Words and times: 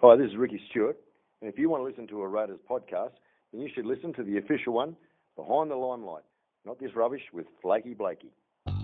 Hi, 0.00 0.14
this 0.14 0.30
is 0.30 0.36
Ricky 0.36 0.60
Stuart. 0.70 0.96
And 1.42 1.52
if 1.52 1.58
you 1.58 1.68
want 1.68 1.80
to 1.80 1.84
listen 1.84 2.06
to 2.06 2.22
a 2.22 2.28
Raiders 2.28 2.60
podcast, 2.70 3.14
then 3.52 3.60
you 3.60 3.68
should 3.74 3.84
listen 3.84 4.12
to 4.14 4.22
the 4.22 4.38
official 4.38 4.72
one, 4.72 4.94
Behind 5.34 5.72
the 5.72 5.74
Limelight, 5.74 6.22
not 6.64 6.78
this 6.78 6.94
rubbish 6.94 7.22
with 7.32 7.46
Flaky 7.60 7.94
Blakey. 7.94 8.30
Blake 8.64 8.76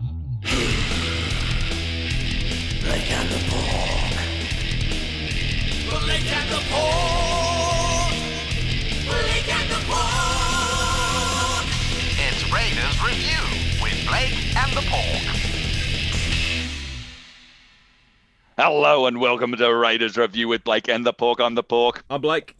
and 3.12 3.28
the 3.30 3.38
Pork. 3.48 4.10
Blake 6.02 6.32
and 6.34 6.50
the 6.50 6.62
Pork. 6.74 8.10
Blake 9.06 9.48
and 9.54 9.70
the 9.70 9.78
Pork. 9.86 11.66
It's 12.26 12.42
Raiders 12.52 12.98
Review 13.06 13.38
with 13.80 14.04
Blake 14.08 14.34
and 14.56 14.72
the 14.76 14.82
Pork. 14.90 15.43
Hello 18.56 19.06
and 19.06 19.20
welcome 19.20 19.52
to 19.56 19.74
Raiders 19.74 20.16
Review 20.16 20.46
with 20.48 20.62
Blake 20.64 20.88
and 20.88 21.04
the 21.04 21.12
Pork. 21.12 21.40
I'm 21.40 21.54
the 21.54 21.62
Pork, 21.62 22.04
I'm 22.08 22.20
Blake. 22.20 22.56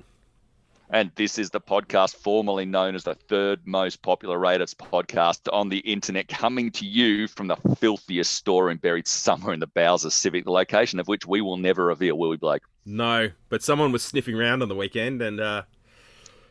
and 0.90 1.10
this 1.14 1.38
is 1.38 1.50
the 1.50 1.60
podcast 1.60 2.16
formerly 2.16 2.64
known 2.64 2.94
as 2.96 3.04
the 3.04 3.14
third 3.14 3.60
most 3.64 4.02
popular 4.02 4.36
Raiders 4.38 4.74
podcast 4.74 5.40
on 5.52 5.68
the 5.68 5.78
internet, 5.78 6.26
coming 6.28 6.70
to 6.72 6.84
you 6.86 7.28
from 7.28 7.46
the 7.46 7.56
filthiest 7.78 8.32
storeroom 8.32 8.78
buried 8.78 9.06
somewhere 9.06 9.54
in 9.54 9.60
the 9.60 9.68
bowels 9.68 10.04
of 10.04 10.12
Civic, 10.12 10.44
the 10.44 10.50
location 10.50 10.98
of 10.98 11.06
which 11.06 11.26
we 11.26 11.40
will 11.40 11.56
never 11.56 11.86
reveal, 11.86 12.18
will 12.18 12.30
we, 12.30 12.36
Blake? 12.36 12.62
No, 12.84 13.30
but 13.48 13.62
someone 13.62 13.92
was 13.92 14.02
sniffing 14.02 14.34
around 14.34 14.62
on 14.62 14.68
the 14.68 14.74
weekend 14.74 15.22
and 15.22 15.38
uh, 15.40 15.62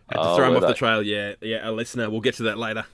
had 0.09 0.17
to 0.17 0.21
Oh, 0.29 0.35
throw 0.37 0.49
him 0.51 0.55
off 0.63 0.67
the 0.69 0.73
trail. 0.73 1.03
Yeah, 1.03 1.33
yeah, 1.41 1.69
a 1.69 1.71
listener. 1.71 2.09
We'll 2.09 2.21
get 2.21 2.35
to 2.35 2.43
that 2.43 2.57
later. 2.57 2.85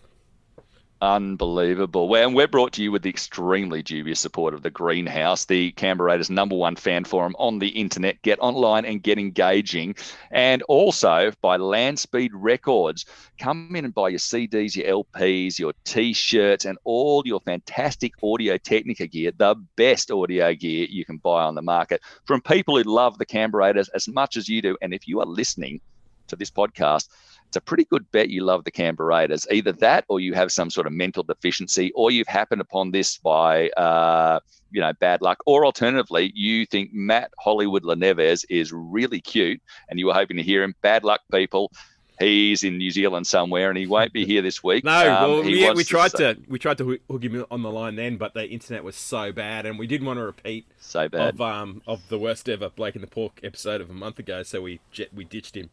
Unbelievable. 1.02 2.09
Well, 2.09 2.27
and 2.27 2.35
we're 2.35 2.49
brought 2.49 2.73
to 2.73 2.84
you 2.84 2.91
with 2.91 3.03
the 3.03 3.09
extremely 3.09 3.81
dubious 3.81 4.20
support 4.20 4.53
of 4.53 4.63
the 4.63 4.70
Greenhouse, 4.70 5.45
the 5.45 5.71
Canberra 5.71 6.12
Raiders' 6.12 6.30
number 6.30 6.57
one 6.57 6.76
fan 6.76 7.05
forum 7.05 7.38
on 7.40 7.59
the 7.59 7.70
internet. 7.70 8.21
Get 8.21 8.38
online 8.41 8.84
and 8.84 9.02
get 9.02 9.17
engaging. 9.17 9.95
And 10.30 10.62
also 10.63 11.31
by 11.40 11.55
Landspeed 11.55 12.31
Records. 12.34 13.05
Come 13.38 13.73
in 13.77 13.85
and 13.85 13.93
buy 13.93 14.10
your 14.10 14.20
CDs, 14.20 14.76
your 14.76 15.04
LPs, 15.05 15.57
your 15.57 15.71
t 15.85 16.12
shirts, 16.12 16.65
and 16.65 16.77
all 16.84 17.23
your 17.26 17.40
fantastic 17.40 18.12
Audio 18.21 18.57
Technica 18.57 19.07
gear, 19.07 19.32
the 19.38 19.55
best 19.77 20.12
audio 20.12 20.54
gear 20.54 20.85
you 20.90 21.05
can 21.05 21.16
buy 21.16 21.43
on 21.43 21.55
the 21.55 21.62
market 21.62 22.01
from 22.26 22.41
people 22.41 22.76
who 22.76 22.84
love 22.84 23.18
the 23.18 23.26
Canberra 23.26 23.68
Raiders 23.68 23.88
as 23.90 24.10
much 24.10 24.35
as 24.35 24.49
you 24.49 24.62
do. 24.62 24.76
And 24.82 24.93
if 24.93 25.07
you 25.07 25.21
are 25.21 25.26
listening 25.26 25.79
to 26.27 26.35
this 26.35 26.51
podcast, 26.51 27.07
it's 27.49 27.57
a 27.57 27.61
pretty 27.61 27.85
good 27.85 28.09
bet 28.11 28.29
you 28.29 28.43
love 28.43 28.63
the 28.63 28.69
Canberra 28.71 29.07
Raiders. 29.09 29.47
Either 29.51 29.71
that, 29.71 30.05
or 30.07 30.19
you 30.19 30.33
have 30.35 30.51
some 30.51 30.69
sort 30.69 30.85
of 30.85 30.93
mental 30.93 31.23
deficiency, 31.23 31.91
or 31.95 32.11
you've 32.11 32.27
happened 32.27 32.61
upon 32.61 32.91
this 32.91 33.17
by, 33.17 33.69
uh, 33.71 34.39
you 34.71 34.79
know, 34.79 34.93
bad 34.99 35.23
luck, 35.23 35.39
or 35.47 35.65
alternatively, 35.65 36.31
you 36.35 36.67
think 36.67 36.91
Matt 36.93 37.31
Hollywood 37.39 37.81
Laneves 37.83 38.45
is 38.51 38.71
really 38.71 39.20
cute, 39.20 39.59
and 39.89 39.97
you 39.97 40.05
were 40.05 40.13
hoping 40.13 40.37
to 40.37 40.43
hear 40.43 40.61
him. 40.61 40.75
Bad 40.83 41.03
luck, 41.03 41.21
people. 41.31 41.71
He's 42.20 42.63
in 42.63 42.77
New 42.77 42.91
Zealand 42.91 43.25
somewhere, 43.25 43.70
and 43.70 43.77
he 43.79 43.87
won't 43.87 44.13
be 44.13 44.25
here 44.25 44.41
this 44.43 44.61
week. 44.63 44.83
No, 44.89 44.91
Um, 44.91 45.31
well, 45.31 45.41
he 45.41 45.55
we, 45.65 45.71
we 45.71 45.83
tried 45.83 46.11
say- 46.11 46.35
to 46.35 46.41
we 46.49 46.59
tried 46.59 46.77
to 46.79 46.99
hook- 47.09 47.23
him 47.23 47.45
on 47.49 47.63
the 47.63 47.71
line 47.71 47.95
then, 47.95 48.17
but 48.17 48.35
the 48.35 48.47
internet 48.47 48.83
was 48.83 48.95
so 48.95 49.31
bad, 49.31 49.65
and 49.65 49.79
we 49.79 49.87
didn't 49.87 50.05
want 50.05 50.20
to 50.20 50.23
repeat 50.23 50.67
so 50.79 51.09
bad. 51.09 51.33
of 51.33 51.41
um 51.41 51.81
of 51.87 52.07
the 52.09 52.20
worst 52.20 52.47
ever 52.47 52.70
Blake 52.70 52.93
and 52.93 53.03
the 53.03 53.07
Pork 53.07 53.39
episode 53.41 53.81
of 53.81 53.89
a 53.89 53.93
month 53.93 54.20
ago. 54.20 54.43
So 54.43 54.61
we 54.61 54.81
jet, 54.91 55.11
we 55.13 55.23
ditched 55.23 55.55
him. 55.55 55.70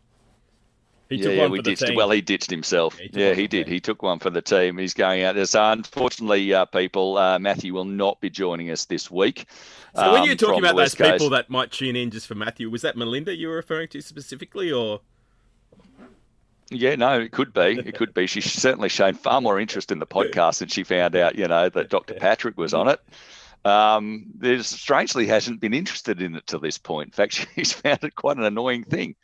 He 1.08 1.16
yeah, 1.16 1.22
took 1.22 1.32
yeah, 1.34 1.42
one 1.42 1.50
we 1.52 1.58
for 1.58 1.62
the 1.62 1.70
ditched. 1.70 1.86
team. 1.86 1.94
Well, 1.94 2.10
he 2.10 2.20
ditched 2.20 2.50
himself. 2.50 2.98
Yeah, 2.98 3.06
he 3.06 3.20
Yeah, 3.20 3.34
he 3.34 3.46
did. 3.46 3.66
team. 3.66 3.74
He 3.74 3.80
took 3.80 4.02
one 4.02 4.18
for 4.18 4.30
the 4.30 4.42
team. 4.42 4.76
He's 4.76 4.94
going 4.94 5.22
out 5.22 5.36
there. 5.36 5.46
So, 5.46 5.64
unfortunately, 5.64 6.52
uh, 6.52 6.64
people, 6.64 7.16
uh, 7.16 7.38
Matthew 7.38 7.72
will 7.72 7.84
not 7.84 8.20
be 8.20 8.28
joining 8.28 8.70
us 8.70 8.86
this 8.86 9.10
week. 9.10 9.46
so 9.94 10.12
when 10.12 10.22
um, 10.22 10.26
you're 10.26 10.36
talking 10.36 10.58
about 10.58 10.74
those 10.74 10.94
Coast. 10.94 11.12
people 11.12 11.30
that 11.30 11.48
might 11.48 11.70
tune 11.70 11.94
in 11.94 12.10
just 12.10 12.26
for 12.26 12.34
Matthew, 12.34 12.68
was 12.70 12.82
that 12.82 12.96
Melinda 12.96 13.34
you 13.34 13.48
were 13.48 13.54
referring 13.54 13.88
to 13.88 14.00
specifically, 14.02 14.72
or 14.72 15.00
Yeah, 16.70 16.96
no, 16.96 17.20
it 17.20 17.30
could 17.30 17.52
be. 17.52 17.80
It 17.84 17.94
could 17.94 18.12
be. 18.12 18.26
She's 18.26 18.52
certainly 18.52 18.88
shown 18.88 19.14
far 19.14 19.40
more 19.40 19.60
interest 19.60 19.92
in 19.92 20.00
the 20.00 20.06
podcast 20.06 20.58
than 20.58 20.68
she 20.68 20.82
found 20.82 21.14
out, 21.14 21.36
you 21.36 21.46
know, 21.46 21.68
that 21.68 21.88
Dr. 21.88 22.14
Patrick 22.20 22.58
was 22.58 22.74
on 22.74 22.88
it. 22.88 23.00
Um, 23.64 24.26
there's 24.36 24.68
strangely 24.68 25.26
hasn't 25.26 25.60
been 25.60 25.74
interested 25.74 26.22
in 26.22 26.36
it 26.36 26.46
to 26.48 26.58
this 26.58 26.78
point. 26.78 27.08
In 27.08 27.12
fact, 27.12 27.46
she's 27.54 27.72
found 27.72 28.02
it 28.02 28.16
quite 28.16 28.38
an 28.38 28.44
annoying 28.44 28.84
thing. 28.84 29.14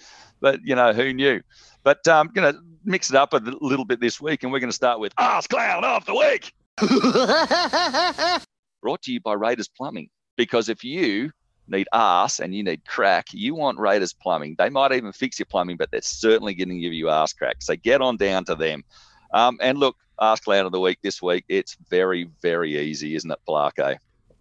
But 0.41 0.61
you 0.65 0.75
know, 0.75 0.93
who 0.93 1.13
knew? 1.13 1.41
But 1.85 2.07
um, 2.09 2.29
going 2.29 2.53
to 2.53 2.61
mix 2.85 3.11
it 3.11 3.17
up 3.17 3.33
a 3.33 3.39
little 3.39 3.85
bit 3.85 4.01
this 4.01 4.21
week, 4.21 4.43
and 4.43 4.53
we're 4.53 4.61
going 4.61 4.71
to 4.71 4.75
start 4.77 5.01
with 5.01 5.13
Ask 5.19 5.51
Clown 5.51 5.85
of 5.85 6.05
the 6.07 6.15
Week. 6.15 6.53
Brought 8.83 9.03
to 9.03 9.13
you 9.13 9.21
by 9.21 9.35
Raiders 9.35 9.69
Plumbing. 9.69 10.09
Because 10.37 10.69
if 10.69 10.83
you 10.83 11.31
need 11.69 11.87
arse 11.93 12.41
and 12.41 12.55
you 12.55 12.63
need 12.63 12.85
crack, 12.87 13.27
you 13.33 13.55
want 13.55 13.79
Raiders 13.79 14.13
Plumbing. 14.13 14.57
They 14.59 14.71
might 14.71 14.93
even 14.93 15.13
fix 15.13 15.39
your 15.39 15.47
plumbing, 15.47 15.77
but 15.77 15.91
they're 15.91 16.01
certainly 16.03 16.55
going 16.55 16.71
to 16.71 16.79
give 16.79 16.93
you 16.93 17.09
arse 17.11 17.33
crack. 17.33 17.57
So 17.61 17.77
get 17.77 18.01
on 18.01 18.17
down 18.17 18.45
to 18.47 18.55
them. 18.55 18.85
Um, 19.33 19.59
and 19.61 19.79
look, 19.79 19.97
Ask 20.21 20.45
Clown 20.45 20.67
of 20.67 20.73
the 20.73 20.81
Week 20.81 20.99
this 21.03 21.21
week, 21.21 21.45
it's 21.49 21.77
very, 21.89 22.29
very 22.41 22.79
easy, 22.79 23.15
isn't 23.15 23.31
it, 23.31 23.39
Blarko? 23.49 23.97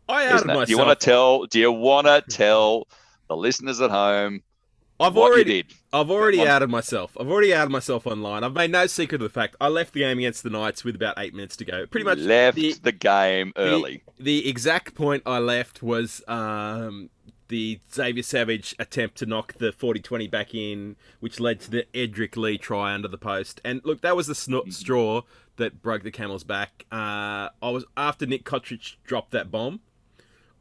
I 0.10 0.26
outed 0.26 0.36
Isn't 0.36 0.50
it? 0.50 0.54
myself. 0.54 0.66
Do 0.68 0.72
you 0.72 0.78
want 0.78 1.00
to 1.00 1.06
tell? 1.06 1.46
Do 1.46 1.60
you 1.60 1.72
want 1.72 2.08
to 2.08 2.24
tell 2.30 2.88
the 3.30 3.36
listeners 3.38 3.80
at 3.82 3.90
home 3.90 4.42
I've 5.02 5.16
what 5.16 5.32
already? 5.32 5.66
I've 5.94 6.10
already 6.10 6.38
One- 6.40 6.48
outed 6.48 6.70
myself. 6.70 7.16
I've 7.20 7.28
already 7.28 7.54
outed 7.54 7.72
myself 7.72 8.06
online. 8.08 8.44
I've 8.44 8.54
made 8.54 8.72
no 8.72 8.88
secret 8.88 9.22
of 9.22 9.24
the 9.24 9.30
fact 9.34 9.56
I 9.60 9.68
left 9.68 9.94
the 9.94 10.00
game 10.02 10.18
against 10.20 10.44
the 10.44 10.50
Knights 10.50 10.84
with 10.84 10.96
about 10.96 11.16
eight 11.18 11.34
minutes 11.34 11.56
to 11.58 11.66
go. 11.66 11.86
Pretty 11.88 12.06
much 12.06 12.20
left 12.20 12.56
the, 12.58 12.74
the 12.82 12.92
game 12.92 13.52
early. 13.58 14.04
the 14.20 14.48
exact 14.48 14.96
point 14.96 15.24
I 15.26 15.40
left 15.40 15.82
was 15.84 16.22
um, 16.28 17.10
the 17.50 17.80
Xavier 17.94 18.24
Savage 18.24 18.76
attempt 18.80 19.18
to 19.18 19.26
knock 19.26 19.54
the 19.56 19.72
40-20 19.74 20.30
back 20.32 20.54
in, 20.56 20.96
which 21.20 21.40
led 21.40 21.60
to 21.62 21.72
the 21.72 21.86
Edrick 21.94 22.38
Lee 22.38 22.58
try 22.58 22.94
under 22.94 23.08
the 23.10 23.18
post. 23.18 23.60
And 23.66 23.82
look, 23.84 24.02
that 24.02 24.16
was 24.16 24.28
the 24.28 24.36
sno- 24.36 24.62
Mm. 24.64 24.74
straw 24.74 25.22
that 25.58 25.82
broke 25.82 26.04
the 26.04 26.12
camel's 26.12 26.44
back. 26.46 26.86
Uh, 26.92 27.50
I 27.62 27.70
was 27.70 27.84
after 27.98 28.26
Nick 28.26 28.46
Cotric 28.46 28.96
dropped 29.04 29.32
that 29.32 29.52
bomb. 29.52 29.82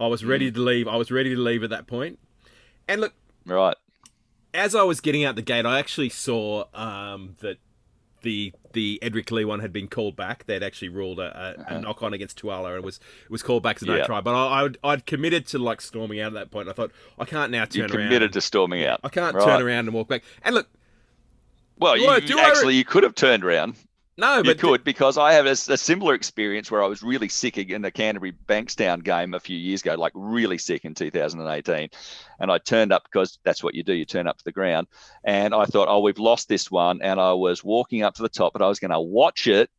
I 0.01 0.07
was 0.09 0.23
Mm. 0.23 0.29
ready 0.29 0.51
to 0.51 0.61
leave. 0.61 0.89
I 0.89 0.97
was 0.97 1.11
ready 1.11 1.35
to 1.35 1.41
leave 1.41 1.63
at 1.63 1.71
that 1.71 1.87
point. 1.87 2.19
And 2.89 3.01
look, 3.01 3.13
Right. 3.47 3.77
As 4.53 4.75
I 4.75 4.83
was 4.83 5.01
getting 5.01 5.25
out 5.25 5.37
the 5.37 5.43
gate, 5.43 5.65
I 5.67 5.79
actually 5.79 6.09
saw 6.09 6.65
um, 6.75 7.37
that 7.41 7.59
the 8.23 8.53
the 8.73 8.99
Edrick 9.03 9.31
Lee 9.31 9.45
one 9.45 9.61
had 9.61 9.73
been 9.73 9.89
called 9.89 10.15
back. 10.17 10.45
They'd 10.47 10.63
actually 10.63 10.91
ruled 10.91 11.19
a, 11.19 11.65
a, 11.71 11.75
a 11.77 11.81
knock 11.81 12.03
on 12.03 12.13
against 12.13 12.39
Tuala, 12.39 12.69
and 12.71 12.77
it 12.79 12.85
was 12.85 12.97
it 13.25 13.31
was 13.31 13.43
called 13.43 13.63
back 13.63 13.77
as 13.77 13.83
a 13.83 13.87
no 13.87 13.93
Uh-huh. 13.93 14.01
Yeah. 14.01 14.07
try. 14.07 14.21
But 14.21 14.35
I, 14.35 14.65
I'd, 14.65 14.79
I'd 14.85 15.07
committed 15.07 15.47
to 15.49 15.59
like 15.59 15.81
storming 15.81 16.21
out 16.21 16.29
at 16.29 16.35
that 16.35 16.51
point. 16.51 16.69
I 16.69 16.73
thought 16.73 16.93
I 17.19 17.25
can't 17.25 17.51
now 17.53 17.61
You 17.63 17.67
turn 17.67 17.91
around. 17.91 18.07
committed 18.09 18.33
to 18.35 18.41
storming 18.41 18.85
out. 18.85 19.01
I 19.05 19.09
can't 19.09 19.35
Right. 19.35 19.45
turn 19.45 19.63
around 19.63 19.87
and 19.87 19.95
walk 19.95 20.09
back. 20.09 20.23
And 20.43 20.55
look, 20.55 20.69
Well, 21.79 21.97
you, 21.97 22.09
I- 22.09 22.21
do 22.21 22.39
I 22.39 22.43
actually 22.43 22.75
you 22.77 22.85
could 22.85 23.05
have 23.05 23.15
turned 23.15 23.45
around. 23.45 23.77
No, 24.21 24.37
You 24.39 24.45
but 24.45 24.59
could 24.59 24.85
because 24.85 25.19
I 25.19 25.33
have 25.33 25.47
a, 25.47 25.53
a 25.53 25.77
similar 25.77 26.15
experience 26.15 26.71
where 26.71 26.83
I 26.83 26.87
was 26.87 27.03
really 27.03 27.29
sick 27.29 27.59
in 27.59 27.83
the 27.83 27.91
Canterbury 27.91 28.33
Bankstown 28.47 29.03
game 29.03 29.35
a 29.35 29.41
few 29.41 29.57
years 29.57 29.81
ago, 29.81 29.95
like 29.95 30.13
really 30.15 30.59
sick 30.59 30.85
in 30.85 30.95
2018, 30.95 31.89
and 32.39 32.53
I 32.53 32.59
turned 32.59 32.93
up 32.93 33.05
because 33.05 33.39
that's 33.45 33.65
what 33.65 33.75
you 33.75 33.83
do. 33.83 33.95
You 33.95 34.05
turn 34.05 34.29
up 34.29 34.39
to 34.39 34.45
the 34.45 34.53
ground, 34.53 34.87
and 35.25 35.55
I 35.55 35.65
thought, 35.65 35.89
oh, 35.89 36.01
we've 36.01 36.19
lost 36.19 36.49
this 36.49 36.71
one, 36.71 37.01
and 37.03 37.19
I 37.19 37.33
was 37.33 37.65
walking 37.65 38.03
up 38.03 38.15
to 38.15 38.23
the 38.23 38.29
top, 38.29 38.53
but 38.53 38.63
I 38.63 38.69
was 38.69 38.79
going 38.79 38.93
to 38.93 39.01
watch 39.01 39.47
it 39.47 39.71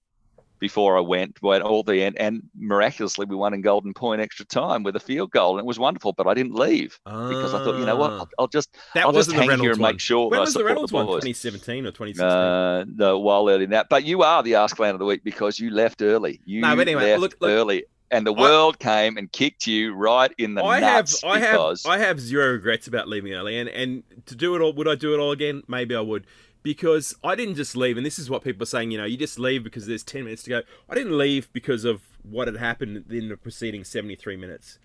before 0.61 0.95
I 0.97 1.01
went, 1.01 1.41
went 1.41 1.63
all 1.63 1.83
the 1.83 2.01
end, 2.01 2.15
and 2.17 2.43
miraculously 2.57 3.25
we 3.25 3.35
won 3.35 3.53
in 3.53 3.59
Golden 3.61 3.93
Point 3.93 4.21
extra 4.21 4.45
time 4.45 4.83
with 4.83 4.95
a 4.95 4.99
field 5.01 5.31
goal, 5.31 5.57
and 5.57 5.59
it 5.59 5.65
was 5.65 5.77
wonderful. 5.77 6.13
But 6.13 6.27
I 6.27 6.33
didn't 6.33 6.55
leave 6.55 6.97
because 7.03 7.53
I 7.53 7.63
thought, 7.65 7.77
you 7.77 7.85
know 7.85 7.97
what, 7.97 8.11
Ah. 8.11 8.17
I'll, 8.19 8.29
I'll 8.39 8.47
just 8.47 8.69
that 8.93 9.03
I'll 9.05 9.11
just 9.11 9.31
hang 9.33 9.59
here 9.59 9.71
and 9.71 9.81
one. 9.81 9.91
make 9.93 9.99
sure 9.99 10.29
When 10.29 10.39
was 10.39 10.53
the 10.53 10.63
Reynolds 10.63 10.91
the 10.91 10.97
one? 10.97 11.07
2017 11.07 11.85
or 11.85 11.91
2016? 11.91 12.25
Uh, 12.25 12.85
no, 12.95 13.19
while 13.19 13.49
early 13.49 13.65
in 13.65 13.71
that. 13.71 13.87
But 13.89 14.05
you 14.05 14.21
are 14.23 14.41
the 14.43 14.55
Ask 14.55 14.77
Clown 14.77 14.93
of 14.93 14.99
the 14.99 15.05
Week 15.05 15.23
because 15.25 15.59
you 15.59 15.71
left 15.71 16.01
early. 16.01 16.39
You 16.45 16.61
No, 16.61 16.75
but 16.75 16.87
anyway, 16.87 17.09
left 17.11 17.21
look- 17.21 17.35
look- 17.41 17.49
early. 17.51 17.83
And 18.13 18.27
the 18.27 18.33
world 18.33 18.77
came 18.77 19.15
and 19.15 19.31
kicked 19.31 19.65
you 19.67 19.93
right 19.93 20.33
in 20.37 20.53
the 20.55 20.61
I 20.61 20.81
have, 20.81 21.05
nuts 21.05 21.23
I 21.23 21.39
have, 21.39 21.51
because 21.53 21.85
I 21.85 21.97
have 21.99 22.19
zero 22.19 22.51
regrets 22.51 22.85
about 22.87 23.07
leaving 23.07 23.33
early, 23.33 23.57
and 23.57 23.69
and 23.69 24.03
to 24.25 24.35
do 24.35 24.53
it 24.53 24.59
all, 24.61 24.73
would 24.73 24.85
I 24.89 24.95
do 24.95 25.13
it 25.13 25.17
all 25.19 25.31
again? 25.31 25.63
Maybe 25.69 25.95
I 25.95 26.01
would, 26.01 26.27
because 26.63 27.15
I 27.23 27.35
didn't 27.35 27.55
just 27.55 27.75
leave, 27.75 27.97
and 27.97 28.05
this 28.05 28.19
is 28.19 28.29
what 28.29 28.43
people 28.43 28.63
are 28.63 28.67
saying. 28.67 28.91
You 28.91 28.97
know, 28.99 29.05
you 29.05 29.17
just 29.17 29.39
leave 29.39 29.63
because 29.63 29.85
there's 29.87 30.03
ten 30.03 30.23
minutes 30.25 30.43
to 30.43 30.49
go. 30.49 30.61
I 30.89 30.95
didn't 30.95 31.17
leave 31.17 31.51
because 31.53 31.85
of 31.85 32.01
what 32.23 32.47
had 32.47 32.57
happened 32.57 33.05
in 33.09 33.29
the 33.29 33.37
preceding 33.37 33.83
seventy 33.83 34.15
three 34.15 34.37
minutes. 34.37 34.79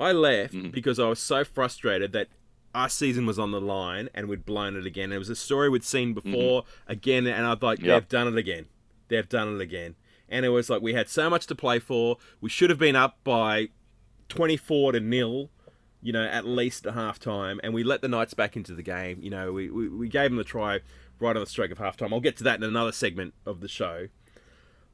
I 0.00 0.12
left 0.12 0.54
Mm. 0.54 0.72
because 0.72 0.98
I 0.98 1.08
was 1.08 1.18
so 1.18 1.42
frustrated 1.44 2.12
that 2.12 2.28
our 2.74 2.88
season 2.88 3.26
was 3.26 3.38
on 3.38 3.50
the 3.50 3.60
line 3.60 4.08
and 4.14 4.28
we'd 4.28 4.44
blown 4.46 4.76
it 4.76 4.86
again. 4.86 5.12
It 5.12 5.18
was 5.18 5.28
a 5.28 5.34
story 5.34 5.68
we'd 5.68 5.82
seen 5.84 6.14
before 6.14 6.64
again, 6.86 7.26
and 7.26 7.44
I 7.46 7.54
thought 7.56 7.78
Mm-hmm. 7.78 7.86
Yep. 7.86 8.02
they've 8.02 8.08
done 8.08 8.28
it 8.28 8.36
again. 8.38 8.66
They've 9.08 9.28
done 9.28 9.54
it 9.56 9.60
again. 9.60 9.96
And 10.28 10.44
it 10.44 10.50
was 10.50 10.68
like 10.70 10.82
we 10.82 10.92
had 10.94 11.08
so 11.08 11.28
much 11.30 11.46
to 11.48 11.54
play 11.54 11.78
for. 11.78 12.18
We 12.40 12.48
should 12.50 12.70
have 12.70 12.78
been 12.78 12.94
up 12.94 13.18
by 13.24 13.68
24 14.28 14.92
to 14.92 15.00
nil, 15.00 15.50
you 16.02 16.12
know, 16.12 16.24
at 16.24 16.46
least 16.46 16.86
at 16.86 16.94
half 16.94 17.18
time, 17.18 17.60
and 17.64 17.72
we 17.74 17.82
let 17.82 18.02
the 18.02 18.08
Knights 18.08 18.34
back 18.34 18.56
into 18.56 18.74
the 18.74 18.82
game. 18.82 19.18
You 19.22 19.30
know, 19.30 19.52
we, 19.52 19.70
we, 19.70 19.88
we 19.88 20.08
gave 20.08 20.30
them 20.30 20.36
the 20.36 20.44
try 20.44 20.80
right 21.20 21.36
on 21.36 21.40
the 21.40 21.46
stroke 21.46 21.70
of 21.70 21.78
half 21.78 21.96
time. 21.96 22.12
I'll 22.12 22.20
get 22.20 22.36
to 22.38 22.44
that 22.44 22.56
in 22.56 22.62
another 22.64 22.92
segment 22.92 23.34
of 23.46 23.60
the 23.60 23.68
show. 23.68 24.08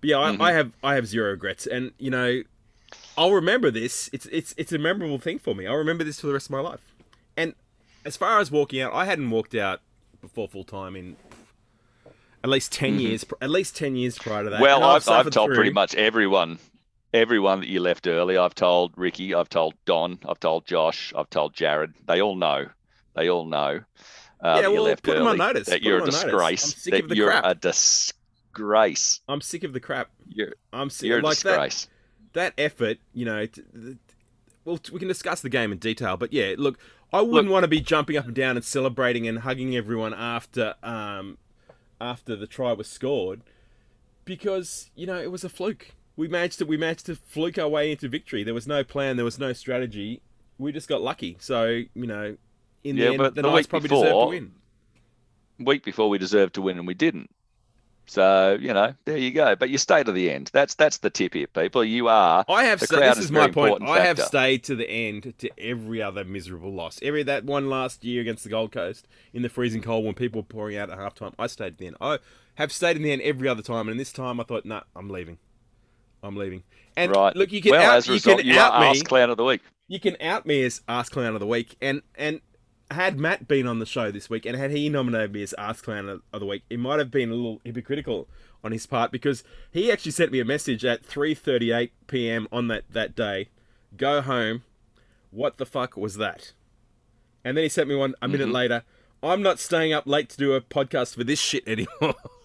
But 0.01 0.11
yeah, 0.11 0.19
I, 0.19 0.49
I 0.51 0.53
have 0.53 0.73
I 0.83 0.95
have 0.97 1.07
zero 1.07 1.31
regrets, 1.31 1.67
and 1.67 1.93
you 1.99 2.11
know, 2.11 2.43
I'll 3.17 3.33
remember 3.33 3.71
this. 3.71 4.11
It's 4.13 4.27
it's 4.27 4.55
it's 4.57 4.73
a 4.73 4.79
memorable 4.79 5.19
thing 5.19 5.39
for 5.39 5.55
me. 5.55 5.67
I'll 5.67 5.77
remember 5.77 6.05
this 6.05 6.21
for 6.21 6.27
the 6.27 6.33
rest 6.35 6.47
of 6.47 6.51
my 6.51 6.61
life. 6.61 6.95
And 7.37 7.55
as 8.05 8.17
far 8.17 8.39
as 8.41 8.51
walking 8.51 8.81
out, 8.81 8.93
I 8.93 9.07
hadn't 9.07 9.31
walked 9.31 9.55
out 9.55 9.81
before 10.21 10.49
full 10.49 10.65
time 10.65 10.95
in 10.97 11.17
at 12.43 12.51
least 12.51 12.73
10 12.73 13.01
years. 13.01 13.25
At 13.41 13.49
least 13.51 13.75
ten 13.77 13.97
years 13.97 14.19
prior 14.19 14.45
to 14.45 14.51
that. 14.51 14.57
Mm-hmm. 14.57 14.63
Well, 14.63 14.77
And 14.77 14.85
I've, 14.85 14.97
I've 14.97 15.03
suffered 15.03 15.33
told 15.33 15.49
through- 15.49 15.57
pretty 15.57 15.73
much 15.73 15.95
everyone, 15.95 16.59
everyone 17.15 17.61
that 17.61 17.69
you 17.69 17.81
left 17.81 18.07
early. 18.07 18.37
I've 18.37 18.55
told 18.55 18.93
Ricky, 18.97 19.35
I've 19.35 19.49
told 19.49 19.75
Don, 19.87 20.19
I've 20.29 20.41
told 20.41 20.67
Josh, 20.67 21.13
I've 21.17 21.31
told 21.31 21.55
Jared. 21.55 21.95
They 22.07 22.21
all 22.21 22.37
know. 22.37 22.69
They 23.15 23.31
all 23.31 23.47
know 23.47 23.81
uh, 24.45 24.55
Yeah, 24.57 24.63
that 24.63 24.73
well, 24.73 24.97
put 25.03 25.17
early. 25.17 25.27
on 25.27 25.37
notice. 25.39 25.67
That 25.69 25.81
Put 25.81 25.83
you're 25.83 26.03
a 26.03 26.05
disgrace. 26.05 26.65
I'm 26.65 26.71
sick 26.79 26.91
that 26.93 27.03
of 27.05 27.09
the 27.09 27.17
you're 27.17 27.31
crap. 27.31 27.45
a 27.47 27.55
disgrace. 27.55 29.21
I'm 29.29 29.41
sick 29.41 29.65
of 29.65 29.73
the 29.73 29.81
crap. 29.81 30.11
You're, 30.29 30.55
I'm 30.73 30.91
sick. 30.91 31.09
you're 31.09 31.19
a 31.19 31.23
like 31.23 31.39
that. 31.39 31.51
disgrace. 31.51 31.89
that 32.35 32.53
effort, 32.59 32.99
you 33.13 33.25
know, 33.25 33.47
t- 33.47 33.63
th- 33.75 33.97
well, 34.65 34.79
t- 34.79 34.93
we 34.93 34.99
can 34.99 35.09
discuss 35.09 35.41
the 35.41 35.49
game 35.49 35.73
in 35.73 35.79
detail, 35.79 36.17
but 36.17 36.33
yeah, 36.33 36.55
look, 36.57 36.79
I 37.13 37.21
wouldn't 37.21 37.53
want 37.53 37.65
to 37.65 37.69
be 37.69 37.81
jumping 37.81 38.17
up 38.17 38.27
and 38.27 38.35
down 38.35 38.57
and 38.57 38.65
celebrating 38.65 39.27
and 39.29 39.41
hugging 39.41 39.77
everyone 39.77 40.13
after 40.15 40.75
um, 40.83 41.39
after 42.01 42.35
the 42.35 42.47
try 42.47 42.73
was 42.73 42.89
scored 42.89 43.43
because 44.25 44.91
you 44.97 45.07
know 45.07 45.21
it 45.21 45.31
was 45.31 45.45
a 45.45 45.49
fluke. 45.49 45.93
We 46.17 46.29
managed 46.29 46.59
to 46.59 46.67
we 46.67 46.77
managed 46.77 47.07
to 47.07 47.15
fluke 47.17 47.59
our 47.59 47.69
way 47.69 47.91
into 47.93 48.09
victory. 48.09 48.43
There 48.43 48.55
was 48.55 48.67
no 48.67 48.83
plan. 48.85 49.17
There 49.17 49.25
was 49.25 49.39
no 49.39 49.53
strategy. 49.53 50.23
We 50.59 50.73
just 50.73 50.89
got 50.89 51.03
lucky. 51.03 51.37
So 51.41 51.83
you 51.95 52.07
know, 52.07 52.37
in 52.85 52.97
the 52.97 53.03
Yeah, 53.03 53.09
end, 53.11 53.19
but 53.19 53.35
the, 53.35 53.43
the 53.43 53.51
Knights 53.51 53.67
probably 53.67 53.89
deserved 53.89 54.05
to 54.07 54.11
before- 54.11 54.29
win. 54.29 54.53
week 55.59 55.85
before 55.85 56.09
we 56.09 56.19
deserved 56.19 56.55
to 56.55 56.63
win 56.63 56.79
and 56.79 56.87
we 56.87 56.95
didn't. 56.95 57.31
So 58.07 58.59
you 58.61 58.75
know, 58.75 58.95
there 59.07 59.17
you 59.17 59.31
go. 59.31 59.57
But 59.57 59.71
you 59.71 59.79
stay 59.79 60.03
to 60.05 60.13
the 60.13 60.31
end. 60.31 60.51
That's 60.53 60.75
that's 60.75 60.99
the 60.99 61.09
tip 61.09 61.33
here, 61.33 61.47
people. 61.47 61.83
You 61.83 62.09
are. 62.09 62.45
I 62.49 62.65
have 62.65 62.81
the 62.81 62.87
this 62.87 63.17
is 63.19 63.25
is 63.27 63.33
my 63.33 63.51
point. 63.51 63.83
I 63.83 64.01
have 64.01 64.19
factor. 64.19 64.29
stayed 64.29 64.65
to 64.65 64.77
the 64.77 64.89
end 64.89 65.33
to 65.39 65.49
every 65.59 66.03
other 66.03 66.23
miserable 66.23 66.73
loss. 66.73 66.99
Every 67.03 67.23
that 67.23 67.45
one 67.45 67.71
last 67.71 68.05
year 68.05 68.21
against 68.21 68.45
the 68.45 68.51
Gold 68.51 68.73
Coast 68.73 69.09
in 69.33 69.41
the 69.41 69.49
freezing 69.49 69.81
cold 69.81 70.05
when 70.05 70.13
people 70.15 70.43
were 70.43 70.47
pouring 70.47 70.77
out 70.77 70.91
at 70.91 70.99
halftime. 70.99 71.33
I 71.39 71.47
stayed 71.47 71.71
to 71.71 71.77
the 71.79 71.87
end. 71.87 71.97
I 71.99 72.19
have 72.57 72.73
stayed 72.73 72.97
in 72.97 73.03
the 73.03 73.11
end 73.11 73.23
every 73.23 73.49
other 73.49 73.63
time, 73.63 73.89
and 73.89 73.99
this 73.99 74.13
time 74.13 74.39
I 74.39 74.45
thought, 74.45 74.67
nah, 74.67 74.83
I'm 74.95 75.09
leaving. 75.09 75.39
I'm 76.23 76.37
leaving. 76.37 76.63
And 76.97 77.15
right. 77.15 77.35
look, 77.35 77.53
you 77.53 77.63
can 77.63 77.73
well, 77.73 77.91
out, 77.91 77.97
as 77.97 78.07
a 78.07 78.11
you 78.11 78.15
result, 78.15 78.39
can 78.41 78.47
you 78.47 78.59
out 78.59 78.75
are 78.75 78.81
me. 78.83 78.87
Ask 78.89 79.05
Clown 79.07 79.31
of 79.31 79.37
the 79.39 79.45
Week. 79.45 79.63
You 79.89 79.99
can 79.99 80.17
out 80.21 80.45
me 80.45 80.63
as 80.63 80.83
Ask 80.89 81.11
Clown 81.13 81.35
of 81.35 81.41
the 81.41 81.47
Week, 81.47 81.75
and 81.81 82.03
and 82.17 82.41
had 82.95 83.19
Matt 83.19 83.47
been 83.47 83.67
on 83.67 83.79
the 83.79 83.87
show 83.87 84.11
this 84.11 84.29
week, 84.29 84.47
and 84.47 84.57
had 84.57 84.71
he 84.71 84.89
nominated 84.89 85.33
me 85.33 85.43
as 85.43 85.55
Ask 85.59 85.85
Clown 85.85 86.09
of- 86.09 86.23
the 86.33 86.47
Week, 86.47 86.63
it 86.69 86.79
might 86.79 86.99
have 86.99 87.11
been 87.11 87.31
a 87.31 87.35
little 87.35 87.61
hypocritical 87.65 88.29
on 88.65 88.73
his 88.73 88.87
part 88.87 89.13
because 89.13 89.45
he 89.71 89.93
actually 89.93 90.13
sent 90.13 90.33
me 90.33 90.41
a 90.41 90.45
message 90.45 90.85
at 90.85 91.07
3:38 91.07 91.91
p.m. 92.07 92.49
on 92.51 92.69
that 92.69 92.85
that 92.91 93.15
day. 93.15 93.49
Go 93.97 94.23
home. 94.23 94.63
What 95.31 95.59
the 95.59 95.67
fuck 95.67 95.97
was 95.97 96.17
that? 96.17 96.53
And 97.45 97.57
then 97.57 97.65
he 97.65 97.69
sent 97.69 97.89
me 97.89 97.95
one 97.95 98.15
a 98.23 98.29
minute 98.29 98.47
mm-hmm. 98.47 98.55
later. 98.55 98.83
I'm 99.23 99.43
not 99.43 99.59
staying 99.59 99.93
up 99.93 100.07
late 100.07 100.29
to 100.31 100.37
do 100.37 100.55
a 100.55 100.61
podcast 100.61 101.15
for 101.15 101.25
this 101.25 101.41
shit 101.41 101.67
anymore. 101.67 102.15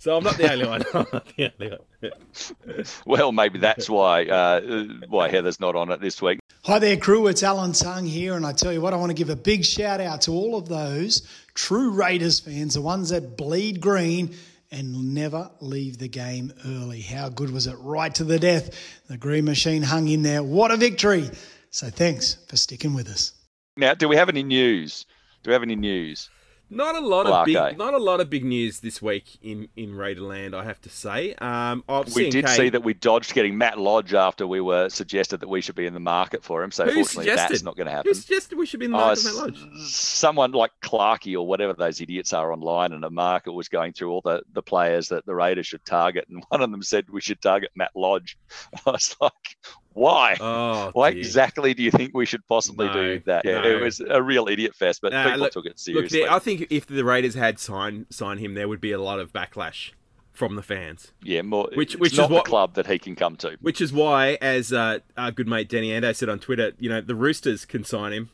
so 0.00 0.16
I'm 0.16 0.24
not 0.24 0.38
the 0.38 0.50
only 0.50 0.66
one. 0.66 0.82
I'm 0.94 1.22
the 1.36 1.52
only 1.60 1.76
one. 1.76 2.84
Well, 3.04 3.32
maybe 3.32 3.58
that's 3.58 3.88
why 3.88 4.24
uh, 4.24 4.84
why 5.08 5.28
Heather's 5.28 5.60
not 5.60 5.76
on 5.76 5.90
it 5.92 6.00
this 6.00 6.22
week. 6.22 6.40
Hi 6.64 6.78
there, 6.78 6.96
crew. 6.96 7.26
It's 7.26 7.42
Alan 7.42 7.72
Tongue 7.72 8.06
here, 8.06 8.34
and 8.34 8.46
I 8.46 8.52
tell 8.52 8.72
you 8.72 8.80
what, 8.80 8.94
I 8.94 8.96
want 8.96 9.10
to 9.10 9.14
give 9.14 9.28
a 9.28 9.36
big 9.36 9.64
shout 9.64 10.00
out 10.00 10.22
to 10.22 10.32
all 10.32 10.56
of 10.56 10.68
those 10.68 11.28
true 11.54 11.90
Raiders 11.90 12.40
fans, 12.40 12.74
the 12.74 12.80
ones 12.80 13.10
that 13.10 13.36
bleed 13.36 13.80
green 13.80 14.34
and 14.70 15.14
never 15.14 15.50
leave 15.60 15.98
the 15.98 16.08
game 16.08 16.52
early. 16.66 17.02
How 17.02 17.28
good 17.28 17.50
was 17.50 17.66
it? 17.66 17.76
Right 17.80 18.14
to 18.14 18.24
the 18.24 18.38
death. 18.38 18.70
The 19.08 19.18
green 19.18 19.44
machine 19.44 19.82
hung 19.82 20.08
in 20.08 20.22
there. 20.22 20.42
What 20.42 20.70
a 20.70 20.76
victory! 20.76 21.28
So 21.70 21.90
thanks 21.90 22.38
for 22.48 22.56
sticking 22.56 22.94
with 22.94 23.08
us. 23.08 23.32
Now, 23.76 23.94
do 23.94 24.08
we 24.08 24.16
have 24.16 24.28
any 24.28 24.42
news? 24.42 25.04
Do 25.42 25.50
we 25.50 25.52
have 25.52 25.62
any 25.62 25.76
news? 25.76 26.30
Not 26.72 26.94
a 26.94 27.00
lot 27.00 27.26
of 27.26 27.44
big, 27.46 27.76
not 27.76 27.94
a 27.94 27.98
lot 27.98 28.20
of 28.20 28.30
big 28.30 28.44
news 28.44 28.78
this 28.80 29.02
week 29.02 29.38
in 29.42 29.68
in 29.76 29.90
Raiderland. 29.94 30.54
I 30.54 30.62
have 30.64 30.80
to 30.82 30.88
say. 30.88 31.34
Um, 31.34 31.82
oh, 31.88 32.04
We 32.14 32.30
did 32.30 32.48
see 32.48 32.68
that 32.68 32.84
we 32.84 32.94
dodged 32.94 33.34
getting 33.34 33.58
Matt 33.58 33.78
Lodge 33.78 34.14
after 34.14 34.46
we 34.46 34.60
were 34.60 34.88
suggested 34.88 35.40
that 35.40 35.48
we 35.48 35.60
should 35.60 35.74
be 35.74 35.86
in 35.86 35.94
the 35.94 36.00
market 36.00 36.44
for 36.44 36.62
him. 36.62 36.70
So 36.70 36.84
Who 36.84 36.90
fortunately, 36.92 37.24
suggested? 37.24 37.54
that's 37.54 37.62
not 37.64 37.76
going 37.76 37.86
to 37.86 37.92
happen. 37.92 38.08
Who 38.10 38.14
suggested 38.14 38.56
we 38.56 38.66
should 38.66 38.78
be 38.80 38.86
in 38.86 38.92
the 38.92 38.98
Oh, 38.98 39.00
market 39.00 39.20
for 39.22 39.34
Matt 39.34 39.54
Lodge? 39.56 39.88
someone 39.88 40.52
like 40.52 40.70
Clarkey 40.82 41.34
or 41.34 41.46
whatever 41.46 41.72
those 41.72 42.00
idiots 42.00 42.32
are 42.32 42.52
online, 42.52 42.92
and 42.92 43.02
the 43.02 43.10
market 43.10 43.52
was 43.52 43.68
going 43.68 43.92
through 43.92 44.10
all 44.12 44.20
the, 44.24 44.42
the 44.52 44.62
players 44.62 45.08
that 45.08 45.26
the 45.26 45.34
Raiders 45.34 45.66
should 45.66 45.84
target, 45.84 46.26
and 46.30 46.42
one 46.50 46.62
of 46.62 46.70
them 46.70 46.82
said 46.82 47.10
we 47.10 47.20
should 47.20 47.42
target 47.42 47.70
Matt 47.74 47.90
Lodge. 47.96 48.38
I 48.86 48.90
was 48.92 49.16
like, 49.20 49.56
why? 50.00 50.36
Oh, 50.40 50.90
why 50.92 51.10
dear. 51.10 51.18
exactly 51.20 51.74
do 51.74 51.82
you 51.82 51.90
think 51.90 52.12
we 52.14 52.26
should 52.26 52.46
possibly 52.46 52.86
No, 52.86 52.92
do 52.94 53.20
that? 53.26 53.44
Yeah, 53.44 53.60
no. 53.60 53.68
it 53.68 53.80
was 53.82 54.00
a 54.00 54.22
real 54.22 54.48
idiot 54.48 54.74
fest, 54.74 55.00
but 55.02 55.12
Nah, 55.12 55.24
people 55.24 55.40
look- 55.40 55.52
took 55.52 55.66
it 55.66 55.78
seriously. 55.78 56.20
there, 56.20 56.32
I 56.32 56.38
think 56.38 56.66
if 56.70 56.86
the 56.86 57.04
Raiders 57.04 57.34
had 57.34 57.58
signed 57.58 58.06
signed 58.10 58.40
him, 58.40 58.54
there 58.54 58.66
would 58.68 58.80
be 58.80 58.92
a 58.92 59.00
lot 59.00 59.20
of 59.20 59.32
backlash 59.32 59.90
from 60.32 60.56
the 60.56 60.62
fans. 60.62 61.12
yeah, 61.22 61.42
more. 61.42 61.68
Which- 61.74 61.96
Which, 61.96 62.14
is 62.14 62.18
what- 62.28 62.46
club 62.46 62.74
that 62.74 62.86
he 62.86 62.98
can 62.98 63.14
come 63.14 63.36
to. 63.36 63.56
Which 63.60 63.80
is 63.80 63.92
why, 63.92 64.38
as 64.40 64.72
uh, 64.72 65.00
our 65.16 65.30
good 65.30 65.46
mate 65.48 65.68
Danny 65.68 65.90
Ando 65.90 66.16
said 66.16 66.28
on 66.30 66.38
Twitter, 66.38 66.72
you 66.78 66.88
know 66.88 67.00
the 67.00 67.14
Roosters 67.14 67.64
can 67.66 67.84
sign 67.84 68.12
him 68.12 68.30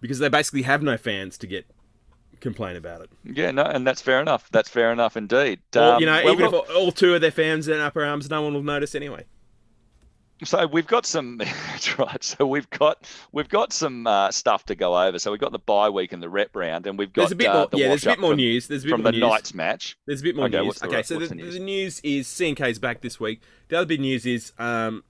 because 0.00 0.18
they 0.18 0.28
basically 0.28 0.62
have 0.62 0.82
no 0.82 0.96
fans 0.98 1.38
to 1.38 1.46
get 1.46 1.66
complain 2.40 2.74
about 2.76 3.02
it. 3.02 3.10
Yeah, 3.24 3.50
no, 3.50 3.62
and 3.62 3.86
that's 3.86 4.00
fair 4.00 4.20
enough. 4.20 4.48
That's 4.50 4.68
fair 4.68 4.92
enough 4.92 5.14
indeed. 5.16 5.60
Or, 5.76 5.82
Um, 5.82 6.00
you 6.00 6.06
know, 6.06 6.20
well, 6.24 6.32
even 6.34 6.50
look- 6.50 6.64
if 6.68 6.70
all, 6.74 6.84
all 6.86 6.92
two 6.92 7.14
of 7.14 7.20
their 7.20 7.30
fans 7.30 7.68
in 7.68 7.78
upper 7.80 8.02
arms, 8.04 8.28
no 8.30 8.40
one 8.42 8.54
will 8.54 8.62
notice 8.62 8.94
anyway. 8.94 9.24
So 10.42 10.66
we've 10.66 10.86
got 10.86 11.04
some. 11.06 11.36
That's 11.38 11.98
right. 11.98 12.22
So 12.24 12.46
we've 12.46 12.68
got 12.70 13.08
we've 13.32 13.48
got 13.48 13.72
some 13.72 14.06
uh, 14.06 14.30
stuff 14.30 14.64
to 14.66 14.74
go 14.74 14.96
over. 14.98 15.18
So 15.18 15.30
we've 15.30 15.40
got 15.40 15.52
the 15.52 15.58
bye 15.58 15.90
week 15.90 16.12
and 16.12 16.22
the 16.22 16.28
rep 16.30 16.54
round, 16.56 16.86
and 16.86 16.98
we've 16.98 17.12
got 17.12 17.22
There's 17.22 17.32
a 17.32 17.36
bit 17.36 17.48
uh, 17.48 17.54
more. 17.54 17.66
the 17.68 17.78
Yeah, 17.78 17.88
there's 17.88 18.04
a 18.06 18.10
bit 18.10 18.20
more 18.20 18.30
from, 18.30 18.36
news. 18.38 18.68
There's 18.68 18.82
a 18.82 18.86
bit 18.86 18.90
from 18.92 19.02
more 19.02 19.12
the 19.12 19.18
news. 19.18 19.28
Knights 19.28 19.54
match. 19.54 19.98
There's 20.06 20.20
a 20.20 20.24
bit 20.24 20.36
more 20.36 20.46
Okay, 20.46 20.60
news. 20.62 20.78
the- 20.78 20.86
okay, 20.88 21.02
so 21.02 21.18
the, 21.18 21.26
the 21.26 21.34
news? 21.34 21.54
the 21.54 21.60
news 21.60 22.00
is 22.00 22.26
CNK's 22.26 22.78
back 22.78 23.00
this 23.02 23.20
week. 23.20 23.42
The 23.68 23.76
other 23.78 23.86
big 23.86 24.00
news 24.00 24.24
is 24.26 24.52
um, 24.58 25.04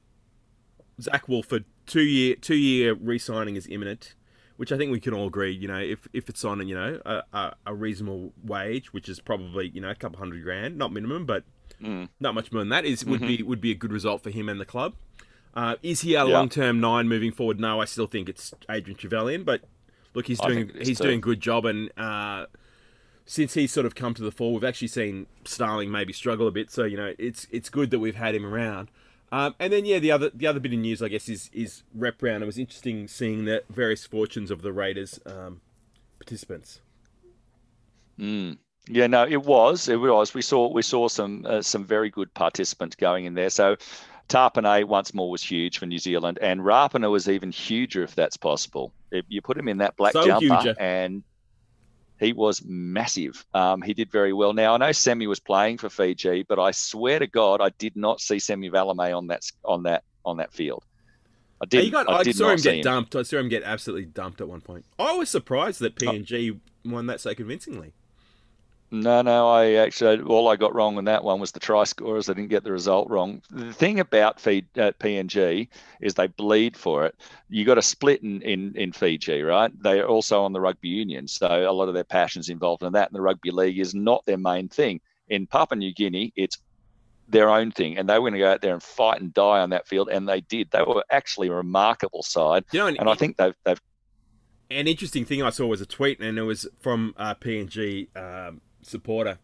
Zac 1.00 1.28
Woolford 1.28 1.64
two 1.86 2.02
year 2.02 2.34
two 2.36 2.56
year 2.56 2.94
re-signing 2.94 3.56
is 3.56 3.66
imminent, 3.68 4.14
which 4.56 4.72
I 4.72 4.76
think 4.78 4.90
we 4.92 5.00
can 5.00 5.14
all 5.14 5.26
agree. 5.28 5.52
You 5.52 5.68
know, 5.68 5.78
if 5.80 6.08
if 6.12 6.28
it's 6.28 6.44
on 6.44 6.66
you 6.66 6.74
know 6.74 7.00
a, 7.06 7.22
a, 7.32 7.54
a 7.66 7.74
reasonable 7.74 8.32
wage, 8.42 8.92
which 8.92 9.08
is 9.08 9.20
probably 9.20 9.68
you 9.68 9.80
know 9.80 9.90
a 9.90 9.94
couple 9.94 10.18
hundred 10.18 10.42
grand, 10.42 10.76
not 10.76 10.92
minimum, 10.92 11.24
but 11.24 11.44
Mm. 11.82 12.08
not 12.20 12.34
much 12.34 12.52
more 12.52 12.60
than 12.60 12.68
that 12.68 12.84
is 12.84 13.04
would 13.06 13.20
be 13.20 13.42
would 13.42 13.60
be 13.60 13.70
a 13.70 13.74
good 13.74 13.92
result 13.92 14.22
for 14.22 14.30
him 14.30 14.48
and 14.48 14.60
the 14.60 14.66
club. 14.66 14.94
Uh, 15.54 15.76
is 15.82 16.02
he 16.02 16.14
our 16.14 16.28
Yeah. 16.28 16.34
long 16.34 16.48
term 16.48 16.78
nine 16.80 17.08
moving 17.08 17.32
forward? 17.32 17.58
No, 17.58 17.80
I 17.80 17.84
still 17.86 18.06
think 18.06 18.28
it's 18.28 18.52
Adrian 18.68 18.98
Trevelyan, 18.98 19.44
but 19.44 19.62
look, 20.14 20.26
he's 20.26 20.38
doing 20.40 20.66
think 20.68 20.76
it 20.76 20.82
is 20.82 20.88
he's 20.88 20.98
too. 20.98 21.04
doing 21.04 21.18
a 21.18 21.22
good 21.22 21.40
job, 21.40 21.64
and 21.64 21.90
uh, 21.98 22.46
since 23.26 23.54
he's 23.54 23.72
sort 23.72 23.86
of 23.86 23.94
come 23.94 24.12
to 24.14 24.22
the 24.22 24.30
fore, 24.30 24.52
we've 24.52 24.64
actually 24.64 24.88
seen 24.88 25.26
Starling 25.44 25.90
maybe 25.90 26.12
struggle 26.12 26.46
a 26.46 26.50
bit. 26.50 26.70
So 26.70 26.84
you 26.84 26.96
know, 26.96 27.14
it's 27.18 27.46
it's 27.50 27.68
good 27.70 27.90
that 27.90 27.98
we've 27.98 28.14
had 28.16 28.34
him 28.34 28.44
around. 28.44 28.90
Um, 29.32 29.54
and 29.58 29.72
then 29.72 29.84
yeah, 29.86 29.98
the 30.00 30.10
other 30.12 30.30
the 30.34 30.46
other 30.46 30.60
bit 30.60 30.72
of 30.72 30.78
news, 30.80 31.00
I 31.02 31.08
guess, 31.08 31.28
is 31.28 31.48
is 31.52 31.82
rep 31.94 32.22
round. 32.22 32.42
It 32.42 32.46
was 32.46 32.58
interesting 32.58 33.08
seeing 33.08 33.44
the 33.44 33.62
various 33.70 34.04
fortunes 34.06 34.50
of 34.50 34.62
the 34.62 34.72
Raiders 34.72 35.18
um, 35.24 35.60
participants. 36.18 36.80
Mm. 38.18 38.58
Yeah, 38.92 39.06
no, 39.06 39.26
it 39.26 39.42
was. 39.44 39.88
It 39.88 39.96
was. 40.00 40.34
We 40.34 40.42
saw 40.42 40.68
we 40.72 40.82
saw 40.82 41.08
some 41.08 41.44
uh, 41.48 41.62
some 41.62 41.84
very 41.84 42.10
good 42.10 42.32
participants 42.34 42.96
going 42.96 43.24
in 43.24 43.34
there. 43.34 43.50
So 43.50 43.76
Tapine 44.28 44.84
once 44.86 45.12
more 45.14 45.30
was 45.30 45.42
huge 45.42 45.78
for 45.78 45.86
New 45.86 45.98
Zealand, 45.98 46.38
and 46.40 46.60
Rapana 46.60 47.10
was 47.10 47.28
even 47.28 47.50
huger 47.52 48.02
if 48.02 48.14
that's 48.14 48.36
possible. 48.36 48.92
If 49.10 49.24
you 49.28 49.40
put 49.42 49.56
him 49.58 49.68
in 49.68 49.78
that 49.78 49.96
black 49.96 50.12
So 50.12 50.24
jumper, 50.26 50.56
huger. 50.56 50.74
and 50.80 51.22
he 52.20 52.32
was 52.32 52.62
massive. 52.64 53.44
Um, 53.54 53.80
he 53.82 53.94
did 53.94 54.10
very 54.10 54.32
well. 54.32 54.52
Now 54.52 54.74
I 54.74 54.76
know 54.76 54.92
Semi 54.92 55.26
was 55.26 55.40
playing 55.40 55.78
for 55.78 55.88
Fiji, 55.88 56.44
but 56.48 56.58
I 56.58 56.70
swear 56.70 57.18
to 57.18 57.26
God, 57.26 57.60
I 57.60 57.70
did 57.70 57.96
not 57.96 58.20
see 58.20 58.38
Semi 58.38 58.70
Valemei 58.70 59.16
on 59.16 59.28
that 59.28 59.42
on 59.64 59.84
that 59.84 60.04
on 60.24 60.36
that 60.36 60.52
field. 60.52 60.84
I 61.62 61.66
did. 61.66 61.90
got, 61.92 62.08
I 62.08 62.18
I, 62.18 62.22
did 62.22 62.36
saw 62.36 62.44
not 62.44 62.52
him 62.52 62.58
see 62.58 62.62
get 62.70 62.74
him. 62.76 62.82
dumped. 62.82 63.16
I 63.16 63.22
saw 63.22 63.36
him 63.38 63.48
get 63.48 63.62
absolutely 63.62 64.06
dumped 64.06 64.40
at 64.40 64.48
one 64.48 64.60
point. 64.62 64.84
I 64.98 65.12
was 65.14 65.28
surprised 65.28 65.80
that 65.80 66.02
Oh. 66.02 66.06
PNG 66.12 66.58
won 66.84 67.06
that 67.06 67.20
so 67.20 67.34
convincingly. 67.34 67.92
No, 68.92 69.22
no, 69.22 69.48
I 69.48 69.74
actually 69.74 70.20
all 70.22 70.48
I 70.48 70.56
got 70.56 70.74
wrong 70.74 70.98
on 70.98 71.04
that 71.04 71.22
one 71.22 71.38
was 71.38 71.52
the 71.52 71.60
try 71.60 71.84
scorers. 71.84 72.28
I 72.28 72.32
didn't 72.32 72.50
get 72.50 72.64
the 72.64 72.72
result 72.72 73.08
wrong. 73.08 73.40
The 73.50 73.72
thing 73.72 74.00
about 74.00 74.40
feed, 74.40 74.66
uh, 74.76 74.90
PNG 74.98 75.68
is 76.00 76.14
they 76.14 76.26
bleed 76.26 76.76
for 76.76 77.06
it. 77.06 77.14
You 77.48 77.64
got 77.64 77.78
a 77.78 77.82
split 77.82 78.22
in, 78.22 78.42
in 78.42 78.74
in 78.74 78.92
Fiji, 78.92 79.42
right? 79.42 79.70
They 79.80 80.00
are 80.00 80.06
also 80.06 80.42
on 80.42 80.52
the 80.52 80.60
rugby 80.60 80.88
union, 80.88 81.28
so 81.28 81.46
a 81.46 81.72
lot 81.72 81.88
of 81.88 81.94
their 81.94 82.04
passions 82.04 82.48
involved 82.48 82.82
in 82.82 82.92
that. 82.94 83.08
And 83.08 83.14
the 83.14 83.22
rugby 83.22 83.52
league 83.52 83.78
is 83.78 83.94
not 83.94 84.26
their 84.26 84.38
main 84.38 84.68
thing. 84.68 85.00
In 85.28 85.46
Papua 85.46 85.78
New 85.78 85.94
Guinea, 85.94 86.32
it's 86.34 86.58
their 87.28 87.48
own 87.48 87.70
thing, 87.70 87.96
and 87.96 88.08
they 88.08 88.14
were 88.14 88.28
going 88.28 88.32
to 88.32 88.40
go 88.40 88.50
out 88.50 88.60
there 88.60 88.72
and 88.72 88.82
fight 88.82 89.20
and 89.20 89.32
die 89.32 89.60
on 89.60 89.70
that 89.70 89.86
field, 89.86 90.08
and 90.08 90.28
they 90.28 90.40
did. 90.40 90.68
They 90.72 90.82
were 90.82 91.04
actually 91.10 91.46
a 91.46 91.54
remarkable 91.54 92.24
side, 92.24 92.64
You 92.72 92.80
know, 92.80 92.88
and 92.88 93.08
I 93.08 93.14
think 93.14 93.36
they've 93.36 93.54
they've 93.64 93.80
an 94.68 94.86
interesting 94.86 95.24
thing 95.24 95.42
I 95.42 95.50
saw 95.50 95.66
was 95.66 95.80
a 95.80 95.86
tweet, 95.86 96.20
and 96.20 96.38
it 96.38 96.42
was 96.42 96.66
from 96.80 97.14
a 97.16 97.36
PNG 97.36 98.08
um, 98.16 98.60
supporter, 98.82 99.38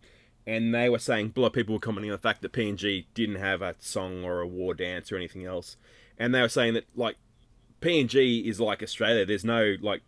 and 0.47 0.75
they 0.75 0.89
were 0.89 0.99
saying 0.99 1.33
a 1.37 1.41
lot 1.41 1.49
of 1.49 1.53
people 1.53 1.75
were 1.75 1.81
commenting 1.81 2.11
on 2.11 2.17
the 2.17 2.23
fact 2.23 2.43
that 2.43 2.53
PNG 2.53 3.07
didn't 3.15 3.37
have 3.37 3.63
a 3.63 3.75
song 3.79 4.25
or 4.25 4.41
a 4.41 4.47
war 4.47 4.75
dance 4.75 5.11
or 5.13 5.17
anything 5.17 5.45
else, 5.45 5.77
and 6.19 6.35
they 6.35 6.41
were 6.41 6.49
saying 6.49 6.75
that 6.75 6.85
like 6.95 7.17
PNG 7.81 8.45
is 8.47 8.61
like 8.61 8.83
Australia. 8.83 9.25
There's 9.27 9.45
no 9.45 9.77
like 9.81 10.03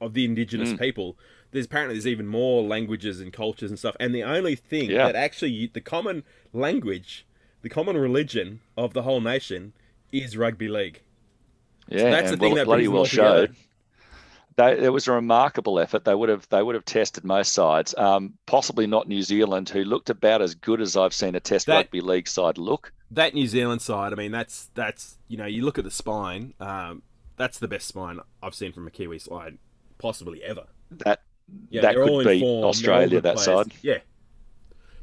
of 0.00 0.14
the 0.14 0.24
indigenous 0.24 0.72
Mm. 0.72 0.78
people. 0.78 1.18
There's 1.52 1.66
apparently 1.66 1.94
there's 1.94 2.06
even 2.06 2.26
more 2.26 2.62
languages 2.62 3.20
and 3.20 3.32
cultures 3.32 3.70
and 3.70 3.78
stuff. 3.78 3.96
And 4.00 4.14
the 4.14 4.22
only 4.24 4.56
thing 4.56 4.90
Yeah. 4.90 5.06
that 5.06 5.14
actually 5.16 5.70
the 5.72 5.80
common 5.80 6.24
language, 6.52 7.24
the 7.62 7.68
common 7.68 7.96
religion 7.96 8.60
of 8.76 8.92
the 8.92 9.02
whole 9.02 9.20
nation 9.20 9.72
is 10.12 10.36
rugby 10.36 10.68
league. 10.68 11.00
Yeah, 11.88 12.10
that's 12.10 12.30
and 12.30 12.38
the 12.38 12.40
thing 12.40 12.52
well, 12.54 12.56
that 12.56 12.64
bloody 12.66 12.88
well 12.88 12.98
all 13.00 13.06
together. 13.06 13.48
They, 14.56 14.84
it 14.84 14.92
was 14.92 15.08
a 15.08 15.12
remarkable 15.12 15.80
effort. 15.80 16.04
They 16.04 16.14
would 16.14 16.28
have 16.28 16.48
they 16.48 16.62
would 16.62 16.74
have 16.76 16.84
tested 16.84 17.24
most 17.24 17.52
sides. 17.52 17.94
Um, 17.96 18.34
possibly 18.46 18.86
not 18.86 19.08
New 19.08 19.22
Zealand, 19.22 19.68
who 19.68 19.82
looked 19.84 20.10
about 20.10 20.42
as 20.42 20.54
good 20.54 20.80
as 20.80 20.96
I've 20.96 21.14
seen 21.14 21.34
a 21.34 21.40
Test 21.40 21.66
That- 21.66 21.76
rugby 21.76 22.00
league 22.00 22.28
side 22.28 22.58
look. 22.58 22.92
That 23.10 23.34
New 23.34 23.46
Zealand 23.46 23.80
side, 23.82 24.12
I 24.12 24.16
mean, 24.16 24.32
that's 24.32 24.70
that's 24.74 25.18
you 25.28 25.36
know, 25.36 25.46
you 25.46 25.62
look 25.64 25.78
at 25.78 25.84
the 25.84 25.90
spine. 25.90 26.54
Um, 26.60 27.02
that's 27.36 27.58
the 27.58 27.68
best 27.68 27.88
spine 27.88 28.20
I've 28.42 28.54
seen 28.54 28.72
from 28.72 28.86
a 28.86 28.90
Kiwi 28.90 29.18
side, 29.18 29.58
possibly 29.98 30.42
ever. 30.42 30.66
That 30.90 31.20
Yeah, 31.68 31.82
that 31.82 31.94
could 31.96 32.24
beat 32.24 32.40
form, 32.40 32.64
Australia. 32.64 33.20
That 33.20 33.36
players. 33.36 33.44
side. 33.44 33.72
Yeah. 33.82 33.98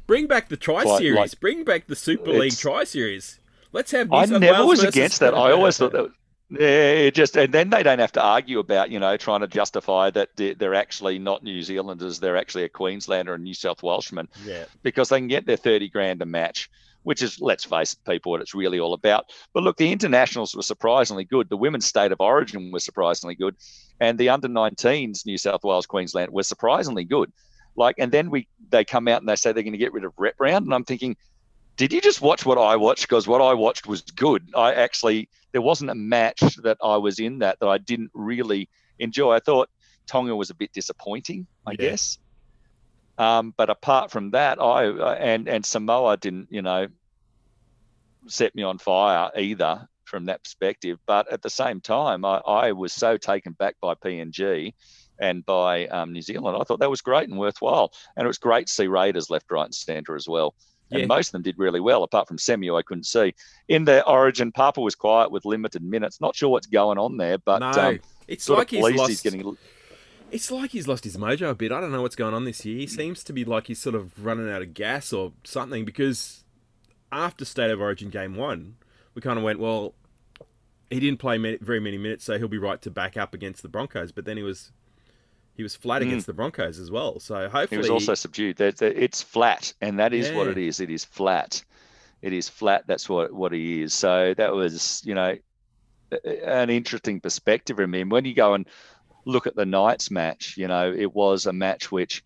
Bring 0.06 0.26
back 0.26 0.48
the 0.48 0.56
Tri 0.56 0.84
Series, 0.98 1.16
like- 1.16 1.40
Bring 1.40 1.64
back 1.64 1.86
the 1.86 1.96
Super 1.96 2.30
League 2.32 2.56
Tri 2.56 2.84
Series. 2.84 3.38
Let's 3.72 3.90
have. 3.92 4.10
New 4.10 4.16
I 4.16 4.26
never 4.26 4.66
was 4.66 4.82
against 4.82 5.20
that. 5.20 5.34
I 5.34 5.52
always 5.52 5.76
thought 5.78 5.92
that. 5.92 6.10
Yeah, 6.52 6.90
it 7.06 7.14
just 7.14 7.36
and 7.36 7.52
then 7.52 7.70
they 7.70 7.82
don't 7.82 7.98
have 7.98 8.12
to 8.12 8.22
argue 8.22 8.58
about 8.58 8.90
you 8.90 9.00
know 9.00 9.16
trying 9.16 9.40
to 9.40 9.46
justify 9.46 10.10
that 10.10 10.30
they're, 10.36 10.74
actually 10.74 11.18
not 11.18 11.42
New 11.42 11.62
Zealanders. 11.62 12.20
They're 12.20 12.36
actually 12.36 12.64
a 12.64 12.68
Queenslander 12.68 13.34
and 13.34 13.44
New 13.44 13.54
South 13.54 13.82
Welshman. 13.82 14.28
Yeah. 14.44 14.64
because 14.82 15.08
they 15.08 15.18
can 15.18 15.28
get 15.28 15.46
their 15.46 15.56
30 15.56 15.88
grand 15.88 16.22
a 16.22 16.26
match, 16.26 16.70
which 17.02 17.22
is, 17.22 17.40
let's 17.40 17.64
face 17.64 17.94
it, 17.94 18.10
people, 18.10 18.32
what 18.32 18.40
it's 18.40 18.54
really 18.54 18.78
all 18.78 18.94
about. 18.94 19.26
But 19.52 19.62
look, 19.62 19.76
the 19.76 19.92
internationals 19.92 20.54
were 20.54 20.62
surprisingly 20.62 21.24
good. 21.24 21.48
The 21.48 21.56
women's 21.56 21.86
state 21.86 22.12
of 22.12 22.20
origin 22.20 22.70
was 22.70 22.84
surprisingly 22.84 23.34
good. 23.34 23.56
And 24.00 24.18
the 24.18 24.28
under 24.30 24.48
19s, 24.48 25.24
New 25.26 25.38
South 25.38 25.64
Wales, 25.64 25.86
Queensland, 25.86 26.32
were 26.32 26.42
surprisingly 26.42 27.04
good. 27.04 27.32
Like, 27.76 27.96
and 27.98 28.12
then 28.12 28.30
we 28.30 28.48
they 28.70 28.84
come 28.84 29.08
out 29.08 29.20
and 29.20 29.28
they 29.28 29.36
say 29.36 29.52
they're 29.52 29.62
going 29.62 29.72
to 29.72 29.78
get 29.78 29.92
rid 29.92 30.04
of 30.04 30.12
rep 30.18 30.34
round. 30.38 30.66
And 30.66 30.74
I'm 30.74 30.84
thinking, 30.84 31.16
did 31.76 31.92
you 31.92 32.00
just 32.00 32.20
watch 32.20 32.44
what 32.44 32.58
I 32.58 32.76
watched? 32.76 33.02
Because 33.02 33.26
what 33.26 33.40
I 33.40 33.54
watched 33.54 33.86
was 33.86 34.02
good. 34.02 34.50
I 34.54 34.74
actually, 34.74 35.28
there 35.52 35.62
wasn't 35.62 35.90
a 35.90 35.94
match 35.94 36.40
that 36.62 36.78
I 36.82 36.96
was 36.96 37.18
in 37.18 37.38
that 37.40 37.58
that 37.60 37.68
I 37.68 37.78
didn't 37.78 38.10
really 38.14 38.68
enjoy. 38.98 39.32
I 39.32 39.40
thought 39.40 39.68
Tonga 40.06 40.36
was 40.36 40.50
a 40.50 40.54
bit 40.54 40.72
disappointing, 40.72 41.46
I 41.66 41.72
Yeah. 41.72 41.76
guess. 41.90 42.18
Um, 43.18 43.54
but 43.56 43.70
apart 43.70 44.10
from 44.10 44.30
that, 44.32 44.60
I 44.60 44.84
and 45.14 45.48
and 45.48 45.64
Samoa 45.64 46.16
didn't, 46.16 46.48
you 46.50 46.62
know, 46.62 46.88
set 48.28 48.54
me 48.54 48.62
on 48.62 48.78
fire 48.78 49.30
either 49.36 49.86
from 50.04 50.26
that 50.26 50.42
perspective. 50.44 50.98
But 51.06 51.30
at 51.32 51.42
the 51.42 51.50
same 51.50 51.80
time, 51.80 52.24
I, 52.24 52.38
I 52.38 52.72
was 52.72 52.92
so 52.92 53.16
taken 53.16 53.52
back 53.52 53.76
by 53.80 53.94
PNG 53.94 54.72
and 55.20 55.44
by 55.46 55.86
um, 55.86 56.12
New 56.12 56.22
Zealand. 56.22 56.56
I 56.60 56.64
thought 56.64 56.80
that 56.80 56.90
was 56.90 57.00
great 57.00 57.28
and 57.28 57.38
worthwhile, 57.38 57.92
and 58.16 58.24
it 58.24 58.28
was 58.28 58.38
great 58.38 58.66
to 58.66 58.72
see 58.72 58.86
Raiders 58.86 59.30
left, 59.30 59.50
right, 59.50 59.64
and 59.64 59.74
centre 59.74 60.16
as 60.16 60.28
well. 60.28 60.54
And 60.92 61.00
Yeah. 61.00 61.06
most 61.06 61.28
of 61.28 61.32
them 61.32 61.42
did 61.42 61.58
really 61.58 61.80
well, 61.80 62.02
apart 62.02 62.28
from 62.28 62.38
Semi, 62.38 62.68
who 62.68 62.76
I 62.76 62.82
couldn't 62.82 63.04
see. 63.04 63.34
In 63.68 63.84
their 63.84 64.06
Origin, 64.08 64.52
Papa 64.52 64.80
was 64.80 64.94
quiet 64.94 65.30
with 65.30 65.44
limited 65.44 65.82
minutes. 65.82 66.20
Not 66.20 66.36
sure 66.36 66.50
what's 66.50 66.66
going 66.66 66.98
on 66.98 67.16
there, 67.16 67.38
but 67.38 67.60
no, 67.60 67.88
um, 67.88 68.00
it's 68.28 68.48
like 68.48 68.70
he's 68.70 68.82
lost. 68.82 69.08
he's 69.08 69.22
getting. 69.22 69.56
It's 70.30 70.50
like 70.50 70.70
he's 70.70 70.88
lost 70.88 71.04
his 71.04 71.16
mojo 71.16 71.50
a 71.50 71.54
bit. 71.54 71.72
I 71.72 71.80
don't 71.80 71.92
know 71.92 72.00
what's 72.02 72.16
going 72.16 72.32
on 72.32 72.44
this 72.44 72.64
year. 72.64 72.78
He 72.78 72.86
seems 72.86 73.22
to 73.24 73.32
be 73.32 73.44
like 73.44 73.66
he's 73.66 73.80
sort 73.80 73.94
of 73.94 74.24
running 74.24 74.50
out 74.50 74.62
of 74.62 74.72
gas 74.72 75.12
or 75.12 75.32
something 75.44 75.84
because 75.84 76.44
after 77.10 77.44
State 77.44 77.70
of 77.70 77.80
Origin 77.80 78.08
game 78.08 78.34
one, 78.34 78.76
we 79.14 79.20
kind 79.20 79.38
of 79.38 79.44
went, 79.44 79.58
well, 79.58 79.94
he 80.88 81.00
didn't 81.00 81.18
play 81.18 81.38
very 81.60 81.80
many 81.80 81.98
minutes, 81.98 82.24
so 82.24 82.38
he'll 82.38 82.48
be 82.48 82.58
right 82.58 82.80
to 82.82 82.90
back 82.90 83.16
up 83.16 83.34
against 83.34 83.62
the 83.62 83.68
Broncos. 83.68 84.12
But 84.12 84.24
then 84.24 84.36
he 84.38 84.42
was 84.42 84.72
he 85.56 85.62
was 85.62 85.76
flat 85.76 86.02
Mm. 86.02 86.06
against 86.06 86.26
the 86.26 86.32
Broncos 86.32 86.78
as 86.78 86.90
well. 86.90 87.20
So 87.20 87.48
hopefully 87.48 87.68
He 87.70 87.76
was 87.78 87.90
also 87.90 88.14
subdued. 88.14 88.56
There- 88.56 88.72
there- 88.72 88.92
It's 88.92 89.22
flat, 89.22 89.72
and 89.80 89.98
that 89.98 90.12
is 90.12 90.30
what 90.32 90.48
it 90.48 90.58
is. 90.58 90.80
It 90.80 90.90
is 90.90 91.04
flat. 91.04 91.62
It 92.22 92.32
is 92.32 92.48
flat. 92.48 92.84
That's 92.86 93.08
what 93.08 93.32
what 93.32 93.52
he 93.52 93.82
is. 93.82 93.92
So 93.94 94.32
that 94.34 94.54
was, 94.54 95.02
you 95.04 95.14
know, 95.14 95.36
an 96.44 96.70
interesting 96.70 97.20
perspective 97.20 97.76
from 97.76 97.94
him. 97.94 98.08
When 98.08 98.24
you 98.24 98.34
go 98.34 98.54
and 98.54 98.66
look 99.24 99.46
at 99.46 99.56
the 99.56 99.66
Knights 99.66 100.10
match, 100.10 100.56
you 100.56 100.68
know, 100.68 100.92
it 100.92 101.14
was 101.14 101.46
a 101.46 101.52
match 101.52 101.90
which, 101.90 102.22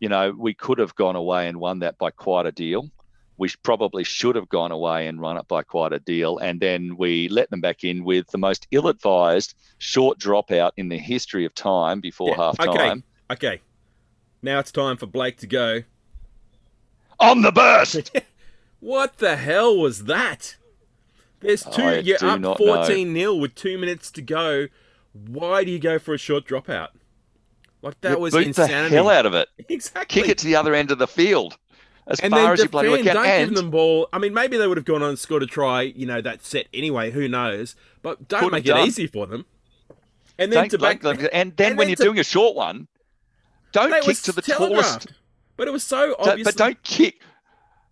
you 0.00 0.08
know, 0.08 0.32
we 0.36 0.54
could 0.54 0.78
have 0.78 0.94
gone 0.94 1.16
away 1.16 1.48
and 1.48 1.58
won 1.60 1.78
that 1.80 1.98
by 1.98 2.10
quite 2.10 2.46
a 2.46 2.52
deal. 2.52 2.90
We 3.38 3.50
probably 3.62 4.04
should 4.04 4.36
have 4.36 4.48
gone 4.48 4.72
away 4.72 5.06
and 5.08 5.20
run 5.20 5.36
it 5.36 5.48
by 5.48 5.62
quite 5.62 5.92
a 5.92 5.98
deal, 5.98 6.38
and 6.38 6.60
then 6.60 6.96
we 6.96 7.28
let 7.28 7.50
them 7.50 7.60
back 7.60 7.82
in 7.82 8.04
with 8.04 8.28
the 8.28 8.38
most 8.38 8.66
ill-advised 8.70 9.54
short 9.78 10.18
dropout 10.18 10.72
in 10.76 10.88
the 10.88 10.98
history 10.98 11.44
of 11.44 11.54
time 11.54 12.00
before 12.00 12.28
Yeah, 12.30 12.36
half 12.36 12.58
time. 12.58 13.02
okay. 13.30 13.60
Now 14.42 14.58
it's 14.58 14.72
time 14.72 14.96
for 14.96 15.06
Blake 15.06 15.38
to 15.38 15.46
go. 15.46 15.82
On 17.20 17.42
the 17.42 17.52
burst. 17.52 18.10
What 18.80 19.18
the 19.18 19.36
hell 19.36 19.78
was 19.78 20.04
that? 20.06 20.56
There's 21.38 21.62
two. 21.62 21.82
I 21.82 21.98
you're 21.98 22.16
up 22.16 22.40
not 22.40 22.58
know. 22.58 22.66
14 22.82 23.14
0 23.14 23.34
with 23.36 23.54
two 23.54 23.78
minutes 23.78 24.10
to 24.10 24.22
go. 24.22 24.66
Why 25.12 25.62
do 25.62 25.70
you 25.70 25.78
go 25.78 26.00
for 26.00 26.14
a 26.14 26.18
short 26.18 26.44
dropout? 26.46 26.88
Like 27.80 28.00
that 28.00 28.18
was 28.18 28.34
beat 28.34 28.48
insanity. 28.48 28.88
the 28.90 28.96
hell 28.96 29.08
out 29.08 29.24
of 29.24 29.34
it. 29.34 29.48
Exactly. 29.68 30.22
Kick 30.22 30.30
it 30.30 30.38
to 30.38 30.46
the 30.46 30.56
other 30.56 30.74
end 30.74 30.90
of 30.90 30.98
the 30.98 31.06
field 31.06 31.56
as 32.06 32.20
and 32.20 32.32
far 32.32 32.40
then 32.42 32.52
as 32.52 32.62
you 32.62 32.68
bloody 32.68 32.88
well 32.88 33.02
can. 33.02 33.14
Don't 33.14 33.26
And 33.26 33.48
give 33.50 33.56
them 33.56 33.70
ball. 33.70 34.08
I 34.12 34.18
mean, 34.18 34.34
maybe 34.34 34.56
they 34.56 34.66
would 34.66 34.76
have 34.76 34.84
gone 34.84 35.02
on 35.02 35.10
and 35.10 35.18
scored 35.18 35.42
a 35.42 35.46
try. 35.46 35.82
You 35.82 36.06
know 36.06 36.20
that 36.20 36.44
set 36.44 36.66
anyway. 36.74 37.10
Who 37.10 37.28
knows? 37.28 37.76
But 38.02 38.28
don't 38.28 38.50
make 38.52 38.64
it 38.64 38.68
done. 38.68 38.86
easy 38.86 39.06
for 39.06 39.26
them. 39.26 39.46
And 40.38 40.50
then 40.52 40.62
don't 40.64 40.70
to 40.70 40.78
back, 40.78 41.00
them. 41.00 41.18
and 41.32 41.56
then 41.56 41.70
and 41.72 41.78
when 41.78 41.86
then 41.86 41.88
you're 41.90 41.96
to- 41.96 42.02
doing 42.04 42.18
a 42.18 42.24
short 42.24 42.56
one, 42.56 42.88
don't 43.72 44.02
kick 44.02 44.16
to 44.18 44.32
the 44.32 44.42
tallest. 44.42 45.06
But 45.56 45.68
it 45.68 45.70
was 45.70 45.84
so 45.84 46.16
obvious. 46.18 46.44
but 46.46 46.56
don't 46.56 46.82
kick. 46.82 47.20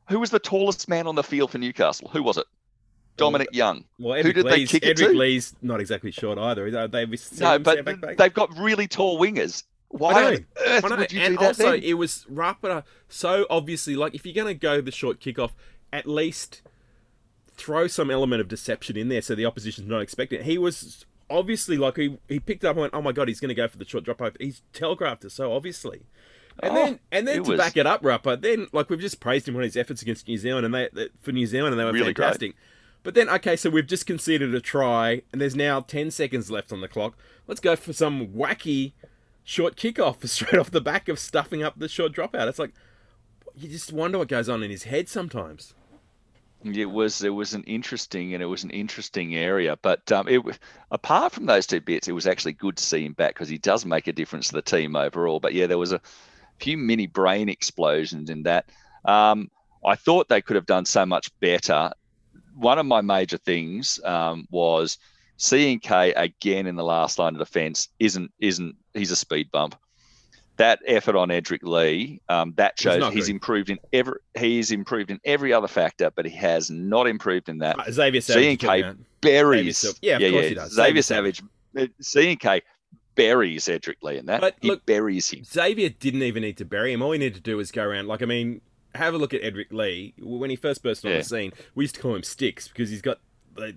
Who 0.09 0.19
was 0.19 0.31
the 0.31 0.40
tallest 0.40 0.88
man 0.88 1.07
on 1.07 1.14
the 1.14 1.23
field 1.23 1.52
for 1.52 1.59
Newcastle? 1.59 2.09
Who 2.12 2.23
was 2.23 2.37
it? 2.37 2.47
Dominic 3.17 3.49
Young. 3.52 3.85
Well, 3.99 4.21
Who 4.23 4.31
Edrick 4.31 4.35
did 4.35 4.47
they 4.47 4.50
Lee's, 4.57 4.71
kick 4.71 4.83
it 4.85 4.97
Edrick 4.97 5.12
to? 5.12 5.19
Lee's 5.19 5.55
not 5.62 5.79
exactly 5.81 6.11
short 6.11 6.38
either. 6.38 6.71
They, 6.88 7.07
they 7.07 7.17
No, 7.38 7.59
but 7.59 7.85
they've 8.17 8.33
got 8.35 8.57
really 8.59 8.88
tall 8.88 9.21
wingers. 9.21 9.62
Why 9.92 10.25
on 10.37 10.47
earth 10.66 10.88
know, 10.88 10.97
would 10.97 11.12
you 11.12 11.20
and 11.20 11.35
do 11.37 11.40
that 11.40 11.47
also, 11.49 11.70
then? 11.73 11.82
it 11.82 11.94
was 11.94 12.25
Rapida 12.32 12.85
so 13.09 13.44
obviously 13.50 13.97
like 13.97 14.14
if 14.14 14.25
you're 14.25 14.35
going 14.35 14.47
to 14.47 14.54
go 14.54 14.80
the 14.80 14.92
short 14.92 15.20
kickoff, 15.20 15.50
at 15.92 16.06
least 16.06 16.62
throw 17.54 17.87
some 17.87 18.11
element 18.11 18.40
of 18.40 18.49
deception 18.49 18.97
in 18.97 19.09
there 19.09 19.20
so 19.20 19.35
the 19.35 19.44
opposition's 19.44 19.88
not 19.88 20.00
expecting 20.00 20.40
it. 20.40 20.47
He 20.47 20.59
was 20.59 21.04
obviously 21.28 21.76
like 21.76 21.97
he, 21.97 22.18
he 22.28 22.40
picked 22.40 22.64
up 22.64 22.73
and 22.73 22.80
went, 22.82 22.94
oh 22.94 23.02
my 23.02 23.12
god, 23.12 23.28
he's 23.28 23.40
going 23.40 23.49
to 23.50 23.54
go 23.54 23.68
for 23.68 23.78
the 23.78 23.85
short 23.85 24.04
drop 24.04 24.23
off. 24.23 24.32
He's 24.40 24.62
telegraphed 24.73 25.25
it 25.25 25.30
so 25.32 25.52
obviously. 25.52 26.02
And 26.62 26.73
Oh, 26.73 26.75
then 26.75 27.00
and 27.11 27.26
then 27.28 27.42
to 27.44 27.50
was- 27.50 27.59
back 27.59 27.76
it 27.76 27.87
up, 27.87 28.04
Rapper, 28.04 28.37
then 28.37 28.68
like 28.73 28.90
we've 28.90 29.00
just 29.00 29.18
praised 29.20 29.49
him 29.49 29.56
on 29.56 29.62
his 29.62 29.76
efforts 29.76 30.02
against 30.02 30.28
New 30.28 30.38
Zealand 30.38 30.66
and 30.66 30.75
they, 30.75 31.09
for 31.20 31.32
New 31.32 31.47
Zealand 31.47 31.73
and 31.73 31.80
they 31.80 31.85
were 31.85 31.92
Really 31.92 32.12
great. 32.12 32.25
fantastic. 32.26 32.54
But 33.02 33.14
then 33.14 33.28
okay, 33.30 33.56
so 33.56 33.70
we've 33.70 33.87
just 33.87 34.06
conceded 34.06 34.54
a 34.54 34.61
try 34.61 35.23
and 35.32 35.40
there's 35.40 35.56
now 35.56 35.80
ten 35.80 36.11
seconds 36.11 36.50
left 36.50 36.70
on 36.73 36.80
the 36.80 36.88
clock. 36.88 37.16
Let's 37.47 37.61
go 37.61 37.75
for 37.76 37.92
some 37.92 38.28
wacky 38.28 38.92
short 39.44 39.76
kickoff 39.76 40.26
straight 40.28 40.59
off 40.59 40.70
the 40.70 40.80
back 40.80 41.09
of 41.09 41.18
stuffing 41.18 41.62
up 41.62 41.78
the 41.78 41.88
short 41.88 42.12
dropout. 42.12 42.49
It's 42.49 42.59
like 42.59 42.73
you 43.54 43.68
just 43.68 43.92
wonder 43.92 44.18
what 44.18 44.28
goes 44.28 44.49
on 44.49 44.62
in 44.62 44.70
his 44.70 44.85
head 44.85 45.09
sometimes. 45.09 45.75
It 46.62 46.90
was 46.90 47.23
it 47.23 47.30
was 47.30 47.54
an 47.54 47.64
interesting 47.64 48.35
and 48.35 48.42
it 48.42 48.47
was 48.47 48.64
an 48.64 48.70
interesting 48.70 49.35
area, 49.35 49.78
but 49.80 50.12
um, 50.12 50.28
it 50.28 50.42
apart 50.90 51.32
from 51.32 51.47
those 51.47 51.66
two 51.66 51.80
bits, 51.80 52.06
it 52.06 52.12
was 52.12 52.26
actually 52.26 52.52
good 52.52 52.76
to 52.76 52.85
see 52.85 53.04
him 53.04 53.14
back 53.14 53.35
because 53.35 53.49
he 53.49 53.56
does 53.56 53.87
make 53.87 54.06
a 54.09 54.12
difference 54.12 54.49
to 54.49 54.54
the 54.54 54.62
team 54.62 54.94
overall. 54.94 55.40
But 55.40 55.54
yeah, 55.54 55.66
there 55.66 55.78
was 55.78 55.92
a 55.92 56.02
few 56.59 56.76
mini 56.76 57.06
brain 57.06 57.49
explosions 57.49 58.28
in 58.28 58.42
that. 58.42 58.66
Um, 59.06 59.50
I 59.87 59.94
thought 59.97 60.28
they 60.28 60.42
could 60.42 60.56
have 60.56 60.66
done 60.66 60.85
so 60.85 61.06
much 61.06 61.30
better. 61.40 61.90
One 62.54 62.78
of 62.78 62.85
my 62.85 63.00
major 63.00 63.38
things 63.38 63.99
um, 64.04 64.47
was 64.50 64.99
C 65.38 65.73
and 65.73 65.80
K 65.80 66.12
again 66.12 66.66
in 66.66 66.76
the 66.76 66.85
last 66.85 67.18
line 67.18 67.35
of 67.35 67.38
defence 67.38 67.88
isn't 67.99 68.30
isn't 68.38 68.76
he's 68.94 69.11
a 69.11 69.16
speed 69.16 69.50
bump. 69.50 69.76
That 70.56 70.80
effort 70.87 71.16
on 71.16 71.28
Edrick 71.28 71.62
Lee, 71.62 72.20
um, 72.28 72.52
that 72.56 72.78
shows 72.78 72.99
not 73.00 73.14
he's 73.14 73.30
improved 73.30 73.70
in 73.70 73.78
every 73.94 74.18
he's 74.38 74.70
improved 74.70 75.11
in 75.11 75.18
every 75.25 75.52
other 75.54 75.68
factor, 75.68 76.11
but 76.14 76.26
he 76.26 76.37
has 76.37 76.70
not 76.70 77.06
improved 77.06 77.49
in 77.49 77.59
that. 77.59 77.78
Uh, 77.78 77.90
Xavier 77.90 78.20
Savage. 78.20 78.42
C 78.42 78.49
and 78.50 78.56
is 78.56 78.61
K 78.61 78.66
talking 78.66 78.85
about- 78.85 78.97
Xavier 79.75 80.18
yeah, 80.20 80.26
of 80.26 80.32
course 80.32 80.49
he 80.49 80.54
does. 80.54 80.73
Xavier 80.75 80.85
Xavier 80.87 81.02
Savage, 81.02 81.42
uh, 81.78 81.87
C 82.02 82.30
and 82.30 82.40
K 82.40 82.62
buries 83.14 83.64
Edrick 83.66 84.02
Lee 84.02 84.18
in 84.18 84.26
that. 84.26 84.40
But 84.42 84.56
he 84.61 84.68
look- 84.68 84.85
buries 84.85 85.30
him. 85.30 85.44
Xavier 85.44 85.88
didn't 85.88 86.23
even 86.23 86.42
need 86.42 86.59
to 86.59 86.64
bury 86.66 86.92
him. 86.92 87.00
All 87.00 87.12
he 87.12 87.18
needed 87.18 87.37
to 87.37 87.40
do 87.40 87.56
was 87.56 87.70
go 87.73 87.82
around. 87.85 88.06
Like, 88.09 88.20
I 88.23 88.26
mean, 88.26 88.61
have 88.94 89.14
a 89.14 89.18
look 89.18 89.32
at 89.32 89.40
Edrick 89.42 89.73
Lee. 89.73 90.12
When 90.18 90.50
he 90.50 90.56
first 90.56 90.82
burst 90.82 91.04
on 91.06 91.12
Yeah. 91.12 91.18
the 91.18 91.25
scene, 91.25 91.52
we 91.75 91.85
used 91.85 91.94
to 91.94 92.00
call 92.02 92.14
him 92.14 92.23
Sticks 92.23 92.68
because 92.68 92.90
he's 92.90 93.02
got 93.02 93.20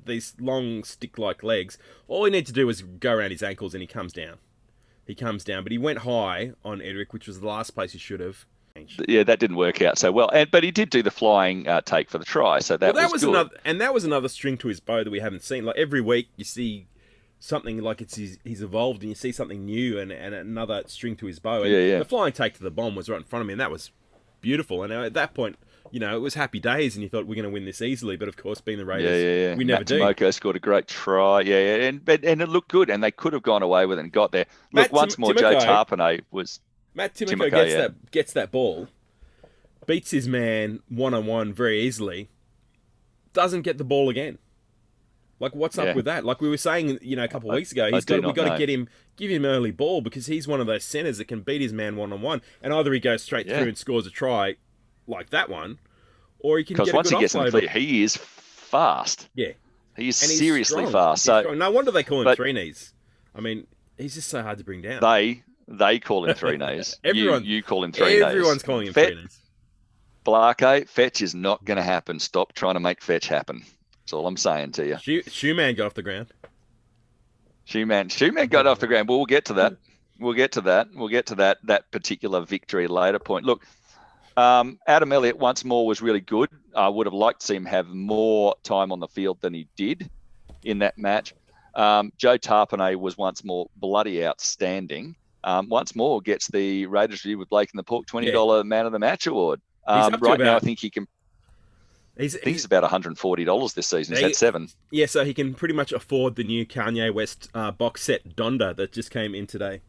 these 0.06 0.34
long 0.40 0.84
stick-like 0.84 1.44
legs. 1.44 1.78
All 2.08 2.26
he 2.26 2.32
needed 2.32 2.48
to 2.48 2.54
do 2.54 2.68
was 2.68 2.82
go 2.82 3.14
around 3.14 3.32
his 3.32 3.44
ankles, 3.44 3.74
and 3.74 3.82
he 3.82 3.88
comes 3.88 4.12
down. 4.14 4.38
He 5.06 5.16
comes 5.16 5.44
down, 5.44 5.64
but 5.64 5.72
he 5.72 5.78
went 5.78 6.00
high 6.00 6.54
on 6.64 6.80
Edrick, 6.80 7.12
which 7.12 7.28
was 7.28 7.42
the 7.42 7.48
last 7.48 7.72
place 7.72 7.92
he 7.92 8.00
should 8.00 8.20
have. 8.20 8.46
Yeah, 9.08 9.24
that 9.24 9.40
didn't 9.40 9.58
work 9.58 9.82
out 9.82 9.98
so 9.98 10.12
well. 10.12 10.30
And 10.34 10.50
but 10.50 10.64
he 10.64 10.72
did 10.72 10.90
do 10.90 11.04
the 11.04 11.12
flying 11.12 11.68
uh, 11.68 11.82
take 11.82 12.10
for 12.10 12.18
the 12.18 12.26
try, 12.26 12.60
so 12.60 12.76
that, 12.78 12.96
well, 12.96 13.04
that 13.04 13.12
was, 13.12 13.22
was, 13.22 13.30
another, 13.30 13.58
and 13.64 13.80
that 13.82 13.94
was 13.94 14.04
another 14.04 14.28
string 14.28 14.58
to 14.60 14.68
his 14.68 14.80
bow 14.80 15.04
that 15.04 15.12
we 15.12 15.20
haven't 15.20 15.44
seen. 15.44 15.66
Like 15.66 15.78
every 15.78 16.02
week, 16.02 16.30
you 16.38 16.44
see 16.44 16.88
something 17.40 17.82
like 17.82 18.02
it's 18.02 18.16
he's, 18.16 18.40
he's 18.46 18.62
evolved 18.62 19.02
and 19.02 19.10
you 19.10 19.16
see 19.16 19.32
something 19.32 19.66
new 19.66 20.00
and, 20.00 20.12
and 20.14 20.34
another 20.34 20.82
string 20.88 21.16
to 21.18 21.26
his 21.26 21.40
bow. 21.40 21.64
And 21.64 21.72
Yeah, 21.72 21.80
yeah. 21.80 22.00
The 22.00 22.06
flying 22.06 22.32
take 22.32 22.56
to 22.56 22.64
the 22.64 22.72
bomb 22.72 22.96
was 22.96 23.10
right 23.10 23.18
in 23.18 23.26
front 23.26 23.42
of 23.42 23.48
me, 23.48 23.54
and 23.54 23.60
that 23.60 23.70
was 23.70 23.92
beautiful. 24.42 24.82
And 24.82 24.92
at 24.92 25.14
that 25.14 25.34
point, 25.34 25.58
you 25.94 26.00
know, 26.00 26.16
it 26.16 26.20
was 26.22 26.34
happy 26.34 26.60
days, 26.60 26.96
and 26.96 27.04
you 27.04 27.08
thought 27.10 27.28
we're 27.28 27.36
going 27.36 27.44
to 27.46 27.52
win 27.52 27.66
this 27.66 27.80
easily. 27.80 28.18
But 28.18 28.28
of 28.28 28.36
course, 28.36 28.60
being 28.60 28.80
the 28.80 28.86
Raiders, 28.86 29.12
Yeah, 29.22 29.30
yeah, 29.30 29.50
yeah. 29.50 29.56
we 29.56 29.64
never 29.64 29.82
Matt 29.82 29.88
do. 29.88 30.00
Timoko 30.00 30.34
scored 30.34 30.56
a 30.56 30.60
great 30.60 30.88
try. 30.88 31.42
Yeah, 31.42 31.60
yeah, 31.60 31.84
and 31.88 32.04
but 32.04 32.26
and 32.26 32.42
it 32.42 32.50
looked 32.50 32.72
good, 32.72 32.90
and 32.90 33.04
they 33.04 33.12
could 33.12 33.32
have 33.34 33.44
gone 33.44 33.62
away 33.62 33.86
with 33.86 34.00
it 34.00 34.02
and 34.02 34.12
got 34.12 34.32
there. 34.32 34.46
Look, 34.72 34.86
Matt 34.86 34.92
once 34.92 35.16
Tim- 35.16 35.22
more, 35.22 35.34
Joe 35.36 35.54
Timoko- 35.56 35.88
Tapine 35.88 36.22
was 36.32 36.60
Matt 36.96 37.14
Timoko 37.14 37.34
Timoko, 37.48 37.52
gets 37.52 37.72
yeah. 37.72 37.78
that 37.82 38.12
gets 38.12 38.34
that 38.34 38.52
ball, 38.52 38.88
beats 39.86 40.10
his 40.10 40.28
man 40.28 40.80
one 40.90 41.14
on 41.14 41.28
one 41.28 41.54
very 41.54 41.80
easily, 41.82 42.28
doesn't 43.34 43.62
get 43.62 43.78
the 43.78 43.84
ball 43.84 44.10
again. 44.10 44.40
Like 45.40 45.54
what's 45.56 45.78
Yeah. 45.78 45.84
up 45.86 45.96
with 45.96 46.06
that? 46.06 46.24
Like 46.26 46.42
we 46.42 46.50
were 46.50 46.58
saying, 46.58 47.00
you 47.02 47.16
know, 47.16 47.24
a 47.24 47.28
couple 47.28 47.52
of 47.52 47.56
weeks 47.56 47.72
ago, 47.72 47.86
I 47.86 47.92
he's 47.92 48.06
do 48.06 48.22
got 48.22 48.28
we 48.28 48.34
got 48.34 48.52
to 48.52 48.58
get 48.58 48.70
him, 48.70 48.88
give 49.18 49.30
him 49.30 49.46
early 49.46 49.72
ball 49.72 50.02
because 50.02 50.26
he's 50.28 50.48
one 50.48 50.60
of 50.62 50.68
those 50.68 50.84
centers 50.84 51.18
that 51.18 51.26
can 51.26 51.42
beat 51.42 51.62
his 51.62 51.74
man 51.74 51.96
one 51.98 52.14
on 52.14 52.22
one, 52.22 52.42
and 52.62 52.74
either 52.74 52.94
he 52.94 53.00
goes 53.00 53.22
straight 53.24 53.46
Yeah. 53.46 53.60
through 53.60 53.68
and 53.70 53.78
scores 53.78 54.08
a 54.08 54.10
try, 54.10 54.56
like 55.08 55.30
that 55.32 55.50
one, 55.50 55.78
or 56.40 56.58
he 56.58 56.64
can 56.64 56.76
because 56.76 56.88
get 56.88 56.94
a 56.94 56.96
once 56.98 57.10
good 57.10 57.16
he 57.18 57.22
gets 57.22 57.36
in 57.36 57.50
clear, 57.52 57.68
he 57.70 58.04
is 58.04 58.18
fast. 58.18 59.30
yeah, 59.36 59.50
He 59.98 60.10
is 60.10 60.20
he's 60.22 60.38
seriously 60.38 60.84
strong. 60.86 60.92
fast. 60.94 61.22
He's 61.22 61.26
So 61.26 61.42
strong. 61.42 61.58
no 61.58 61.72
wonder 61.72 61.92
they 61.92 62.04
call 62.04 62.20
him 62.20 62.26
but- 62.26 62.36
three 62.38 62.54
knees. 62.54 62.94
I 63.36 63.42
mean, 63.42 63.66
he's 63.98 64.14
just 64.16 64.30
so 64.30 64.42
hard 64.44 64.58
to 64.60 64.64
bring 64.64 64.82
down. 64.82 65.02
they 65.02 65.44
they 65.68 66.00
call 66.00 66.26
him 66.26 66.36
three 66.36 66.58
knees. 66.64 66.98
Everyone- 67.04 67.44
you, 67.46 67.56
you 67.58 67.64
call 67.64 67.84
him 67.84 67.92
three 67.92 68.14
knees. 68.16 68.22
Everyone's 68.24 68.64
calling 68.64 68.88
him 68.88 68.94
Fet- 68.94 69.14
three 69.14 69.22
knees. 69.22 69.40
Blarko, 70.26 70.88
fetch 70.88 71.22
is 71.22 71.36
not 71.36 71.66
going 71.66 71.76
to 71.78 71.84
happen. 71.84 72.18
Stop 72.20 72.54
trying 72.54 72.76
to 72.76 72.80
make 72.80 73.02
fetch 73.02 73.28
happen. 73.28 73.62
That's 74.02 74.14
all 74.14 74.26
I'm 74.26 74.38
saying 74.38 74.72
to 74.74 74.86
you. 74.88 74.98
Shoe, 74.98 75.22
Shoeman 75.24 75.76
got 75.76 75.88
off 75.88 75.94
the 75.96 76.02
ground. 76.02 76.28
Shoeman, 77.68 78.06
Shoeman 78.08 78.50
got 78.50 78.68
off 78.68 78.80
the 78.80 78.88
ground. 78.88 79.08
But 79.08 79.18
we'll 79.18 79.26
get 79.26 79.46
to 79.46 79.54
that. 79.56 79.76
We'll 80.20 80.34
get 80.34 80.54
to 80.54 80.62
that. 80.62 80.88
We'll 80.94 81.08
get 81.10 81.26
to 81.28 81.36
that 81.36 81.58
that 81.66 81.90
particular 81.92 82.42
victory 82.42 82.88
later 82.88 83.20
point. 83.20 83.46
Look, 83.46 83.66
um, 84.38 84.80
Adam 84.88 85.12
Elliott 85.12 85.38
once 85.38 85.64
more 85.64 85.86
was 85.86 86.02
really 86.02 86.20
good. 86.22 86.50
I 86.76 86.88
would 86.90 87.06
have 87.08 87.14
liked 87.14 87.42
to 87.42 87.48
see 87.48 87.56
him 87.56 87.66
have 87.66 87.88
more 87.88 88.56
time 88.64 88.92
on 88.92 89.00
the 89.00 89.08
field 89.08 89.40
than 89.42 89.54
he 89.54 89.68
did 89.76 90.10
in 90.64 90.80
that 90.80 90.98
match. 90.98 91.34
Um, 91.76 92.12
Joe 92.18 92.38
Tapine 92.38 92.96
was 92.98 93.18
once 93.18 93.44
more 93.44 93.68
bloody 93.78 94.26
outstanding. 94.26 95.16
Um, 95.44 95.68
once 95.70 95.96
more 95.96 96.22
gets 96.22 96.48
the 96.48 96.86
Raiders 96.86 97.26
review 97.26 97.38
with 97.38 97.50
Blake 97.50 97.70
and 97.74 97.80
the 97.80 97.84
Pork 97.84 98.06
twenty 98.06 98.32
dollar 98.32 98.64
Man 98.64 98.86
of 98.86 98.92
the 98.92 99.00
Match 99.00 99.28
award. 99.28 99.60
Um, 99.86 100.16
right 100.22 100.40
now, 100.40 100.56
I 100.56 100.60
think 100.60 100.80
he 100.80 100.90
can. 100.90 101.08
He's, 102.18 102.36
I 102.36 102.40
think 102.40 102.56
it's 102.56 102.66
about 102.66 102.84
one 102.84 102.92
hundred 102.92 103.10
and 103.10 103.18
forty 103.20 103.44
dollars 103.44 103.74
this 103.74 103.88
season. 103.88 104.14
He's 104.14 104.20
He- 104.20 104.24
had 104.26 104.36
seven. 104.36 104.70
Yeah, 104.92 105.08
so 105.08 105.26
he 105.26 105.34
can 105.34 105.54
pretty 105.56 105.74
much 105.74 105.92
afford 105.92 106.36
the 106.36 106.44
new 106.44 106.66
Kanye 106.66 107.14
West 107.14 107.50
uh, 107.54 107.72
box 107.72 108.04
set 108.04 108.36
Donda 108.36 108.76
that 108.76 108.94
just 108.94 109.10
came 109.12 109.34
in 109.36 109.48
today. 109.48 109.82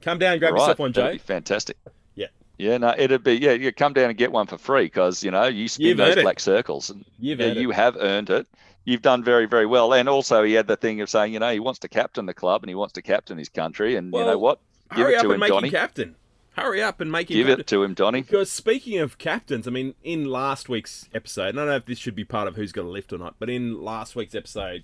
Come 0.00 0.18
down, 0.18 0.38
grab 0.38 0.54
Right, 0.54 0.60
yourself 0.60 0.78
one, 0.78 0.92
that'd 0.92 1.10
Joe. 1.10 1.12
be 1.14 1.18
fantastic. 1.18 1.76
Yeah. 2.14 2.28
Yeah, 2.60 2.76
no, 2.78 2.94
it'd 2.96 3.24
be 3.24 3.34
yeah. 3.36 3.52
You 3.52 3.72
come 3.72 3.92
down 3.94 4.10
and 4.10 4.18
get 4.18 4.32
one 4.32 4.46
for 4.46 4.58
free 4.58 4.84
because 4.84 5.22
you 5.24 5.30
know 5.30 5.44
you 5.46 5.66
spin 5.68 5.86
You've 5.86 5.96
those 5.96 6.10
earned 6.10 6.18
it. 6.18 6.22
black 6.22 6.40
circles, 6.40 6.90
and 6.90 7.04
You've 7.18 7.40
yeah, 7.40 7.46
earned 7.46 7.56
it. 7.58 7.60
you 7.62 7.70
have 7.70 7.96
earned 7.98 8.28
it. 8.30 8.46
You've 8.84 9.02
done 9.02 9.22
very, 9.24 9.46
very 9.46 9.66
well. 9.66 9.92
And 9.94 10.08
also, 10.08 10.42
he 10.42 10.54
had 10.54 10.66
the 10.66 10.76
thing 10.76 11.00
of 11.00 11.08
saying, 11.10 11.32
you 11.32 11.38
know, 11.38 11.52
he 11.52 11.60
wants 11.60 11.78
to 11.80 11.88
captain 11.88 12.26
the 12.26 12.34
club 12.34 12.62
and 12.62 12.68
he 12.70 12.74
wants 12.74 12.92
to 12.94 13.02
captain 13.02 13.36
his 13.38 13.48
country. 13.48 13.94
And 13.96 14.12
you 14.12 14.20
know 14.24 14.38
what? 14.38 14.58
Give 14.90 15.00
Hurry 15.04 15.12
it 15.14 15.16
up 15.18 15.22
to 15.24 15.30
and 15.32 15.40
make 15.40 15.50
Donny. 15.50 15.68
him 15.68 15.72
captain. 15.72 16.16
Hurry 16.56 16.82
up 16.82 17.00
and 17.00 17.12
make 17.12 17.30
him 17.30 17.36
Give 17.36 17.46
captain. 17.46 17.60
it 17.60 17.66
to 17.68 17.82
him, 17.82 17.94
Donny. 17.94 18.22
Because 18.22 18.50
speaking 18.50 18.98
of 18.98 19.18
captains, 19.18 19.68
I 19.68 19.70
mean, 19.70 19.94
in 20.02 20.24
last 20.24 20.68
week's 20.68 21.08
episode, 21.14 21.50
and 21.50 21.60
I 21.60 21.62
don't 21.62 21.68
know 21.70 21.76
if 21.76 21.84
this 21.86 21.98
should 21.98 22.14
be 22.14 22.24
part 22.24 22.48
of 22.48 22.56
who's 22.56 22.72
got 22.72 22.84
a 22.86 22.88
lift 22.88 23.12
or 23.12 23.18
not, 23.18 23.36
but 23.38 23.48
in 23.50 23.80
last 23.82 24.16
week's 24.16 24.34
episode, 24.34 24.82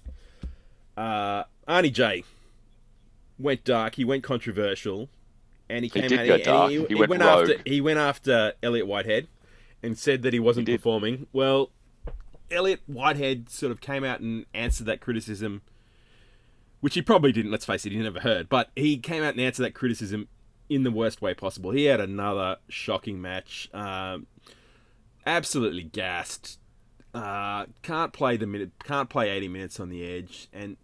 uh, 0.96 1.44
Arnie 1.66 1.92
J 1.92 2.22
went 3.38 3.64
dark. 3.64 3.94
He 3.96 4.04
went 4.04 4.22
controversial, 4.22 5.08
and 5.68 5.84
he 5.84 5.90
He 5.92 6.00
came 6.00 6.08
did 6.08 6.20
out. 6.20 6.26
go 6.26 6.34
and 6.34 6.44
dark. 6.44 6.70
He, 6.70 6.78
He 6.78 6.86
he 6.88 6.94
went 6.94 7.10
went 7.10 7.22
after. 7.22 7.54
He 7.64 7.80
went 7.80 7.98
after 7.98 8.52
Elliott 8.62 8.86
Whitehead, 8.86 9.28
and 9.82 9.98
said 9.98 10.22
that 10.22 10.32
he 10.32 10.40
wasn't 10.40 10.68
He 10.68 10.76
performing. 10.76 11.26
Well, 11.32 11.70
Elliott 12.50 12.82
Whitehead 12.86 13.48
sort 13.50 13.72
of 13.72 13.80
came 13.80 14.04
out 14.04 14.20
and 14.20 14.46
answered 14.54 14.86
that 14.86 15.00
criticism, 15.00 15.62
which 16.80 16.94
he 16.94 17.02
probably 17.02 17.32
didn't. 17.32 17.50
Let's 17.50 17.64
face 17.66 17.84
it, 17.86 17.92
he 17.92 17.98
never 17.98 18.20
heard. 18.20 18.48
But 18.48 18.70
he 18.76 18.98
came 18.98 19.22
out 19.22 19.34
and 19.34 19.40
answered 19.40 19.64
that 19.64 19.74
criticism 19.74 20.28
in 20.68 20.82
the 20.82 20.90
worst 20.90 21.20
way 21.22 21.34
possible. 21.34 21.70
He 21.70 21.84
had 21.84 22.00
another 22.00 22.56
shocking 22.68 23.20
match. 23.20 23.68
Um, 23.74 24.26
absolutely 25.26 25.82
gassed. 25.84 26.58
Uh, 27.14 27.66
can't 27.82 28.12
play 28.12 28.36
the 28.36 28.46
minute. 28.46 28.70
Can't 28.84 29.08
play 29.08 29.30
eighty 29.30 29.48
minutes 29.48 29.80
on 29.80 29.88
the 29.88 30.04
edge, 30.04 30.48
and 30.52 30.76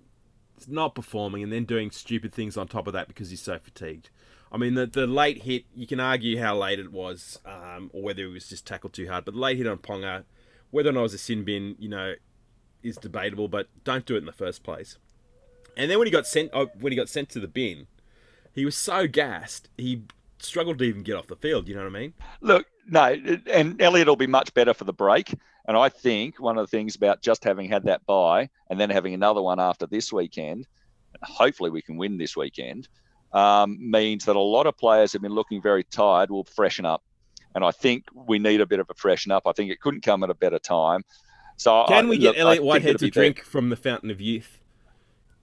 not 0.66 0.94
performing, 0.94 1.42
and 1.42 1.52
then 1.52 1.64
doing 1.64 1.90
stupid 1.90 2.32
things 2.32 2.56
on 2.56 2.68
top 2.68 2.86
of 2.86 2.92
that 2.92 3.08
because 3.08 3.30
he's 3.30 3.42
so 3.42 3.58
fatigued. 3.58 4.08
I 4.52 4.58
mean, 4.58 4.74
the 4.74 4.86
the 4.86 5.06
late 5.06 5.42
hit. 5.42 5.64
You 5.74 5.86
can 5.86 5.98
argue 5.98 6.38
how 6.38 6.56
late 6.56 6.78
it 6.78 6.92
was, 6.92 7.38
um, 7.46 7.90
or 7.92 8.02
whether 8.02 8.22
it 8.22 8.28
was 8.28 8.48
just 8.48 8.66
tackled 8.66 8.92
too 8.92 9.08
hard. 9.08 9.24
But 9.24 9.34
the 9.34 9.40
late 9.40 9.56
hit 9.56 9.66
on 9.66 9.78
Ponga, 9.78 10.24
whether 10.70 10.90
or 10.90 10.92
not 10.92 11.00
it 11.00 11.04
was 11.04 11.14
a 11.14 11.18
sin 11.18 11.44
bin, 11.44 11.74
you 11.78 11.88
know, 11.88 12.14
is 12.82 12.96
debatable. 12.96 13.48
But 13.48 13.68
don't 13.82 14.04
do 14.04 14.14
it 14.14 14.18
in 14.18 14.26
the 14.26 14.32
first 14.32 14.62
place. 14.62 14.98
And 15.76 15.90
then 15.90 15.98
when 15.98 16.06
he 16.06 16.12
got 16.12 16.26
sent, 16.26 16.50
oh, 16.52 16.68
when 16.78 16.92
he 16.92 16.96
got 16.96 17.08
sent 17.08 17.30
to 17.30 17.40
the 17.40 17.48
bin, 17.48 17.86
he 18.54 18.66
was 18.66 18.76
so 18.76 19.06
gassed 19.06 19.70
he 19.78 20.02
struggled 20.38 20.78
to 20.78 20.84
even 20.84 21.02
get 21.02 21.16
off 21.16 21.26
the 21.26 21.36
field. 21.36 21.68
You 21.68 21.74
know 21.74 21.82
what 21.82 21.96
I 21.96 22.00
mean? 22.00 22.14
Look, 22.40 22.66
no, 22.88 23.16
and 23.50 23.80
Elliott 23.80 24.08
will 24.08 24.16
be 24.16 24.26
much 24.26 24.52
better 24.54 24.74
for 24.74 24.84
the 24.84 24.92
break. 24.92 25.34
And 25.66 25.76
I 25.76 25.88
think 25.88 26.40
one 26.40 26.58
of 26.58 26.68
the 26.68 26.76
things 26.76 26.96
about 26.96 27.22
just 27.22 27.44
having 27.44 27.68
had 27.68 27.84
that 27.84 28.04
bye 28.06 28.50
and 28.68 28.80
then 28.80 28.90
having 28.90 29.14
another 29.14 29.40
one 29.40 29.60
after 29.60 29.86
this 29.86 30.12
weekend, 30.12 30.66
hopefully 31.22 31.70
we 31.70 31.82
can 31.82 31.96
win 31.96 32.18
this 32.18 32.36
weekend, 32.36 32.88
um, 33.32 33.78
means 33.90 34.24
that 34.26 34.36
a 34.36 34.40
lot 34.40 34.66
of 34.66 34.76
players 34.76 35.12
have 35.12 35.22
been 35.22 35.32
looking 35.34 35.60
very 35.62 35.84
tired 35.84 36.30
will 36.30 36.44
freshen 36.44 36.84
up. 36.84 37.02
And 37.54 37.64
I 37.64 37.70
think 37.70 38.04
we 38.14 38.38
need 38.38 38.60
a 38.60 38.66
bit 38.66 38.80
of 38.80 38.88
a 38.90 38.94
freshen 38.94 39.30
up. 39.32 39.42
I 39.46 39.52
think 39.52 39.70
it 39.70 39.80
couldn't 39.80 40.02
come 40.02 40.22
at 40.22 40.30
a 40.30 40.34
better 40.34 40.58
time. 40.58 41.04
So 41.56 41.84
Can 41.86 42.06
I, 42.06 42.08
we 42.08 42.18
get 42.18 42.36
I 42.36 42.40
Elliott 42.40 42.64
Whitehead 42.64 42.98
to 42.98 43.10
drink 43.10 43.44
from 43.44 43.68
the 43.68 43.76
fountain 43.76 44.10
of 44.10 44.20
youth 44.20 44.58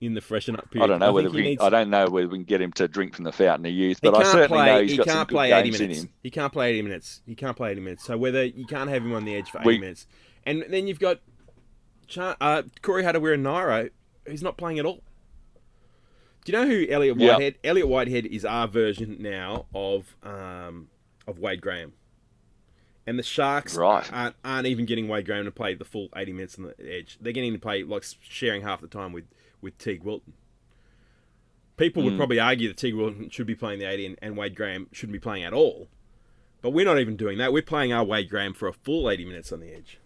in 0.01 0.15
the 0.15 0.21
freshen 0.21 0.55
up 0.55 0.71
period? 0.71 0.85
I 0.85 0.87
don't 0.87 0.99
know 0.99 1.13
whether 1.13 1.29
we. 1.29 1.41
needs- 1.43 1.61
I 1.61 1.69
don't 1.69 1.89
know 1.91 2.07
whether 2.09 2.27
we 2.27 2.37
can 2.39 2.43
get 2.45 2.61
him 2.61 2.71
to 2.73 2.87
drink 2.87 3.15
from 3.15 3.25
the 3.25 3.31
fountain 3.31 3.65
of 3.67 3.71
youth, 3.71 3.99
He 4.01 4.09
but 4.09 4.17
I 4.17 4.23
can't 4.23 4.31
certainly 4.33 4.57
play. 4.63 4.65
know 4.65 4.81
he's 4.81 4.91
he 4.91 4.97
got 4.97 5.05
can't 5.07 5.27
good 5.29 5.35
play 5.35 5.51
eighty 5.51 5.69
games 5.69 5.81
in 5.81 5.87
minutes. 5.87 6.03
him. 6.05 6.09
He 6.23 6.29
can't 6.31 6.51
play 6.53 6.69
eighty 6.71 6.81
minutes. 6.81 7.21
He 7.27 7.35
can't 7.35 7.55
play 7.55 7.71
eighty 7.71 7.81
minutes. 7.81 8.03
So 8.05 8.17
whether 8.17 8.43
you 8.43 8.65
can't 8.65 8.89
have 8.89 9.03
him 9.03 9.13
on 9.13 9.23
the 9.25 9.35
edge 9.35 9.49
for 9.51 9.59
eighty 9.59 9.67
We- 9.67 9.77
minutes, 9.79 10.07
and 10.45 10.65
then 10.69 10.87
you've 10.87 10.99
got 10.99 11.19
Cha- 12.07 12.37
uh, 12.41 12.63
Corey 12.81 13.03
Harawira 13.03 13.35
and 13.35 13.43
Naera, 13.45 13.89
who's 14.25 14.41
not 14.41 14.57
playing 14.57 14.79
at 14.79 14.85
all. 14.85 15.03
Do 16.45 16.51
you 16.51 16.57
know 16.57 16.65
who 16.67 16.85
Elliott. 16.89 17.17
Whitehead? 17.17 17.55
Elliott 17.63 17.87
Whitehead 17.87 18.25
is 18.25 18.45
our 18.45 18.67
version 18.67 19.17
now 19.19 19.65
of 19.73 20.15
um, 20.23 20.87
of 21.27 21.37
Wade 21.39 21.61
Graham, 21.61 21.93
and 23.05 23.19
the 23.19 23.23
Sharks 23.23 23.75
Right. 23.75 24.09
aren't, 24.11 24.35
aren't 24.43 24.67
even 24.67 24.85
getting 24.85 25.07
Wade 25.07 25.25
Graham 25.25 25.45
to 25.45 25.51
play 25.51 25.73
the 25.75 25.85
full 25.85 26.09
eighty 26.15 26.31
minutes 26.33 26.57
on 26.57 26.65
the 26.77 26.91
edge. 26.91 27.17
They're 27.21 27.33
getting 27.33 27.53
to 27.53 27.59
play 27.59 27.83
like 27.83 28.03
sharing 28.21 28.61
half 28.61 28.81
the 28.81 28.87
time 28.87 29.11
with 29.13 29.25
with 29.61 29.77
Teig 29.77 30.01
Wilton. 30.03 30.33
People 31.77 32.03
would 32.03 32.13
Mm. 32.13 32.17
probably 32.17 32.39
argue 32.39 32.67
that 32.67 32.77
Teig 32.77 32.95
Wilton 32.95 33.29
should 33.29 33.47
be 33.47 33.55
playing 33.55 33.79
the 33.79 33.85
80 33.85 34.05
and, 34.05 34.19
and 34.21 34.35
Wade 34.37 34.53
Graham 34.55 34.87
shouldn't 34.91 35.13
be 35.13 35.19
playing 35.19 35.43
at 35.45 35.53
all. 35.53 35.87
But 36.61 36.71
we're 36.71 36.83
not 36.85 36.99
even 36.99 37.15
doing 37.15 37.37
that. 37.37 37.53
We're 37.53 37.61
playing 37.61 37.93
our 37.93 38.03
Wade 38.03 38.29
Graham 38.29 38.53
for 38.53 38.67
a 38.67 38.73
full 38.73 39.09
80 39.09 39.23
minutes 39.25 39.51
on 39.53 39.61
the 39.61 39.71
edge. 39.73 39.97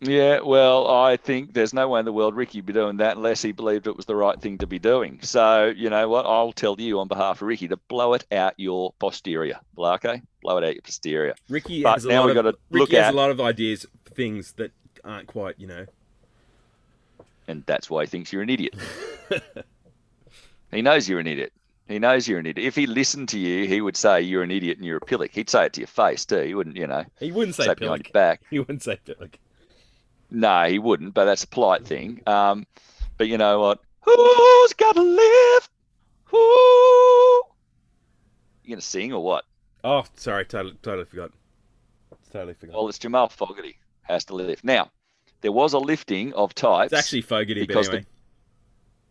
Yeah, 0.00 0.40
well, 0.40 0.86
I 0.88 1.16
think 1.16 1.54
there's 1.54 1.74
no 1.74 1.88
way 1.88 1.98
in 1.98 2.04
the 2.04 2.12
world 2.12 2.36
Ricky 2.36 2.58
would 2.58 2.66
be 2.66 2.72
doing 2.72 2.98
that 2.98 3.16
unless 3.16 3.42
he 3.42 3.50
believed 3.50 3.88
it 3.88 3.96
was 3.96 4.06
the 4.06 4.14
right 4.14 4.40
thing 4.40 4.58
to 4.58 4.66
be 4.66 4.78
doing. 4.78 5.18
So, 5.22 5.72
you 5.76 5.90
know 5.90 6.08
what? 6.08 6.24
I'll 6.24 6.52
tell 6.52 6.76
you 6.80 7.00
on 7.00 7.08
behalf 7.08 7.42
of 7.42 7.48
Ricky 7.48 7.66
to 7.68 7.76
blow 7.76 8.12
it 8.14 8.24
out 8.30 8.54
your 8.58 8.92
posterior, 9.00 9.58
Blarko. 9.76 10.22
Blow 10.42 10.58
it 10.58 10.64
out 10.64 10.74
your 10.74 10.82
posterior. 10.82 11.34
Ricky 11.48 11.82
But 11.82 11.94
has 11.94 12.04
a 12.04 12.08
now 12.08 12.20
lot 12.20 12.26
we've 12.26 12.36
of, 12.36 12.44
got 12.44 12.50
to 12.52 12.58
Ricky 12.70 12.80
look 12.80 12.90
has 12.92 13.08
at- 13.08 13.14
a 13.14 13.16
lot 13.16 13.30
of 13.30 13.40
ideas 13.40 13.86
things 14.14 14.52
that 14.52 14.70
aren't 15.02 15.26
quite, 15.26 15.56
you 15.58 15.66
know. 15.66 15.84
And 17.48 17.64
that's 17.66 17.90
why 17.90 18.02
he 18.04 18.06
thinks 18.06 18.32
you're 18.32 18.42
an 18.42 18.50
idiot. 18.50 18.74
he 20.70 20.82
knows 20.82 21.08
you're 21.08 21.18
an 21.20 21.26
idiot. 21.26 21.52
He 21.88 21.98
knows 21.98 22.28
you're 22.28 22.38
an 22.38 22.46
idiot. 22.46 22.66
If 22.66 22.76
he 22.76 22.86
listened 22.86 23.30
to 23.30 23.38
you, 23.38 23.66
he 23.66 23.80
would 23.80 23.96
say 23.96 24.20
you're 24.20 24.42
an 24.42 24.50
idiot 24.50 24.76
and 24.76 24.86
you're 24.86 24.98
a 24.98 25.00
pillock. 25.00 25.30
He'd 25.32 25.48
say 25.48 25.64
it 25.66 25.72
to 25.72 25.80
your 25.80 25.88
face 25.88 26.26
too. 26.26 26.42
He 26.42 26.54
wouldn't, 26.54 26.76
you 26.76 26.86
know, 26.86 27.04
He 27.18 27.32
wouldn't 27.32 27.54
say 27.56 27.74
Pillock. 27.74 28.12
back. 28.12 28.42
He 28.50 28.58
wouldn't 28.58 28.82
say 28.82 28.98
Pillock. 29.04 29.38
No, 30.30 30.64
he 30.64 30.78
wouldn't, 30.78 31.14
but 31.14 31.24
that's 31.24 31.44
a 31.44 31.48
polite 31.48 31.86
thing. 31.86 32.20
Um, 32.26 32.66
but 33.16 33.28
you 33.28 33.38
know 33.38 33.60
what? 33.60 33.80
Who's 34.02 34.72
got 34.74 34.94
to 34.96 35.02
live? 35.02 35.68
Who? 36.24 36.38
You 38.64 38.70
gonna 38.74 38.80
sing 38.82 39.12
or 39.12 39.22
what? 39.24 39.44
Oh, 39.84 40.04
sorry, 40.16 40.44
totally, 40.44 40.76
totally 40.82 41.04
forgot. 41.06 41.30
Totally 42.32 42.54
forgot. 42.54 42.76
Well, 42.76 42.88
it's 42.88 42.98
Jamal 42.98 43.28
Fogarty 43.28 43.78
has 44.02 44.24
to 44.26 44.34
lift. 44.34 44.62
Now, 44.64 44.90
there 45.40 45.52
was 45.52 45.72
a 45.72 45.78
lifting 45.78 46.34
of 46.34 46.54
types. 46.54 46.92
it's 46.92 46.98
actually 46.98 47.22
Fogarty, 47.22 47.64
because 47.66 47.88
anyway. 47.88 48.04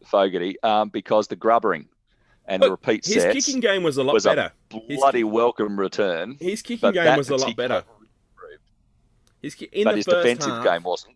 the 0.02 0.06
Fogarty, 0.06 0.62
um, 0.62 0.90
because 0.90 1.28
the 1.28 1.36
grubbering 1.36 1.88
and 2.46 2.62
the 2.62 2.68
Look, 2.70 2.82
repeat 2.86 3.06
his 3.06 3.24
sets 3.24 3.34
kicking 3.46 3.60
game 3.60 3.82
was 3.84 3.98
a 3.98 4.04
lot 4.04 4.14
was 4.14 4.26
better. 4.26 4.52
a 4.72 4.80
bloody 4.96 5.24
kick- 5.24 5.32
welcome 5.32 5.80
return. 5.80 6.38
His 6.40 6.62
kicking 6.62 6.92
game 6.92 7.18
was 7.18 7.30
a 7.30 7.36
lot 7.36 7.56
better. 7.56 7.84
In 9.43 9.84
but 9.84 9.91
the 9.91 9.97
his 9.97 10.06
first 10.06 10.23
defensive 10.23 10.54
half, 10.54 10.63
game 10.63 10.84
wasn't. 10.84 11.15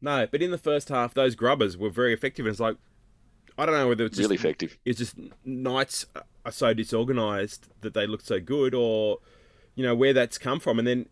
No, 0.00 0.26
but 0.30 0.42
in 0.42 0.50
the 0.50 0.58
first 0.58 0.88
half, 0.88 1.14
those 1.14 1.34
grubbers 1.34 1.76
were 1.76 1.90
very 1.90 2.12
effective. 2.12 2.46
And 2.46 2.52
it's 2.52 2.60
like, 2.60 2.76
I 3.56 3.66
don't 3.66 3.74
know 3.74 3.88
whether 3.88 4.04
it's 4.04 4.16
just, 4.16 4.26
really 4.26 4.36
effective. 4.36 4.78
it's 4.84 4.98
just 4.98 5.14
Knights 5.44 6.06
are 6.44 6.52
so 6.52 6.74
disorganised 6.74 7.68
that 7.82 7.94
they 7.94 8.06
look 8.06 8.20
so 8.20 8.40
good, 8.40 8.74
or 8.74 9.18
you 9.74 9.84
know 9.84 9.94
where 9.94 10.12
that's 10.12 10.38
come 10.38 10.60
from. 10.60 10.78
And 10.78 10.88
then, 10.88 11.06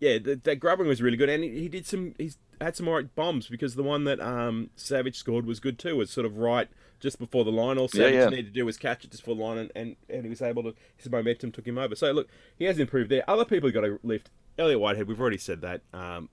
yeah, 0.00 0.18
the, 0.18 0.36
that 0.36 0.56
grubbing 0.56 0.88
was 0.88 1.00
really 1.00 1.16
good, 1.16 1.28
and 1.28 1.44
he, 1.44 1.50
he 1.50 1.68
did 1.68 1.86
some. 1.86 2.14
He's 2.18 2.38
had 2.60 2.76
some 2.76 2.88
alright 2.88 3.14
bombs 3.14 3.46
because 3.46 3.76
the 3.76 3.82
one 3.82 4.04
that 4.04 4.20
um, 4.20 4.70
Savage 4.74 5.16
scored 5.16 5.46
was 5.46 5.60
good 5.60 5.78
too. 5.78 5.96
Was 5.96 6.10
sort 6.10 6.26
of 6.26 6.38
right 6.38 6.68
just 7.00 7.18
before 7.18 7.44
the 7.44 7.52
line. 7.52 7.78
All 7.78 7.88
Yeah, 7.92 8.04
Savage 8.04 8.14
yeah. 8.14 8.28
needed 8.28 8.46
to 8.46 8.52
do 8.52 8.64
was 8.64 8.76
catch 8.76 9.04
it 9.04 9.10
just 9.10 9.22
before 9.22 9.36
the 9.36 9.42
line, 9.42 9.58
and, 9.58 9.72
and, 9.74 9.96
and 10.08 10.24
he 10.24 10.28
was 10.28 10.42
able 10.42 10.62
to. 10.64 10.74
His 10.96 11.10
momentum 11.10 11.52
took 11.52 11.66
him 11.66 11.78
over. 11.78 11.94
So 11.94 12.10
look, 12.12 12.28
he 12.56 12.64
has 12.64 12.78
improved 12.78 13.10
there. 13.10 13.28
Other 13.28 13.44
people 13.44 13.70
got 13.70 13.82
to 13.82 13.98
lift. 14.02 14.30
Elliott 14.58 14.80
Whitehead, 14.80 15.06
we've 15.06 15.20
already 15.20 15.38
said 15.38 15.60
that. 15.62 15.82
Um, 15.92 16.28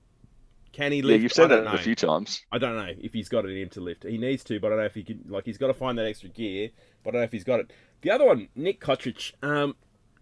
can 0.72 0.92
he 0.92 1.00
lift? 1.00 1.18
Yeah, 1.18 1.22
you've 1.22 1.32
said 1.32 1.48
that 1.48 1.64
know. 1.64 1.72
a 1.72 1.78
few 1.78 1.94
times. 1.94 2.44
I 2.52 2.58
don't 2.58 2.76
know 2.76 2.92
if 2.98 3.12
he's 3.12 3.28
got 3.28 3.44
it 3.44 3.50
in 3.50 3.56
him 3.56 3.68
to 3.70 3.80
lift. 3.80 4.04
He 4.04 4.18
needs 4.18 4.44
to, 4.44 4.60
but 4.60 4.68
I 4.68 4.70
don't 4.70 4.78
know 4.80 4.84
if 4.84 4.94
he 4.94 5.04
can. 5.04 5.24
Like 5.28 5.44
he's 5.46 5.58
got 5.58 5.68
to 5.68 5.74
find 5.74 5.96
that 5.98 6.06
extra 6.06 6.28
gear, 6.28 6.70
but 7.02 7.10
I 7.10 7.12
don't 7.12 7.20
know 7.20 7.24
if 7.24 7.32
he's 7.32 7.44
got 7.44 7.60
it. 7.60 7.72
The 8.02 8.10
other 8.10 8.26
one, 8.26 8.48
Nick 8.54 8.80
Cotric. 8.80 9.32
Um, 9.42 9.76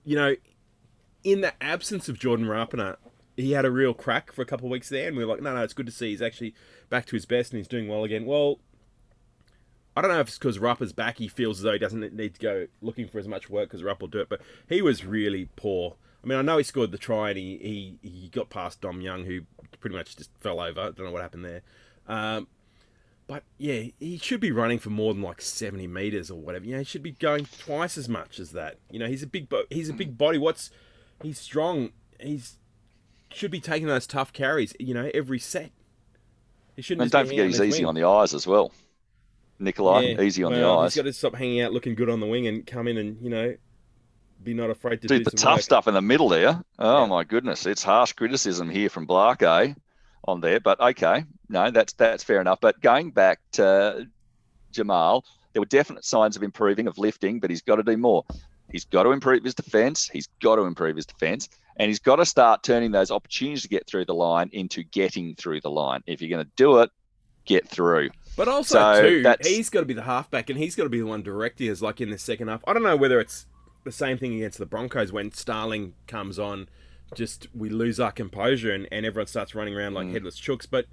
you 0.04 0.16
know, 0.16 0.36
in 1.24 1.40
the 1.40 1.54
absence 1.62 2.08
of 2.08 2.18
Jordan 2.18 2.46
Rapana, 2.46 2.96
he 3.36 3.52
had 3.52 3.64
a 3.64 3.70
real 3.70 3.94
crack 3.94 4.32
for 4.32 4.42
a 4.42 4.44
couple 4.44 4.66
of 4.66 4.70
weeks 4.70 4.90
there, 4.90 5.08
and 5.08 5.16
we 5.16 5.24
were 5.24 5.32
like, 5.32 5.42
no, 5.42 5.54
no, 5.54 5.62
it's 5.62 5.72
good 5.72 5.86
to 5.86 5.92
see 5.92 6.10
he's 6.10 6.22
actually 6.22 6.54
back 6.88 7.06
to 7.06 7.16
his 7.16 7.26
best 7.26 7.52
and 7.52 7.58
he's 7.58 7.66
doing 7.68 7.88
well 7.88 8.04
again. 8.04 8.26
Well, 8.26 8.60
I 9.96 10.00
don't 10.00 10.10
know 10.10 10.20
if 10.20 10.28
it's 10.28 10.38
because 10.38 10.58
Rapper's 10.58 10.92
back, 10.92 11.18
he 11.18 11.28
feels 11.28 11.58
as 11.58 11.62
though 11.62 11.72
he 11.72 11.78
doesn't 11.78 12.14
need 12.14 12.34
to 12.34 12.40
go 12.40 12.66
looking 12.82 13.06
for 13.06 13.18
as 13.18 13.28
much 13.28 13.48
work 13.48 13.68
because 13.68 13.82
Rupp 13.82 14.00
will 14.00 14.08
do 14.08 14.20
it, 14.20 14.28
but 14.28 14.40
he 14.68 14.82
was 14.82 15.04
really 15.04 15.48
poor. 15.56 15.94
I 16.22 16.26
mean, 16.26 16.38
I 16.38 16.42
know 16.42 16.56
he 16.56 16.64
scored 16.64 16.90
the 16.90 16.98
try 16.98 17.30
and 17.30 17.38
he, 17.38 17.98
he, 18.02 18.08
he 18.08 18.28
got 18.28 18.50
past 18.50 18.80
Dom 18.80 19.00
Young, 19.00 19.24
who 19.24 19.42
pretty 19.80 19.94
much 19.94 20.16
just 20.16 20.30
fell 20.40 20.58
over. 20.58 20.80
I 20.80 20.84
don't 20.84 21.00
know 21.00 21.12
what 21.12 21.22
happened 21.22 21.44
there. 21.44 21.62
Um, 22.08 22.48
but 23.26 23.42
yeah, 23.56 23.84
he 24.00 24.18
should 24.18 24.40
be 24.40 24.50
running 24.50 24.78
for 24.78 24.90
more 24.90 25.14
than 25.14 25.22
like 25.22 25.40
seventy 25.40 25.86
meters 25.86 26.30
or 26.30 26.38
whatever. 26.38 26.64
You 26.66 26.72
know, 26.72 26.78
he 26.78 26.84
should 26.84 27.02
be 27.02 27.12
going 27.12 27.46
twice 27.58 27.96
as 27.96 28.08
much 28.08 28.38
as 28.38 28.52
that. 28.52 28.78
You 28.90 28.98
know, 28.98 29.06
he's 29.06 29.22
a 29.22 29.26
big 29.26 29.48
bo- 29.48 29.64
he's 29.70 29.88
a 29.88 29.94
big 29.94 30.18
body. 30.18 30.36
What's 30.36 30.70
he's 31.22 31.38
strong. 31.38 31.90
He's 32.20 32.58
should 33.32 33.50
be 33.50 33.60
taking 33.60 33.88
those 33.88 34.06
tough 34.06 34.32
carries. 34.32 34.74
You 34.78 34.92
know, 34.92 35.10
every 35.14 35.38
set. 35.38 35.70
He 36.76 36.82
shouldn't. 36.82 37.02
And 37.02 37.10
don't 37.10 37.26
forget 37.26 37.46
he's 37.46 37.60
easy 37.60 37.80
wing. 37.80 37.88
on 37.88 37.94
the 37.94 38.04
eyes 38.04 38.34
as 38.34 38.46
well. 38.46 38.72
Nikolai, 39.58 40.02
Yeah, 40.02 40.20
easy 40.22 40.42
on 40.44 40.52
well, 40.52 40.60
the 40.78 40.84
eyes. 40.84 40.94
He's 40.94 41.02
got 41.02 41.06
to 41.08 41.12
stop 41.12 41.34
hanging 41.36 41.60
out, 41.60 41.72
looking 41.72 41.94
good 41.94 42.10
on 42.10 42.20
the 42.20 42.26
wing, 42.26 42.46
and 42.46 42.66
come 42.66 42.88
in 42.88 42.96
and 42.98 43.20
you 43.22 43.30
know, 43.30 43.54
be 44.42 44.54
not 44.54 44.70
afraid 44.70 45.00
to 45.02 45.08
Dude, 45.08 45.24
do 45.24 45.24
the 45.24 45.30
tough 45.30 45.54
work. 45.56 45.62
stuff 45.62 45.88
in 45.88 45.94
the 45.94 46.02
middle 46.02 46.28
there. 46.28 46.62
Oh 46.78 47.02
Yeah. 47.02 47.06
my 47.06 47.24
goodness, 47.24 47.66
it's 47.66 47.82
harsh 47.82 48.12
criticism 48.12 48.68
here 48.68 48.88
from 48.88 49.06
Blarke 49.06 49.42
eh, 49.70 49.74
on 50.24 50.40
there, 50.40 50.60
but 50.60 50.80
okay, 50.80 51.24
no, 51.48 51.70
that's 51.70 51.92
that's 51.94 52.24
fair 52.24 52.40
enough. 52.40 52.60
But 52.60 52.80
going 52.80 53.10
back 53.12 53.40
to 53.52 54.08
Jamal, 54.72 55.24
there 55.52 55.62
were 55.62 55.66
definite 55.66 56.04
signs 56.04 56.36
of 56.36 56.42
improving, 56.42 56.88
of 56.88 56.98
lifting, 56.98 57.40
but 57.40 57.50
he's 57.50 57.62
got 57.62 57.76
to 57.76 57.82
do 57.82 57.96
more. 57.96 58.24
He's 58.72 58.84
got 58.84 59.04
to 59.04 59.10
improve 59.12 59.44
his 59.44 59.54
defence. 59.54 60.08
He's 60.08 60.28
got 60.42 60.56
to 60.56 60.62
improve 60.62 60.96
his 60.96 61.06
defence, 61.06 61.48
and 61.76 61.88
he's 61.88 62.00
got 62.00 62.16
to 62.16 62.26
start 62.26 62.62
turning 62.62 62.90
those 62.90 63.10
opportunities 63.10 63.62
to 63.62 63.68
get 63.68 63.86
through 63.86 64.06
the 64.06 64.14
line 64.14 64.50
into 64.52 64.82
getting 64.82 65.36
through 65.36 65.60
the 65.60 65.70
line. 65.70 66.02
If 66.06 66.20
you're 66.20 66.30
going 66.30 66.44
to 66.44 66.50
do 66.56 66.78
it, 66.80 66.90
get 67.44 67.68
through. 67.68 68.10
But 68.36 68.48
also 68.48 68.78
So 68.94 69.02
too, 69.02 69.22
that's- 69.22 69.46
he's 69.48 69.70
got 69.70 69.80
to 69.80 69.86
be 69.86 69.94
the 69.94 70.02
halfback, 70.02 70.50
and 70.50 70.58
he's 70.58 70.74
got 70.74 70.84
to 70.84 70.88
be 70.88 70.98
the 70.98 71.06
one 71.06 71.22
directing 71.22 71.70
us, 71.70 71.80
like 71.82 72.00
in 72.00 72.10
the 72.10 72.18
second 72.18 72.48
half. 72.48 72.62
I 72.66 72.72
don't 72.72 72.82
know 72.82 72.96
whether 72.96 73.20
it's 73.20 73.46
the 73.84 73.92
same 73.92 74.18
thing 74.18 74.34
against 74.34 74.58
the 74.58 74.66
Broncos 74.66 75.12
when 75.12 75.30
Starling 75.32 75.94
comes 76.06 76.38
on, 76.38 76.68
just 77.14 77.46
we 77.54 77.68
lose 77.68 78.00
our 78.00 78.10
composure 78.10 78.72
and, 78.72 78.88
and 78.90 79.06
everyone 79.06 79.26
starts 79.28 79.54
running 79.54 79.74
around 79.76 79.92
Mm. 79.92 79.96
like 79.96 80.10
headless 80.10 80.40
chooks. 80.40 80.66
But 80.68 80.86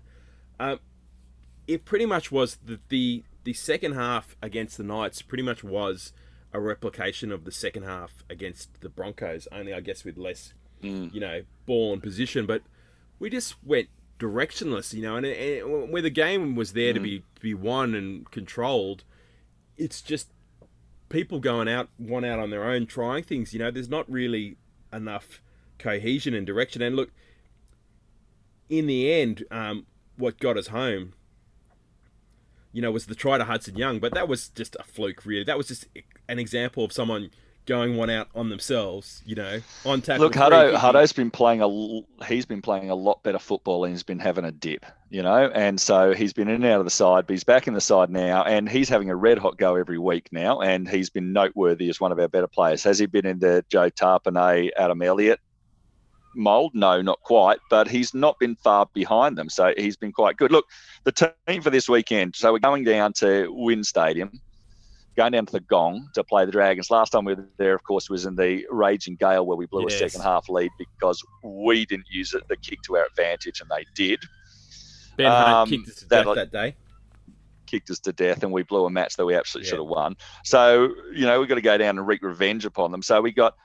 um, 0.60 0.80
it 1.68 1.86
pretty 1.86 2.06
much 2.06 2.32
was 2.32 2.58
the, 2.64 2.80
the 2.90 3.24
the 3.44 3.54
second 3.54 3.94
half 3.94 4.36
against 4.44 4.78
the 4.78 4.84
Knights 4.84 5.24
pretty 5.24 5.42
much 5.44 5.64
was 5.64 6.14
a 6.54 6.60
replication 6.60 7.32
of 7.32 7.44
the 7.44 7.52
second 7.52 7.84
half 7.84 8.24
against 8.30 8.82
the 8.82 8.90
Broncos, 8.90 9.48
only 9.52 9.74
I 9.74 9.80
guess 9.80 10.04
with 10.06 10.18
less 10.18 10.54
Mm. 10.84 11.14
you 11.14 11.20
know, 11.20 11.42
ball 11.68 11.94
and 11.94 12.02
position, 12.04 12.46
but 12.48 12.62
we 13.20 13.30
just 13.30 13.56
went 13.64 13.88
directionless, 14.22 14.94
you 14.94 15.02
know, 15.02 15.16
and, 15.16 15.26
and 15.26 15.92
where 15.92 16.02
the 16.02 16.10
game 16.12 16.56
was 16.56 16.74
there 16.74 16.94
to 16.94 17.00
Mm. 17.00 17.04
be 17.04 17.20
to 17.36 17.42
be 17.42 17.54
won 17.54 17.96
and 17.96 18.30
controlled, 18.30 19.04
it's 19.78 20.02
just 20.02 20.28
people 21.10 21.40
going 21.40 21.68
out 21.68 21.90
one 21.98 22.24
out 22.24 22.40
on 22.40 22.52
their 22.52 22.64
own 22.64 22.86
trying 22.86 23.24
things, 23.24 23.52
you 23.54 23.60
know, 23.60 23.72
there's 23.72 23.90
not 23.90 24.10
really 24.10 24.58
enough 24.94 25.42
cohesion 25.80 26.34
and 26.34 26.46
direction. 26.46 26.82
And 26.82 26.96
look, 26.96 27.12
in 28.70 28.86
the 28.88 29.12
end, 29.12 29.44
um, 29.52 29.86
what 30.18 30.40
got 30.40 30.56
us 30.58 30.68
home, 30.68 31.14
you 32.72 32.82
know, 32.82 32.92
was 32.92 33.08
the 33.08 33.16
try 33.16 33.38
to 33.38 33.44
Hudson 33.46 33.76
Young, 33.76 34.00
but 34.00 34.14
that 34.14 34.28
was 34.28 34.50
just 34.50 34.76
a 34.80 34.84
fluke, 34.84 35.26
really. 35.26 35.44
That 35.44 35.58
was 35.58 35.68
just 35.68 35.88
an 36.30 36.40
example 36.40 36.86
of 36.86 36.94
someone 36.94 37.32
going 37.66 37.96
one 37.96 38.10
out 38.10 38.28
on 38.36 38.50
themselves, 38.50 39.22
you 39.26 39.36
know, 39.36 39.60
on 39.86 40.02
tackle. 40.02 40.26
Look, 40.26 40.34
Hutto, 40.34 40.76
Hutto's 40.76 41.14
been 41.14 41.32
playing 41.32 41.62
a 41.62 42.26
he's 42.26 42.46
been 42.46 42.62
playing 42.62 42.90
a 42.90 42.96
lot 42.96 43.24
better 43.24 43.40
football 43.40 43.86
and 43.86 43.94
he's 43.94 44.04
been 44.04 44.20
having 44.20 44.46
a 44.46 44.52
dip, 44.52 44.86
you 45.10 45.22
know, 45.22 45.50
and 45.54 45.80
so 45.80 46.14
he's 46.14 46.34
been 46.34 46.48
in 46.48 46.56
and 46.56 46.66
out 46.66 46.80
of 46.80 46.86
the 46.86 46.92
side, 46.92 47.28
but 47.28 47.34
he's 47.34 47.44
back 47.44 47.68
in 47.68 47.74
the 47.74 47.82
side 47.82 48.10
now, 48.10 48.44
and 48.44 48.68
he's 48.70 48.90
having 48.90 49.10
a 49.10 49.16
red 49.16 49.38
hot 49.38 49.58
go 49.58 49.76
every 49.76 49.98
week 49.98 50.30
now, 50.32 50.60
and 50.60 50.90
he's 50.90 51.10
been 51.10 51.34
noteworthy 51.34 51.90
as 51.90 52.00
one 52.00 52.12
of 52.12 52.20
our 52.20 52.28
better 52.28 52.48
players. 52.48 52.84
Has 52.84 53.00
he 53.00 53.06
been 53.06 53.26
in 53.26 53.40
the 53.40 53.64
Joe 53.70 53.90
Tapine, 53.90 54.72
Adam 54.78 55.02
Elliott 55.02 55.40
mold? 56.36 56.72
No, 56.74 57.02
not 57.02 57.22
quite, 57.22 57.60
but 57.70 57.88
he's 57.88 58.14
not 58.14 58.40
been 58.40 58.56
far 58.56 58.88
behind 58.94 59.38
them, 59.38 59.50
so 59.50 59.74
he's 59.78 59.98
been 59.98 60.12
quite 60.12 60.38
good. 60.38 60.52
Look, 60.52 60.66
the 61.04 61.12
team 61.48 61.62
for 61.62 61.70
this 61.70 61.88
weekend, 61.88 62.36
so 62.36 62.52
we're 62.52 62.60
going 62.60 62.84
down 62.84 63.14
to 63.14 63.48
WIN 63.52 63.84
Stadium 63.84 64.42
going 65.18 65.32
down 65.34 65.46
to 65.46 65.52
the 65.52 65.60
Gong 65.60 66.08
to 66.14 66.24
play 66.24 66.46
the 66.46 66.52
Dragons. 66.52 66.90
Last 66.90 67.10
time 67.12 67.26
we 67.26 67.34
were 67.34 67.48
there, 67.58 67.76
of 67.76 67.84
course, 67.84 68.10
was 68.10 68.26
in 68.26 68.36
the 68.36 68.66
Raging 68.70 69.16
Gale 69.16 69.46
where 69.46 69.58
we 69.58 69.66
blew 69.66 69.84
Yes. 69.90 69.96
a 69.96 70.10
second 70.10 70.22
half 70.22 70.48
lead 70.50 70.72
because 70.78 71.22
we 71.44 71.86
didn't 71.86 72.08
use 72.10 72.34
it, 72.34 72.48
the 72.48 72.56
kick 72.58 72.82
to 72.84 72.96
our 72.98 73.06
advantage, 73.06 73.60
and 73.62 73.70
they 73.70 73.86
did. 73.96 74.20
Ben 75.18 75.32
um, 75.32 75.70
kicked 75.70 75.90
us 75.90 75.96
to 75.96 76.08
that- 76.10 76.24
death 76.26 76.36
that 76.36 76.52
day. 76.52 76.76
Kicked 77.68 77.90
us 77.90 78.00
to 78.00 78.12
death, 78.14 78.44
and 78.44 78.52
we 78.52 78.64
blew 78.64 78.86
a 78.86 78.90
match 78.90 79.16
that 79.16 79.26
we 79.26 79.34
absolutely 79.36 79.68
Yeah. 79.68 79.72
should 79.72 79.80
have 79.80 79.88
won. 79.88 80.16
So, 80.44 80.90
you 81.14 81.26
know, 81.26 81.40
we've 81.40 81.48
got 81.48 81.56
to 81.56 81.62
go 81.62 81.78
down 81.78 81.98
and 81.98 82.06
wreak 82.08 82.22
revenge 82.22 82.66
upon 82.66 82.92
them. 82.92 83.02
So 83.02 83.22
we 83.22 83.32
got 83.32 83.56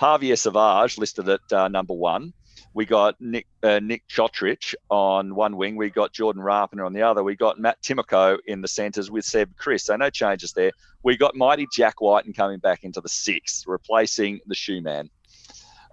Javier 0.00 0.36
Savage 0.38 0.98
listed 0.98 1.28
at 1.28 1.52
uh, 1.52 1.68
number 1.68 1.94
one. 1.94 2.32
We 2.76 2.84
got 2.84 3.18
Nick 3.22 3.46
uh, 3.62 3.80
Nick 3.82 4.06
Cotric 4.06 4.74
on 4.90 5.34
one 5.34 5.56
wing. 5.56 5.76
We 5.76 5.88
got 5.88 6.12
Jordan 6.12 6.42
Rapana 6.42 6.84
on 6.84 6.92
the 6.92 7.00
other. 7.00 7.22
We 7.22 7.34
got 7.34 7.58
Matt 7.58 7.80
Timoko 7.80 8.36
in 8.46 8.60
the 8.60 8.68
centres 8.68 9.10
with 9.10 9.24
Seb 9.24 9.56
Kris. 9.56 9.84
So 9.84 9.96
no 9.96 10.10
changes 10.10 10.52
there. 10.52 10.72
We 11.02 11.16
got 11.16 11.34
mighty 11.34 11.66
Jack 11.72 12.02
Wighton 12.02 12.34
coming 12.34 12.58
back 12.58 12.84
into 12.84 13.00
the 13.00 13.08
six, 13.08 13.64
replacing 13.66 14.40
the 14.44 14.54
shoe 14.54 14.82
man. 14.82 15.08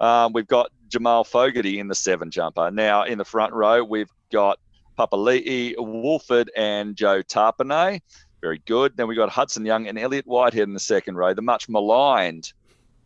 Um, 0.01 0.33
we've 0.33 0.45
got 0.45 0.71
Jamal 0.89 1.23
Fogarty 1.23 1.79
in 1.79 1.87
the 1.87 1.95
seven 1.95 2.29
jumper. 2.29 2.69
Now 2.69 3.03
in 3.03 3.17
the 3.17 3.23
front 3.23 3.53
row, 3.53 3.81
we've 3.81 4.11
got 4.29 4.59
Papali'i, 4.99 5.75
Woolford, 5.77 6.51
and 6.53 6.97
Joe 6.97 7.23
Tapine. 7.23 8.01
Very 8.41 8.61
good. 8.65 8.97
Then 8.97 9.07
we 9.07 9.15
got 9.15 9.29
Hudson 9.29 9.65
Young 9.65 9.87
and 9.87 9.97
Elliott 9.97 10.27
Whitehead 10.27 10.67
in 10.67 10.73
the 10.73 10.81
second 10.81 11.15
row, 11.15 11.33
the 11.33 11.41
much 11.41 11.69
maligned 11.69 12.51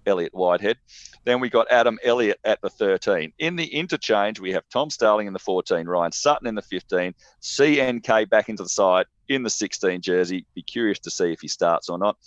Elliott 0.08 0.34
Whitehead. 0.34 0.78
Then 1.26 1.40
we 1.40 1.50
got 1.50 1.68
Adam 1.70 2.00
Elliott 2.04 2.40
at 2.44 2.62
the 2.62 2.70
13. 2.70 3.34
In 3.38 3.56
the 3.58 3.66
interchange, 3.66 4.40
we 4.40 4.54
have 4.54 4.64
Tom 4.72 4.90
Starling 4.90 5.28
in 5.28 5.34
the 5.34 5.40
14, 5.40 5.86
Ryan 5.86 6.12
Sutton 6.14 6.48
in 6.48 6.56
the 6.56 6.62
15, 6.62 7.14
CNK 7.42 8.30
back 8.30 8.50
into 8.50 8.64
the 8.64 8.70
side 8.70 9.06
in 9.28 9.44
the 9.44 9.50
16 9.50 10.02
jersey. 10.02 10.46
Be 10.56 10.62
curious 10.62 11.00
to 11.00 11.12
see 11.12 11.32
if 11.32 11.42
he 11.42 11.48
starts 11.48 11.90
or 11.90 11.98
not. 11.98 12.18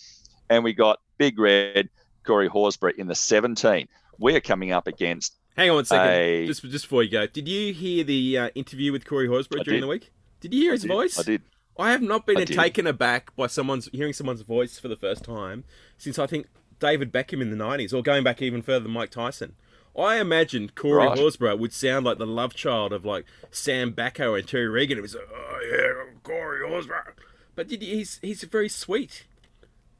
And 0.50 0.62
we 0.64 0.72
got 0.72 0.98
Big 1.18 1.38
Red, 1.38 1.88
Corey 2.24 2.48
Horsburgh 2.48 2.96
in 2.98 3.06
the 3.06 3.14
17. 3.14 3.88
We 4.18 4.34
are 4.36 4.40
coming 4.40 4.72
up 4.72 4.86
against 4.86 5.36
Hang 5.56 5.70
on 5.70 5.76
one 5.76 5.84
second. 5.84 6.08
a- 6.14 6.46
Just 6.46 6.62
just 6.62 6.84
before 6.84 7.02
you 7.02 7.10
go, 7.10 7.26
did 7.26 7.48
you 7.48 7.72
hear 7.72 8.04
the 8.04 8.38
uh, 8.38 8.48
interview 8.54 8.92
with 8.92 9.04
Corey 9.04 9.26
Horsburgh 9.28 9.60
I 9.60 9.64
during 9.64 9.80
did. 9.80 9.82
the 9.82 9.88
week? 9.88 10.12
Did 10.40 10.54
you 10.54 10.60
hear 10.62 10.72
his 10.72 10.82
did- 10.82 10.88
voice? 10.88 11.18
I 11.18 11.22
did. 11.22 11.42
I 11.78 11.92
have 11.92 12.02
not 12.02 12.26
been 12.26 12.36
I 12.36 12.44
taken 12.44 12.86
aback 12.86 13.34
by 13.36 13.46
someone's 13.46 13.88
hearing 13.92 14.12
someone's 14.12 14.42
voice 14.42 14.78
for 14.78 14.88
the 14.88 14.96
first 14.96 15.24
time 15.24 15.64
since 15.96 16.18
I 16.18 16.26
think 16.26 16.46
David 16.80 17.12
Beckham 17.12 17.40
in 17.40 17.50
the 17.50 17.56
nineties, 17.56 17.92
or 17.92 18.02
going 18.02 18.24
back 18.24 18.42
even 18.42 18.62
further 18.62 18.84
than 18.84 18.92
Mike 18.92 19.10
Tyson. 19.10 19.54
I 19.96 20.16
imagined 20.16 20.74
Corey 20.74 21.06
Right. 21.06 21.58
Would 21.58 21.72
sound 21.72 22.06
like 22.06 22.18
the 22.18 22.26
love 22.26 22.54
child 22.54 22.92
of 22.92 23.04
like 23.04 23.24
Sam 23.50 23.92
Backo 23.92 24.38
and 24.38 24.46
Terry 24.46 24.68
Regan. 24.68 24.98
It 24.98 25.02
was 25.02 25.14
like, 25.14 25.28
oh 25.32 25.58
yeah, 25.70 26.14
Corey 26.22 26.68
Horsburgh. 26.68 27.14
But 27.54 27.70
he's 27.70 28.18
he's 28.22 28.42
very 28.44 28.68
sweet. 28.68 29.26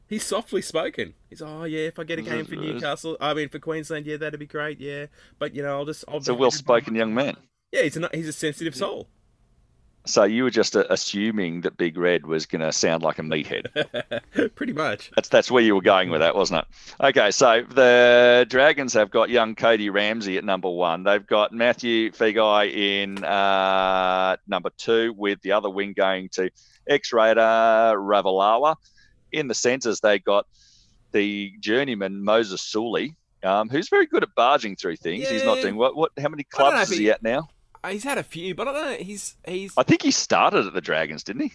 He's 0.09 0.25
softly 0.25 0.62
spoken. 0.62 1.14
He's 1.29 1.43
oh 1.43 1.64
yeah, 1.64 1.87
if 1.87 1.99
I 1.99 2.05
get 2.05 2.19
a 2.19 2.23
game 2.23 2.45
for 2.45 2.57
mm-hmm. 2.57 2.75
Newcastle, 2.75 3.16
I 3.21 3.35
mean 3.35 3.49
for 3.49 3.59
Queensland, 3.59 4.07
yeah, 4.07 4.16
that'd 4.16 4.40
be 4.40 4.47
great, 4.47 4.81
yeah. 4.81 5.07
But 5.38 5.55
you 5.55 5.62
know, 5.62 5.79
I'll 5.79 5.85
just 5.85 6.05
I'll 6.09 6.19
It's 6.19 6.29
a 6.29 6.35
well 6.35 6.51
spoken 6.51 6.95
young 6.95 7.14
man. 7.14 7.37
Yeah, 7.73 7.83
he's 7.83 7.97
a 7.97 8.09
he's 8.12 8.29
a 8.29 8.33
sensitive 8.33 8.75
soul. 8.75 9.09
So 10.07 10.25
you 10.25 10.45
were 10.45 10.51
just 10.51 10.77
uh, 10.77 10.85
assuming 10.89 11.61
that 11.63 11.77
Big 11.77 11.97
Red 11.99 12.25
was 12.27 12.47
going 12.47 12.63
to 12.63 12.73
sound 12.73 13.03
like 13.03 13.19
a 13.19 13.23
meathead. 13.23 14.55
Pretty 14.55 14.73
much. 14.73 15.11
That's 15.15 15.29
that's 15.29 15.51
where 15.51 15.63
you 15.63 15.75
were 15.75 15.83
going 15.83 16.11
with 16.11 16.21
that, 16.21 16.35
wasn't 16.35 16.65
it? 16.65 17.05
Okay, 17.09 17.31
so 17.31 17.63
the 17.69 18.47
Dragons 18.49 18.95
have 18.95 19.11
got 19.11 19.29
young 19.29 19.55
Cody 19.55 19.91
Ramsey 19.91 20.39
at 20.39 20.45
number 20.45 20.71
one. 20.71 21.05
They've 21.05 21.27
got 21.27 21.53
Mathew 21.53 22.13
Feagai 22.13 22.75
in 22.75 23.23
uh, 23.25 24.37
number 24.47 24.71
two, 24.79 25.13
with 25.17 25.41
the 25.43 25.53
other 25.53 25.69
wing 25.69 25.93
going 25.95 26.31
to 26.31 26.51
X-Raider 26.89 27.41
Ravalawa. 27.99 28.77
In 29.33 29.49
the 29.49 29.55
centres, 29.55 30.01
they 30.01 30.19
got 30.19 30.47
the 31.13 31.53
journeyman 31.61 32.25
Moses 32.25 32.63
Suli, 32.63 33.15
um, 33.43 33.69
who's 33.69 33.89
very 33.89 34.07
good 34.07 34.23
at 34.23 34.35
barging 34.35 34.77
through 34.77 34.97
things. 34.97 35.29
He's 35.29 35.45
not 35.45 35.61
doing 35.61 35.77
what? 35.77 35.95
What? 35.95 36.13
How 36.19 36.29
many 36.31 36.47
I 36.55 36.59
don't 36.59 36.71
know 36.71 36.77
clubs 36.77 36.91
is 36.91 36.99
he 36.99 37.05
he- 37.05 37.11
at 37.11 37.23
now? 37.23 37.49
He's 37.88 38.05
had 38.05 38.19
a 38.19 38.23
few, 38.23 38.55
but 38.55 38.69
I 38.69 38.73
don't 38.73 38.85
know. 38.85 39.05
He's 39.05 39.37
he's. 39.47 39.73
I 39.77 39.83
think 39.83 40.03
he 40.03 40.11
started 40.11 40.66
at 40.66 40.75
the 40.75 40.81
Dragons, 40.81 41.23
didn't 41.23 41.43
he? 41.43 41.53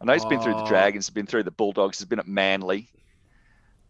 I 0.00 0.04
know 0.04 0.12
he's 0.12 0.24
been 0.24 0.40
through 0.40 0.54
the 0.54 0.62
Oh. 0.62 0.66
Dragons, 0.66 1.06
he's 1.06 1.14
been 1.14 1.26
through 1.26 1.42
the 1.44 1.50
Bulldogs, 1.50 1.98
he's 1.98 2.06
been 2.06 2.18
at 2.18 2.28
Manly. 2.28 2.88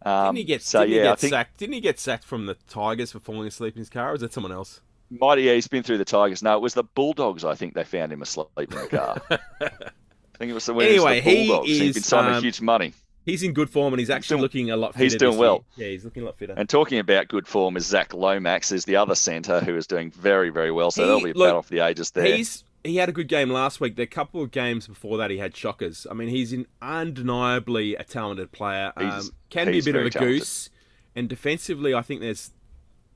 Um, 0.02 0.34
Didn't 0.34 0.36
he 0.36 0.44
get? 0.44 0.62
so 0.62 0.80
didn't 0.80 0.92
he 0.92 0.98
get 1.00 1.12
I 1.12 1.14
think 1.16 1.30
sacked? 1.32 1.56
Didn't 1.58 1.72
he 1.72 1.80
get 1.80 1.98
sacked 1.98 2.24
from 2.24 2.46
the 2.46 2.54
Tigers 2.68 3.10
for 3.10 3.18
falling 3.18 3.48
asleep 3.48 3.74
in 3.74 3.80
his 3.80 3.90
car? 3.90 4.12
Or 4.12 4.14
is 4.14 4.20
that 4.20 4.32
someone 4.32 4.52
else? 4.52 4.80
might 5.10 5.38
yeah, 5.40 5.54
he's 5.54 5.66
been 5.68 5.82
through 5.82 5.98
the 5.98 6.04
Tigers. 6.04 6.42
No, 6.42 6.54
it 6.56 6.60
was 6.60 6.74
the 6.74 6.84
Bulldogs. 6.84 7.44
I 7.44 7.54
think 7.54 7.74
they 7.74 7.82
found 7.84 8.12
him 8.12 8.22
asleep 8.22 8.48
in 8.58 8.68
the 8.70 8.86
car. 8.88 9.20
I 9.30 10.38
think 10.38 10.50
it 10.50 10.54
was 10.54 10.66
the, 10.66 10.74
when 10.74 10.86
Anyway, 10.86 11.18
it 11.18 11.24
was 11.24 11.24
the 11.24 11.30
he 11.30 11.46
Bulldogs. 11.48 11.68
He's 11.68 11.94
been 11.94 12.02
is, 12.02 12.06
signing 12.06 12.34
um, 12.34 12.42
huge 12.42 12.60
money. 12.60 12.92
He's 13.26 13.42
in 13.42 13.52
good 13.52 13.68
form 13.68 13.92
and 13.92 14.00
he's 14.00 14.08
actually 14.08 14.36
doing- 14.36 14.42
looking 14.42 14.70
a 14.70 14.76
lot. 14.76 14.92
Fitter 14.94 15.02
he's 15.04 15.16
doing 15.16 15.36
well. 15.36 15.64
year. 15.76 15.88
Yeah, 15.88 15.92
he's 15.92 16.04
looking 16.04 16.22
a 16.22 16.26
lot 16.26 16.38
fitter. 16.38 16.54
And 16.56 16.68
talking 16.68 16.98
about 16.98 17.28
good 17.28 17.46
form 17.46 17.76
is 17.76 17.84
Zac 17.84 18.14
Lomax, 18.14 18.72
is 18.72 18.84
the 18.86 18.96
other 18.96 19.14
centre 19.16 19.60
who 19.60 19.76
is 19.76 19.86
doing 19.86 20.10
very, 20.12 20.48
very 20.48 20.70
well. 20.70 20.90
So 20.90 21.02
He- 21.02 21.06
there'll 21.06 21.22
be 21.22 21.32
look, 21.34 21.48
battle 21.48 21.62
for 21.62 21.70
the 21.74 21.80
ages 21.80 22.12
there. 22.12 22.24
He's 22.36 22.64
he 22.84 22.96
had 22.98 23.08
a 23.08 23.12
good 23.12 23.26
game 23.26 23.50
last 23.50 23.80
week. 23.80 23.96
The 23.96 24.06
couple 24.06 24.40
of 24.42 24.52
games 24.52 24.86
before 24.86 25.18
that, 25.18 25.28
he 25.32 25.38
had 25.38 25.56
shockers. 25.56 26.06
I 26.08 26.14
mean, 26.14 26.28
he's 26.28 26.52
an 26.52 26.66
undeniably 26.80 27.96
a 27.96 28.04
talented 28.04 28.52
player. 28.52 28.92
Um, 28.96 29.04
He's- 29.04 29.30
can 29.50 29.66
be 29.70 29.80
a 29.80 29.82
bit 29.82 29.96
of 29.96 30.06
a 30.06 30.10
talented. 30.10 30.38
goose, 30.38 30.70
and 31.16 31.28
defensively, 31.28 31.94
I 31.94 32.02
think 32.02 32.20
there's 32.20 32.52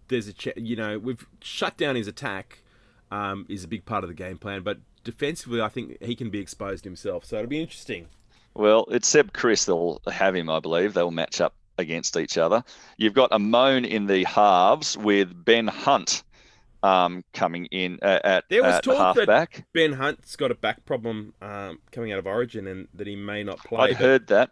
there's 0.09 0.27
a 0.27 0.33
ch- 0.33 0.49
you 0.57 0.75
know 0.75 0.99
we've 0.99 1.25
shut 1.41 1.77
down 1.77 1.95
his 1.95 2.09
attack 2.09 2.59
um, 3.13 3.47
is 3.49 3.63
a 3.63 3.69
big 3.69 3.85
part 3.85 4.03
of 4.03 4.09
the 4.09 4.15
game 4.15 4.39
plan, 4.39 4.63
but 4.63 4.79
defensively, 5.05 5.61
I 5.61 5.69
think 5.69 6.03
he 6.03 6.17
can 6.17 6.31
be 6.31 6.41
exposed 6.41 6.85
himself. 6.85 7.25
So 7.25 7.37
it'll 7.37 7.49
be 7.49 7.61
interesting. 7.61 8.07
Well, 8.61 8.85
it's 8.91 9.09
Seb 9.09 9.33
Kris 9.33 9.65
they'll 9.65 10.03
have 10.13 10.35
him, 10.37 10.51
I 10.51 10.61
believe. 10.61 10.93
They'll 10.93 11.11
match 11.11 11.41
up 11.41 11.55
against 11.79 12.15
each 12.19 12.37
other. 12.37 12.63
You've 12.99 13.15
got 13.15 13.31
Amone 13.31 13.89
in 13.89 14.07
the 14.07 14.25
halves 14.25 14.99
with 14.99 15.45
Ben 15.47 15.67
Hunt 15.67 16.23
um, 16.83 17.25
coming 17.33 17.65
in 17.67 17.99
uh, 18.03 18.21
at, 18.23 18.45
There 18.51 18.63
was 18.63 18.75
at 18.75 18.85
talk 18.85 19.17
that- 19.17 19.29
halfback. 19.29 19.65
Ben 19.73 19.95
Hunt's 19.95 20.37
got 20.37 20.51
a 20.51 20.55
back 20.55 20.85
problem 20.85 21.33
um, 21.41 21.79
coming 21.91 22.13
out 22.13 22.19
of 22.19 22.27
Origin, 22.27 22.67
and 22.67 22.87
that 22.93 23.07
he 23.07 23.17
may 23.17 23.43
not 23.43 23.59
play. 23.61 23.79
I'd 23.81 23.89
but 23.93 23.97
heard 23.97 24.27
that. 24.27 24.51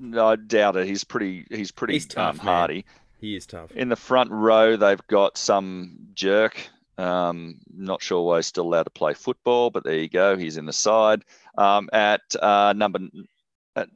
No, 0.00 0.28
I 0.28 0.36
doubt 0.36 0.76
it. 0.76 0.86
He's 0.86 1.04
pretty. 1.04 1.46
He's 1.50 1.70
pretty 1.70 1.92
He's 1.94 2.06
tough, 2.06 2.40
um, 2.40 2.46
hardy. 2.46 2.86
He 3.20 3.36
is 3.36 3.44
tough. 3.44 3.70
In 3.72 3.90
the 3.90 3.96
front 3.96 4.30
row, 4.30 4.76
they've 4.76 5.06
got 5.08 5.36
some 5.36 5.98
jerk. 6.14 6.66
Um, 6.98 7.58
not 7.76 8.02
sure 8.02 8.22
why 8.22 8.36
he's 8.36 8.46
still 8.46 8.64
allowed 8.64 8.84
to 8.84 8.90
play 8.90 9.12
football, 9.12 9.68
but 9.68 9.84
there 9.84 9.98
you 9.98 10.08
go. 10.08 10.36
He's 10.38 10.56
in 10.56 10.64
the 10.64 10.72
side. 10.72 11.24
Um, 11.56 11.88
at 11.92 12.22
uh, 12.40 12.74
number 12.76 13.00
at, 13.74 13.88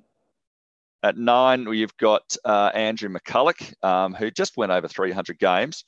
at 1.03 1.17
nine, 1.17 1.67
you've 1.73 1.97
got 1.97 2.37
uh, 2.45 2.71
Andrew 2.75 3.09
McCullough, 3.09 3.85
um, 3.85 4.15
who 4.15 4.31
just 4.31 4.57
went 4.57 4.73
over 4.73 4.89
300 4.89 5.39
games. 5.39 5.85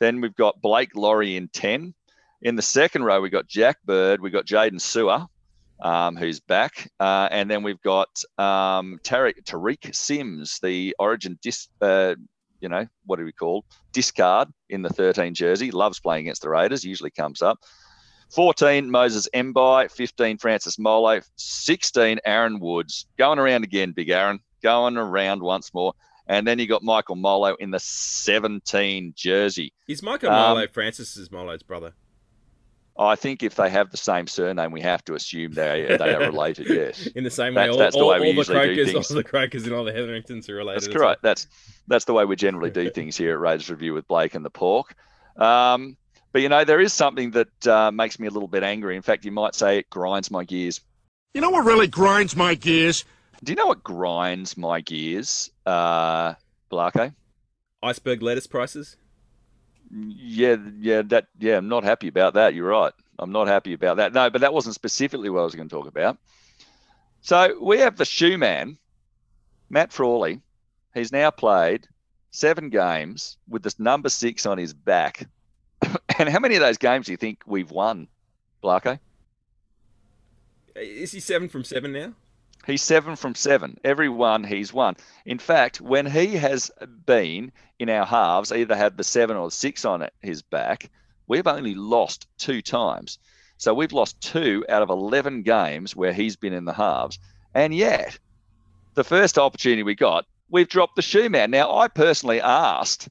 Then 0.00 0.20
we've 0.20 0.34
got 0.34 0.60
Blake 0.60 0.96
Lawrie 0.96 1.36
in 1.36 1.48
10. 1.48 1.94
In 2.42 2.56
the 2.56 2.62
second 2.62 3.04
row, 3.04 3.20
we've 3.20 3.32
got 3.32 3.46
Jack 3.46 3.78
Bird, 3.84 4.20
we've 4.20 4.32
got 4.32 4.46
Jaydn 4.46 4.80
Su'A, 4.80 5.26
um, 5.80 6.16
who's 6.16 6.40
back. 6.40 6.90
Uh, 7.00 7.28
and 7.30 7.50
then 7.50 7.62
we've 7.62 7.80
got 7.80 8.08
um, 8.38 8.98
Tariq, 9.02 9.44
Tariq 9.44 9.94
Sims, 9.94 10.58
the 10.62 10.94
Origin 10.98 11.38
dis, 11.42 11.68
uh, 11.80 12.14
you 12.60 12.68
know, 12.68 12.86
what 13.06 13.18
do 13.18 13.24
we 13.24 13.32
call 13.32 13.64
discard 13.92 14.48
in 14.68 14.82
the 14.82 14.88
13 14.88 15.34
jersey. 15.34 15.70
Loves 15.70 16.00
playing 16.00 16.26
against 16.26 16.42
the 16.42 16.50
Raiders, 16.50 16.84
usually 16.84 17.10
comes 17.10 17.42
up. 17.42 17.58
14, 18.34 18.90
Moses 18.90 19.28
Mbye. 19.34 19.90
15, 19.90 20.38
Francis 20.38 20.78
Molo. 20.78 21.20
16, 21.36 22.18
Aaron 22.24 22.58
Woods. 22.60 23.06
Going 23.16 23.38
around 23.38 23.64
again, 23.64 23.92
Big 23.92 24.10
Aaron. 24.10 24.40
Going 24.62 24.96
around 24.96 25.42
once 25.42 25.72
more. 25.74 25.92
And 26.26 26.46
then 26.46 26.58
you 26.58 26.66
got 26.66 26.82
Michael 26.82 27.16
Molo 27.16 27.54
in 27.56 27.70
the 27.70 27.78
17 27.80 29.12
jersey. 29.16 29.72
Is 29.88 30.02
Michael 30.02 30.30
Um, 30.30 30.54
Molo 30.56 30.66
Francis 30.68 31.30
Molo's 31.30 31.62
brother? 31.62 31.92
I 32.96 33.16
think 33.16 33.42
if 33.42 33.56
they 33.56 33.68
have 33.70 33.90
the 33.90 33.96
same 33.96 34.28
surname, 34.28 34.70
we 34.70 34.80
have 34.80 35.04
to 35.06 35.14
assume 35.14 35.52
they 35.52 35.96
they 35.98 36.14
are 36.14 36.20
related. 36.20 36.68
Yes, 36.68 37.06
In 37.16 37.24
the 37.24 37.30
same 37.30 37.54
way, 37.54 37.62
That's- 37.66 37.72
all, 37.72 37.78
that's 37.78 37.96
the 37.96 38.02
all, 38.02 38.10
way 38.10 38.20
we 38.20 38.26
all 38.28 38.32
the 38.32 38.36
usually 38.38 38.74
do 38.76 38.84
Crokers, 38.84 38.86
all 38.86 38.92
things. 39.02 39.08
the 39.08 39.24
Crokers, 39.24 39.64
and 39.64 39.72
all 39.74 39.82
the 39.84 39.92
Hetheringtons 39.92 40.48
are 40.48 40.54
related. 40.54 40.82
that's 40.84 40.94
correct. 40.96 41.20
That's 41.22 41.48
that's 41.88 42.04
the 42.04 42.12
way 42.14 42.24
we 42.24 42.36
generally 42.36 42.70
do 42.70 42.88
things 42.90 43.16
here 43.16 43.32
at 43.32 43.40
Raiders 43.40 43.68
Review 43.68 43.94
with 43.94 44.06
Blake 44.06 44.36
and 44.36 44.44
the 44.44 44.50
Pork. 44.50 44.94
Um, 45.36 45.96
but 46.34 46.42
you 46.42 46.48
know, 46.48 46.64
there 46.64 46.80
is 46.80 46.92
something 46.92 47.30
that 47.30 47.66
uh, 47.68 47.92
makes 47.92 48.18
me 48.18 48.26
a 48.26 48.30
little 48.30 48.48
bit 48.48 48.64
angry. 48.64 48.96
In 48.96 49.02
fact, 49.02 49.24
you 49.24 49.30
might 49.30 49.54
say 49.54 49.78
it 49.78 49.88
grinds 49.88 50.32
my 50.32 50.42
gears. 50.42 50.80
You 51.32 51.40
know 51.40 51.50
what 51.50 51.64
really 51.64 51.86
grinds 51.86 52.34
my 52.34 52.56
gears? 52.56 53.04
Do 53.44 53.52
you 53.52 53.56
know 53.56 53.66
what 53.66 53.84
grinds 53.84 54.56
my 54.56 54.80
gears, 54.80 55.52
uh, 55.64 56.34
Blarko? 56.72 56.94
well. 56.96 57.14
Iceberg 57.84 58.20
lettuce 58.20 58.48
prices. 58.48 58.96
Yeah, 59.92 60.56
yeah, 60.80 61.02
that 61.02 61.28
yeah, 61.38 61.58
I'm 61.58 61.68
not 61.68 61.84
happy 61.84 62.08
about 62.08 62.34
that. 62.34 62.52
You're 62.52 62.68
right. 62.68 62.92
I'm 63.16 63.30
not 63.30 63.46
happy 63.46 63.72
about 63.72 63.98
that. 63.98 64.12
No, 64.12 64.28
but 64.28 64.40
that 64.40 64.52
wasn't 64.52 64.74
specifically 64.74 65.30
what 65.30 65.42
I 65.42 65.44
was 65.44 65.54
going 65.54 65.68
to 65.68 65.76
talk 65.76 65.86
about. 65.86 66.18
So 67.20 67.56
we 67.62 67.78
have 67.78 67.96
the 67.96 68.04
shoe 68.04 68.38
man, 68.38 68.76
Matt 69.70 69.92
Frawley. 69.92 70.40
He's 70.94 71.12
now 71.12 71.30
played 71.30 71.86
seven 72.32 72.70
games 72.70 73.36
with 73.48 73.62
this 73.62 73.78
number 73.78 74.08
six 74.08 74.46
on 74.46 74.58
his 74.58 74.74
back. 74.74 75.28
and 76.18 76.28
how 76.28 76.38
many 76.38 76.56
of 76.56 76.60
those 76.60 76.78
games 76.78 77.06
do 77.06 77.12
you 77.12 77.16
think 77.16 77.42
we've 77.46 77.70
won, 77.70 78.08
Blarko? 78.62 78.98
Is 80.76 81.12
he 81.12 81.20
seven 81.20 81.48
from 81.48 81.64
seven 81.64 81.92
now? 81.92 82.14
He's 82.66 82.82
seven 82.82 83.16
from 83.16 83.34
seven. 83.34 83.78
Every 83.84 84.08
one 84.08 84.42
he's 84.42 84.72
won. 84.72 84.96
In 85.26 85.38
fact, 85.38 85.80
when 85.80 86.06
he 86.06 86.36
has 86.36 86.70
been 87.04 87.52
in 87.78 87.90
our 87.90 88.06
halves, 88.06 88.52
either 88.52 88.74
had 88.74 88.96
the 88.96 89.04
seven 89.04 89.36
or 89.36 89.48
the 89.48 89.54
six 89.54 89.84
on 89.84 90.08
his 90.22 90.42
back, 90.42 90.90
we've 91.26 91.46
only 91.46 91.74
lost 91.74 92.26
two 92.38 92.62
times. 92.62 93.18
So 93.58 93.74
we've 93.74 93.92
lost 93.92 94.20
two 94.20 94.64
out 94.68 94.82
of 94.82 94.90
11 94.90 95.42
games 95.42 95.94
where 95.94 96.12
he's 96.12 96.36
been 96.36 96.54
in 96.54 96.64
the 96.64 96.72
halves. 96.72 97.18
And 97.54 97.74
yet, 97.74 98.18
the 98.94 99.04
first 99.04 99.38
opportunity 99.38 99.82
we 99.82 99.94
got, 99.94 100.26
we've 100.48 100.68
dropped 100.68 100.96
the 100.96 101.02
shoe 101.02 101.28
man. 101.28 101.50
Now, 101.50 101.76
I 101.76 101.88
personally 101.88 102.40
asked 102.40 103.08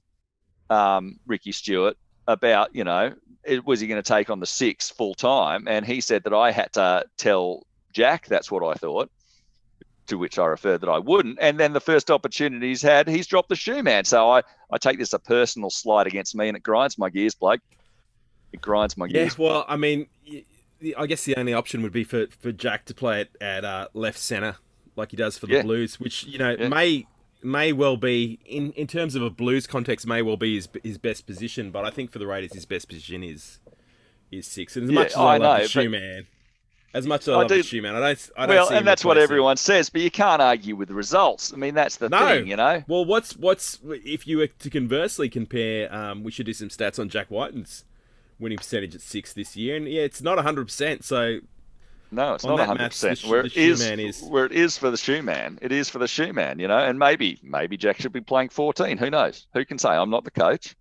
um, 0.70 1.20
Ricky 1.28 1.52
Stuart 1.52 1.98
about, 2.28 2.76
you 2.76 2.84
know, 2.84 3.14
it, 3.44 3.66
was 3.66 3.80
he 3.80 3.88
going 3.88 4.02
to 4.02 4.08
take 4.08 4.30
on 4.30 4.40
the 4.40 4.46
six 4.46 4.90
full 4.90 5.16
time? 5.16 5.68
And 5.68 5.86
he 5.86 6.02
said 6.02 6.24
that 6.24 6.34
I 6.34 6.52
had 6.52 6.72
to 6.74 7.06
tell 7.18 7.66
Jack 7.92 8.28
that's 8.28 8.50
what 8.52 8.64
I 8.64 8.74
thought 8.76 9.10
to 10.08 10.18
which 10.18 10.38
I 10.38 10.46
referred 10.46 10.82
that 10.82 10.90
I 10.90 11.00
wouldn't. 11.00 11.38
And 11.40 11.58
then 11.58 11.72
the 11.72 11.80
first 11.80 12.12
opportunity 12.12 12.68
he's 12.70 12.82
had, 12.82 13.08
he's 13.08 13.26
dropped 13.26 13.48
the 13.50 13.56
shoe 13.56 13.82
man. 13.84 14.04
So 14.04 14.30
I, 14.30 14.42
I 14.70 14.78
take 14.78 15.00
this 15.00 15.14
a 15.14 15.20
personal 15.20 15.70
slight 15.70 16.08
against 16.08 16.36
me 16.36 16.50
and 16.50 16.58
it 16.58 16.64
grinds 16.64 16.98
my 16.98 17.10
gears, 17.10 17.36
Blake. 17.36 17.62
It 18.52 18.62
grinds 18.62 18.98
my 18.98 19.08
gears. 19.08 19.38
Well, 19.38 19.66
I 19.68 19.78
mean, 19.78 20.08
I 20.98 21.06
guess 21.06 21.24
the 21.24 21.38
only 21.38 21.54
option 21.54 21.82
would 21.84 21.94
be 21.94 22.04
for, 22.04 22.28
for 22.40 22.52
Jack 22.52 22.86
to 22.86 22.94
play 22.94 23.22
it 23.22 23.30
at 23.40 23.64
uh, 23.64 23.88
left 23.94 24.20
center, 24.20 24.58
like 24.98 25.12
he 25.12 25.18
does 25.18 25.38
for 25.38 25.48
the 25.48 25.54
Yeah. 25.54 25.62
Blues, 25.64 26.00
which 26.00 26.26
you 26.26 26.38
know 26.38 26.56
Yeah. 26.60 26.68
may 26.68 27.08
may 27.44 27.74
well 27.74 27.98
be 27.98 28.40
in, 28.46 28.72
in 28.74 28.88
terms 28.88 29.16
of 29.16 29.22
a 29.22 29.30
Blues 29.30 29.68
context 29.68 30.08
may 30.08 30.22
well 30.22 30.38
be 30.38 30.56
his 30.56 30.70
his 30.84 30.98
best 30.98 31.26
position. 31.28 31.72
But 31.72 31.86
I 31.86 31.90
think 31.90 32.12
for 32.12 32.20
the 32.20 32.28
Raiders, 32.28 32.54
his 32.54 32.66
best 32.66 32.88
position 32.88 33.24
is 33.24 33.60
is 34.32 34.48
six. 34.48 34.76
And 34.76 34.86
as 34.86 34.92
Yeah, 34.92 35.00
much 35.00 35.08
as 35.12 35.18
I, 35.18 35.22
I 35.36 35.38
love 35.38 35.60
know, 35.60 35.68
shoe 35.68 35.90
man, 35.90 36.28
as 36.94 37.06
much 37.08 37.22
as 37.24 37.30
I, 37.30 37.34
I 37.34 37.38
love 37.38 37.50
the 37.50 37.56
do- 37.58 37.64
shoe 37.64 37.82
man, 37.82 37.96
I 37.96 38.00
don't. 38.00 38.30
I 38.38 38.46
don't 38.46 38.56
Well, 38.56 38.70
and 38.70 38.88
that's 38.88 39.04
what 39.06 39.18
everyone 39.18 39.58
says, 39.58 39.90
but 39.90 40.02
you 40.02 40.12
can't 40.12 40.42
argue 40.42 40.76
with 40.76 40.88
the 40.90 40.96
results. 40.96 41.54
I 41.54 41.58
mean, 41.58 41.74
that's 41.76 41.98
the 41.98 42.10
No. 42.10 42.28
thing, 42.28 42.48
you 42.48 42.56
know? 42.56 42.84
Well, 42.88 43.06
what's 43.06 43.36
what's 43.38 43.80
if 43.84 44.28
you 44.28 44.38
were 44.38 44.48
to 44.48 44.70
conversely 44.70 45.30
compare? 45.30 45.94
Um, 45.94 46.24
we 46.24 46.32
should 46.32 46.46
do 46.46 46.54
some 46.54 46.70
stats 46.70 47.00
on 47.00 47.10
Jack 47.10 47.30
Wighton's 47.32 47.86
winning 48.40 48.58
percentage 48.58 48.96
at 48.96 49.02
six 49.02 49.34
this 49.34 49.56
year, 49.56 49.76
and 49.76 49.88
yeah, 49.88 50.02
it's 50.02 50.22
not 50.22 50.38
hundred 50.40 50.66
percent. 50.66 51.04
So 51.04 51.40
No, 52.14 52.36
it's 52.36 52.46
On 52.46 52.56
not 52.58 52.68
100%. 52.78 53.00
the 53.02 53.16
sh- 53.16 53.26
where 53.26 53.46
it 53.46 53.58
is, 53.58 53.82
is- 53.82 54.22
where 54.24 54.46
it 54.46 54.52
is 54.52 54.78
for 54.78 54.92
the 54.92 54.98
shoe 54.98 55.22
man, 55.22 55.60
it 55.62 55.72
is 55.72 55.90
for 55.90 56.00
the 56.00 56.08
shoe 56.08 56.34
man, 56.34 56.60
you 56.60 56.68
know? 56.68 56.78
And 56.78 57.00
maybe, 57.00 57.40
maybe 57.44 57.78
Jack 57.78 58.00
should 58.00 58.14
be 58.14 58.22
playing 58.22 58.50
14. 58.50 58.98
Who 58.98 59.10
knows? 59.10 59.48
Who 59.54 59.66
can 59.66 59.78
say? 59.80 59.90
I'm 59.90 60.10
not 60.10 60.24
the 60.24 60.32
coach. 60.32 60.76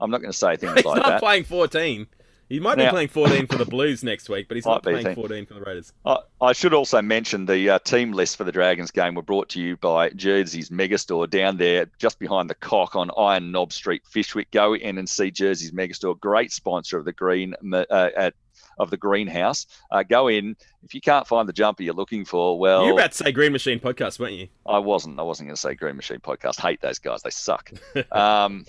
I'm 0.00 0.10
not 0.10 0.20
going 0.20 0.32
to 0.32 0.36
say 0.36 0.56
things 0.56 0.74
he's 0.74 0.84
like 0.84 0.96
that. 0.96 1.04
He's 1.04 1.10
not 1.12 1.20
playing 1.20 1.44
fourteen. 1.44 2.06
He 2.48 2.60
might 2.60 2.76
be 2.76 2.86
playing 2.86 3.08
fourteen 3.08 3.46
for 3.48 3.56
the 3.56 3.64
Blues 3.64 4.04
next 4.04 4.28
week, 4.28 4.46
but 4.46 4.56
he's 4.56 4.66
not 4.66 4.82
playing 4.82 5.14
fourteen 5.16 5.46
for 5.46 5.54
the 5.54 5.62
Raiders. 5.62 5.92
I, 6.04 6.18
I 6.40 6.52
should 6.52 6.74
also 6.74 7.02
mention 7.02 7.44
the 7.46 7.70
uh, 7.70 7.78
team 7.80 8.12
list 8.12 8.36
for 8.36 8.44
the 8.44 8.52
Dragons 8.52 8.92
game 8.92 9.14
were 9.16 9.22
brought 9.22 9.48
to 9.50 9.60
you 9.60 9.76
by 9.78 10.10
Jersey's 10.10 10.70
Megastore 10.70 11.28
down 11.28 11.56
there 11.56 11.86
just 11.98 12.18
behind 12.20 12.48
the 12.48 12.54
cock 12.54 12.94
on 12.94 13.10
Iron 13.18 13.50
Knob 13.50 13.72
Street, 13.72 14.02
Fyshwick. 14.14 14.46
Go 14.52 14.74
in 14.76 14.98
and 14.98 15.08
see 15.08 15.30
Jersey's 15.32 15.72
Megastore, 15.72 16.20
great 16.20 16.52
sponsor 16.52 16.98
of 16.98 17.04
the 17.04 17.12
Green 17.12 17.54
uh, 17.72 17.84
at 18.16 18.34
of 18.78 18.90
the 18.90 18.96
greenhouse. 18.96 19.66
Uh, 19.90 20.02
go 20.02 20.28
in. 20.28 20.56
If 20.82 20.94
you 20.94 21.00
can't 21.00 21.26
find 21.26 21.48
the 21.48 21.52
jumper 21.52 21.82
you're 21.82 21.94
looking 21.94 22.24
for, 22.24 22.58
well, 22.58 22.86
you 22.86 22.94
were 22.94 23.00
about 23.00 23.12
to 23.12 23.18
say 23.18 23.32
Green 23.32 23.52
Machine 23.52 23.80
podcast, 23.80 24.18
weren't 24.18 24.34
you? 24.34 24.48
I 24.66 24.78
wasn't. 24.78 25.18
I 25.18 25.22
wasn't 25.22 25.48
going 25.48 25.56
to 25.56 25.60
say 25.60 25.74
Green 25.74 25.96
Machine 25.96 26.18
podcast. 26.18 26.60
Hate 26.60 26.80
those 26.80 26.98
guys. 26.98 27.22
They 27.22 27.30
suck. 27.30 27.70
um, 28.12 28.64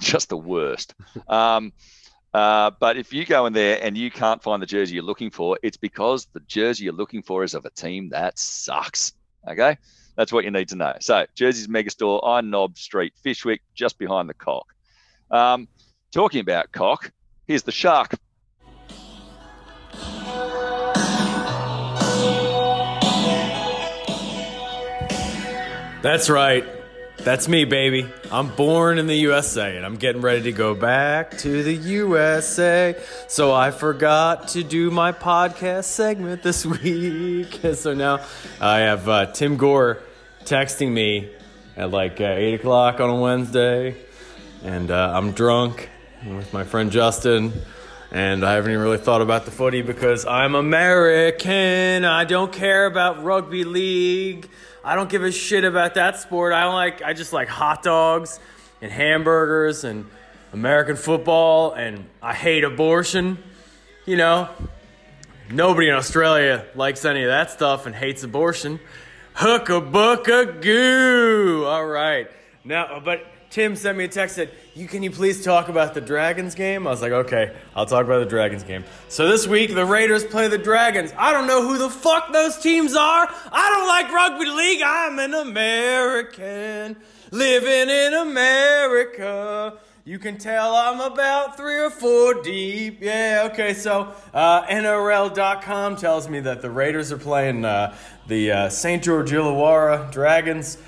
just 0.00 0.28
the 0.28 0.36
worst. 0.36 0.94
Um, 1.28 1.72
uh, 2.34 2.70
but 2.80 2.96
if 2.96 3.12
you 3.12 3.26
go 3.26 3.46
in 3.46 3.52
there 3.52 3.78
and 3.82 3.96
you 3.96 4.10
can't 4.10 4.42
find 4.42 4.62
the 4.62 4.66
jersey 4.66 4.94
you're 4.94 5.04
looking 5.04 5.30
for, 5.30 5.58
it's 5.62 5.76
because 5.76 6.26
the 6.32 6.40
jersey 6.40 6.84
you're 6.84 6.94
looking 6.94 7.22
for 7.22 7.44
is 7.44 7.54
of 7.54 7.64
a 7.64 7.70
team 7.70 8.08
that 8.10 8.38
sucks. 8.38 9.12
Okay, 9.48 9.76
that's 10.16 10.32
what 10.32 10.44
you 10.44 10.50
need 10.50 10.68
to 10.68 10.76
know. 10.76 10.94
So, 11.00 11.26
Jersey's 11.34 11.68
Megastore 11.68 12.22
on 12.22 12.48
Knob 12.50 12.78
Street, 12.78 13.12
Fyshwick, 13.24 13.58
just 13.74 13.98
behind 13.98 14.28
the 14.28 14.34
Cock. 14.34 14.66
Um, 15.30 15.68
talking 16.12 16.40
about 16.40 16.72
Cock, 16.72 17.10
here's 17.46 17.64
the 17.64 17.72
Shark. 17.72 18.14
That's 26.02 26.28
right. 26.28 26.64
That's 27.18 27.46
me, 27.46 27.64
baby. 27.64 28.08
I'm 28.32 28.48
born 28.48 28.98
in 28.98 29.06
the 29.06 29.14
USA 29.18 29.76
and 29.76 29.86
I'm 29.86 29.94
getting 29.94 30.20
ready 30.20 30.42
to 30.42 30.52
go 30.52 30.74
back 30.74 31.38
to 31.38 31.62
the 31.62 31.72
USA. 31.72 33.00
So 33.28 33.52
I 33.52 33.70
forgot 33.70 34.48
to 34.48 34.64
do 34.64 34.90
my 34.90 35.12
podcast 35.12 35.84
segment 35.84 36.42
this 36.42 36.66
week. 36.82 37.60
so 37.74 37.94
now 37.94 38.18
I 38.60 38.80
have 38.80 39.08
uh, 39.08 39.26
Tim 39.26 39.56
Gore 39.56 40.02
texting 40.44 40.90
me 40.90 41.30
at 41.76 41.92
like 41.92 42.20
uh, 42.20 42.24
8 42.24 42.54
o'clock 42.54 42.98
on 42.98 43.08
a 43.08 43.20
Wednesday. 43.20 43.94
And 44.64 44.90
uh, 44.90 45.12
I'm 45.14 45.30
drunk 45.30 45.88
with 46.26 46.52
my 46.52 46.64
friend 46.64 46.90
Justin. 46.90 47.52
And 48.10 48.44
I 48.44 48.54
haven't 48.54 48.72
even 48.72 48.82
really 48.82 48.98
thought 48.98 49.22
about 49.22 49.44
the 49.44 49.52
footy 49.52 49.82
because 49.82 50.26
I'm 50.26 50.56
American. 50.56 52.04
I 52.04 52.24
don't 52.24 52.52
care 52.52 52.86
about 52.86 53.22
rugby 53.22 53.62
league. 53.62 54.50
I 54.84 54.96
don't 54.96 55.08
give 55.08 55.22
a 55.22 55.30
shit 55.30 55.64
about 55.64 55.94
that 55.94 56.18
sport. 56.18 56.52
I 56.52 56.66
like. 56.66 57.02
I 57.02 57.12
just 57.12 57.32
like 57.32 57.48
hot 57.48 57.82
dogs 57.82 58.40
and 58.80 58.90
hamburgers 58.90 59.84
and 59.84 60.06
American 60.52 60.96
football, 60.96 61.72
and 61.72 62.04
I 62.20 62.34
hate 62.34 62.64
abortion. 62.64 63.38
You 64.06 64.16
know, 64.16 64.48
nobody 65.50 65.88
in 65.88 65.94
Australia 65.94 66.66
likes 66.74 67.04
any 67.04 67.22
of 67.22 67.28
that 67.28 67.50
stuff 67.50 67.86
and 67.86 67.94
hates 67.94 68.24
abortion. 68.24 68.80
Hook 69.34 69.68
a 69.68 69.80
book 69.80 70.28
a 70.28 70.46
goo. 70.46 71.64
All 71.64 71.86
right. 71.86 72.28
Now, 72.64 73.00
but 73.04 73.24
Tim 73.52 73.76
sent 73.76 73.98
me 73.98 74.04
a 74.04 74.08
text 74.08 74.36
that 74.36 74.48
you 74.74 74.88
can 74.88 75.02
you 75.02 75.10
please 75.10 75.44
talk 75.44 75.68
about 75.68 75.92
the 75.92 76.00
Dragons 76.00 76.54
game? 76.54 76.86
I 76.86 76.90
was 76.90 77.02
like, 77.02 77.12
okay, 77.12 77.54
I'll 77.76 77.84
talk 77.84 78.06
about 78.06 78.20
the 78.20 78.30
Dragons 78.30 78.62
game. 78.62 78.82
So 79.10 79.28
this 79.28 79.46
week 79.46 79.74
the 79.74 79.84
Raiders 79.84 80.24
play 80.24 80.48
the 80.48 80.56
Dragons. 80.56 81.12
I 81.18 81.32
don't 81.32 81.46
know 81.46 81.60
who 81.60 81.76
the 81.76 81.90
fuck 81.90 82.32
those 82.32 82.56
teams 82.56 82.96
are. 82.96 83.28
I 83.52 83.70
don't 83.74 83.88
like 83.88 84.10
rugby 84.10 84.46
league. 84.46 84.80
I'm 84.82 85.18
an 85.18 85.34
American 85.34 86.96
living 87.30 87.94
in 87.94 88.14
America. 88.14 89.78
You 90.06 90.18
can 90.18 90.38
tell 90.38 90.74
I'm 90.74 91.00
about 91.00 91.58
three 91.58 91.78
or 91.78 91.90
four 91.90 92.40
deep. 92.42 93.02
Yeah, 93.02 93.48
okay, 93.52 93.74
so 93.74 94.14
uh, 94.32 94.62
NRL.com 94.64 95.96
tells 95.96 96.26
me 96.26 96.40
that 96.40 96.62
the 96.62 96.70
Raiders 96.70 97.12
are 97.12 97.18
playing 97.18 97.66
uh, 97.66 97.94
the 98.28 98.50
uh, 98.50 98.68
St. 98.70 99.04
George 99.04 99.30
Illawarra 99.30 100.10
Dragons 100.10 100.78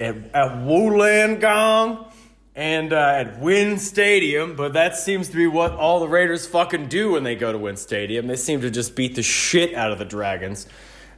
at, 0.00 0.16
at 0.16 0.50
Wollongong 0.64 2.10
and 2.54 2.92
uh, 2.92 2.96
at 2.96 3.40
WIN 3.40 3.78
Stadium, 3.78 4.54
but 4.54 4.74
that 4.74 4.96
seems 4.96 5.28
to 5.28 5.36
be 5.36 5.46
what 5.46 5.72
all 5.72 6.00
the 6.00 6.08
Raiders 6.08 6.46
fucking 6.46 6.88
do 6.88 7.12
when 7.12 7.24
they 7.24 7.34
go 7.34 7.50
to 7.50 7.58
WIN 7.58 7.76
Stadium. 7.76 8.26
They 8.26 8.36
seem 8.36 8.60
to 8.60 8.70
just 8.70 8.94
beat 8.94 9.16
the 9.16 9.22
shit 9.22 9.74
out 9.74 9.90
of 9.90 9.98
the 9.98 10.04
Dragons. 10.04 10.66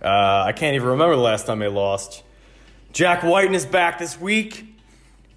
Uh, 0.03 0.45
I 0.47 0.53
can't 0.53 0.75
even 0.75 0.89
remember 0.89 1.15
the 1.15 1.23
last 1.23 1.47
time 1.47 1.59
they 1.59 1.69
lost. 1.69 2.23
Jack 2.93 3.23
Wighton 3.23 3.55
is 3.55 3.67
back 3.67 3.99
this 3.99 4.19
week. 4.19 4.65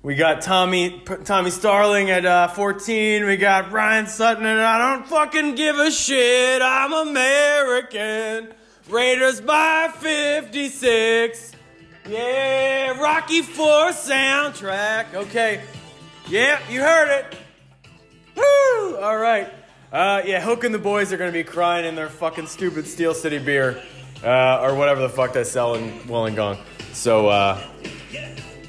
We 0.02 0.16
got 0.16 0.42
Tommy 0.42 1.04
Tommy 1.26 1.52
Starling 1.52 2.10
at 2.10 2.26
uh, 2.26 2.48
14. 2.48 3.26
We 3.26 3.36
got 3.36 3.70
Ryan 3.74 4.08
Sutton, 4.08 4.46
and 4.46 4.62
I 4.62 4.78
don't 4.78 5.06
fucking 5.06 5.56
give 5.56 5.78
a 5.78 5.92
shit. 5.92 6.62
I'm 6.62 6.94
American. 7.10 8.54
Raiders 8.90 9.42
by 9.42 9.92
56. 10.00 11.52
Yeah, 12.10 13.00
Rocky 13.00 13.44
4 13.44 13.92
soundtrack. 13.92 15.14
Okay. 15.14 15.62
Yeah, 16.28 16.60
you 16.68 16.82
heard 16.82 17.20
it. 17.20 17.38
Woo! 18.36 18.98
All 18.98 19.18
right. 19.18 19.48
Uh, 19.94 20.24
yeah, 20.26 20.42
Hook 20.42 20.64
and 20.64 20.74
the 20.74 20.80
boys 20.80 21.14
are 21.14 21.18
going 21.18 21.32
to 21.32 21.38
be 21.38 21.44
crying 21.44 21.86
in 21.86 21.94
their 21.94 22.10
fucking 22.10 22.48
stupid 22.48 22.88
Steel 22.88 23.14
City 23.14 23.38
beer. 23.38 23.80
Uh, 24.24 24.60
or 24.60 24.74
whatever 24.74 25.02
the 25.02 25.10
fuck 25.10 25.34
they 25.34 25.44
sell 25.44 25.76
in 25.76 25.92
Wollongong. 26.02 26.58
So, 26.94 27.28
uh, 27.28 27.62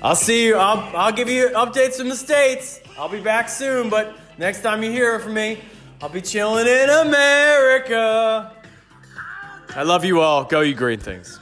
I'll 0.03 0.15
see 0.15 0.45
you. 0.45 0.57
I'll, 0.57 0.95
I'll 0.95 1.13
give 1.13 1.31
you 1.31 1.49
updates 1.49 1.97
from 1.97 2.11
the 2.11 2.17
States. 2.17 2.81
I'll 2.99 3.09
be 3.09 3.23
back 3.23 3.49
soon, 3.49 3.89
but 3.89 4.19
next 4.37 4.61
time 4.61 4.83
you 4.83 4.91
hear 4.91 5.19
from 5.19 5.33
me, 5.33 5.63
I'll 6.03 6.11
be 6.11 6.21
chilling 6.21 6.67
in 6.67 6.91
America. 6.91 8.55
I 9.75 9.83
love 9.83 10.05
you 10.05 10.21
all. 10.21 10.45
Go, 10.45 10.61
you 10.61 10.75
green 10.75 11.01
things. 11.01 11.40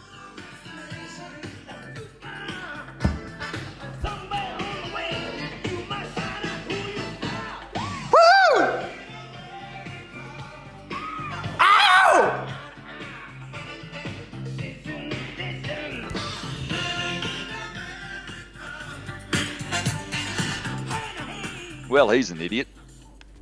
Well, 21.99 22.11
he's 22.11 22.31
an 22.31 22.41
idiot. 22.41 22.69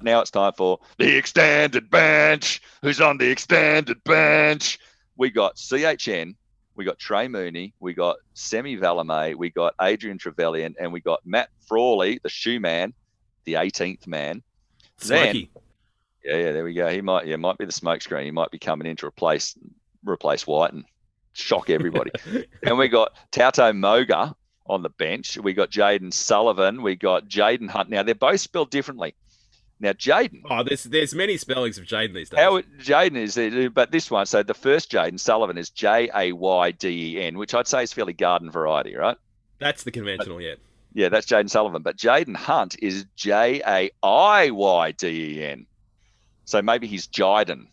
Now 0.00 0.22
it's 0.22 0.30
time 0.30 0.54
for 0.56 0.78
the 0.96 1.14
extended 1.14 1.90
bench. 1.90 2.62
Who's 2.80 3.02
on 3.02 3.18
the 3.18 3.30
extended 3.30 4.02
bench? 4.02 4.78
We 5.14 5.28
got 5.28 5.56
CHN, 5.56 6.34
we 6.74 6.86
got 6.86 6.98
Trey 6.98 7.28
Mooney, 7.28 7.74
we 7.80 7.92
got 7.92 8.16
Semi 8.32 8.78
Valemei, 8.78 9.34
we 9.34 9.50
got 9.50 9.74
Adrian 9.78 10.16
Trevilyan, 10.16 10.74
and 10.80 10.90
we 10.90 11.00
got 11.00 11.20
Matt 11.26 11.50
Frawley, 11.68 12.18
the 12.22 12.30
shoe 12.30 12.58
man, 12.58 12.94
the 13.44 13.52
18th 13.52 14.06
man. 14.06 14.42
Smokey. 14.96 15.50
Yeah, 16.24 16.36
yeah, 16.36 16.52
there 16.52 16.64
we 16.64 16.72
go. 16.72 16.88
He 16.88 17.02
might, 17.02 17.26
yeah, 17.26 17.36
might 17.36 17.58
be 17.58 17.66
the 17.66 17.72
smokescreen. 17.72 18.24
He 18.24 18.30
might 18.30 18.50
be 18.50 18.58
coming 18.58 18.86
in 18.86 18.96
to 18.96 19.06
replace 19.06 19.54
replace 20.02 20.46
White 20.46 20.72
and 20.72 20.86
shock 21.34 21.68
everybody. 21.68 22.10
and 22.62 22.78
we 22.78 22.88
got 22.88 23.12
Tautau 23.32 23.76
Moga 23.76 24.34
on 24.68 24.82
the 24.82 24.88
bench. 24.90 25.36
We 25.38 25.52
got 25.52 25.70
Jayden 25.70 26.12
Sullivan. 26.12 26.82
We 26.82 26.96
got 26.96 27.28
Jaiyden 27.28 27.68
Hunt. 27.70 27.90
Now 27.90 28.02
they're 28.02 28.14
both 28.14 28.40
spelled 28.40 28.70
differently. 28.70 29.14
Now 29.78 29.92
Jaden, 29.92 30.42
Oh, 30.48 30.62
there's 30.62 30.84
there's 30.84 31.14
many 31.14 31.36
spellings 31.36 31.76
of 31.76 31.84
Jaden 31.84 32.14
these 32.14 32.30
days. 32.30 32.40
how 32.40 32.60
Jaden 32.80 33.16
is, 33.16 33.70
but 33.72 33.90
this 33.90 34.10
one. 34.10 34.24
So 34.26 34.42
the 34.42 34.54
first 34.54 34.90
Jayden 34.90 35.20
Sullivan 35.20 35.58
is 35.58 35.68
J 35.70 36.10
A 36.14 36.32
Y 36.32 36.70
D 36.72 37.16
E 37.16 37.22
N, 37.22 37.36
which 37.36 37.54
I'd 37.54 37.66
say 37.66 37.82
is 37.82 37.92
fairly 37.92 38.14
garden 38.14 38.50
variety, 38.50 38.96
right? 38.96 39.16
That's 39.58 39.84
the 39.84 39.90
conventional, 39.90 40.40
yeah. 40.40 40.54
Yeah, 40.94 41.10
that's 41.10 41.26
Jayden 41.26 41.50
Sullivan. 41.50 41.82
But 41.82 41.98
Jaiyden 41.98 42.36
Hunt 42.36 42.76
is 42.80 43.04
J 43.16 43.60
A 43.66 43.90
I 44.02 44.50
Y 44.50 44.92
D 44.92 45.38
E 45.40 45.44
N. 45.44 45.66
So 46.46 46.62
maybe 46.62 46.86
he's 46.86 47.06
Jiden. 47.06 47.66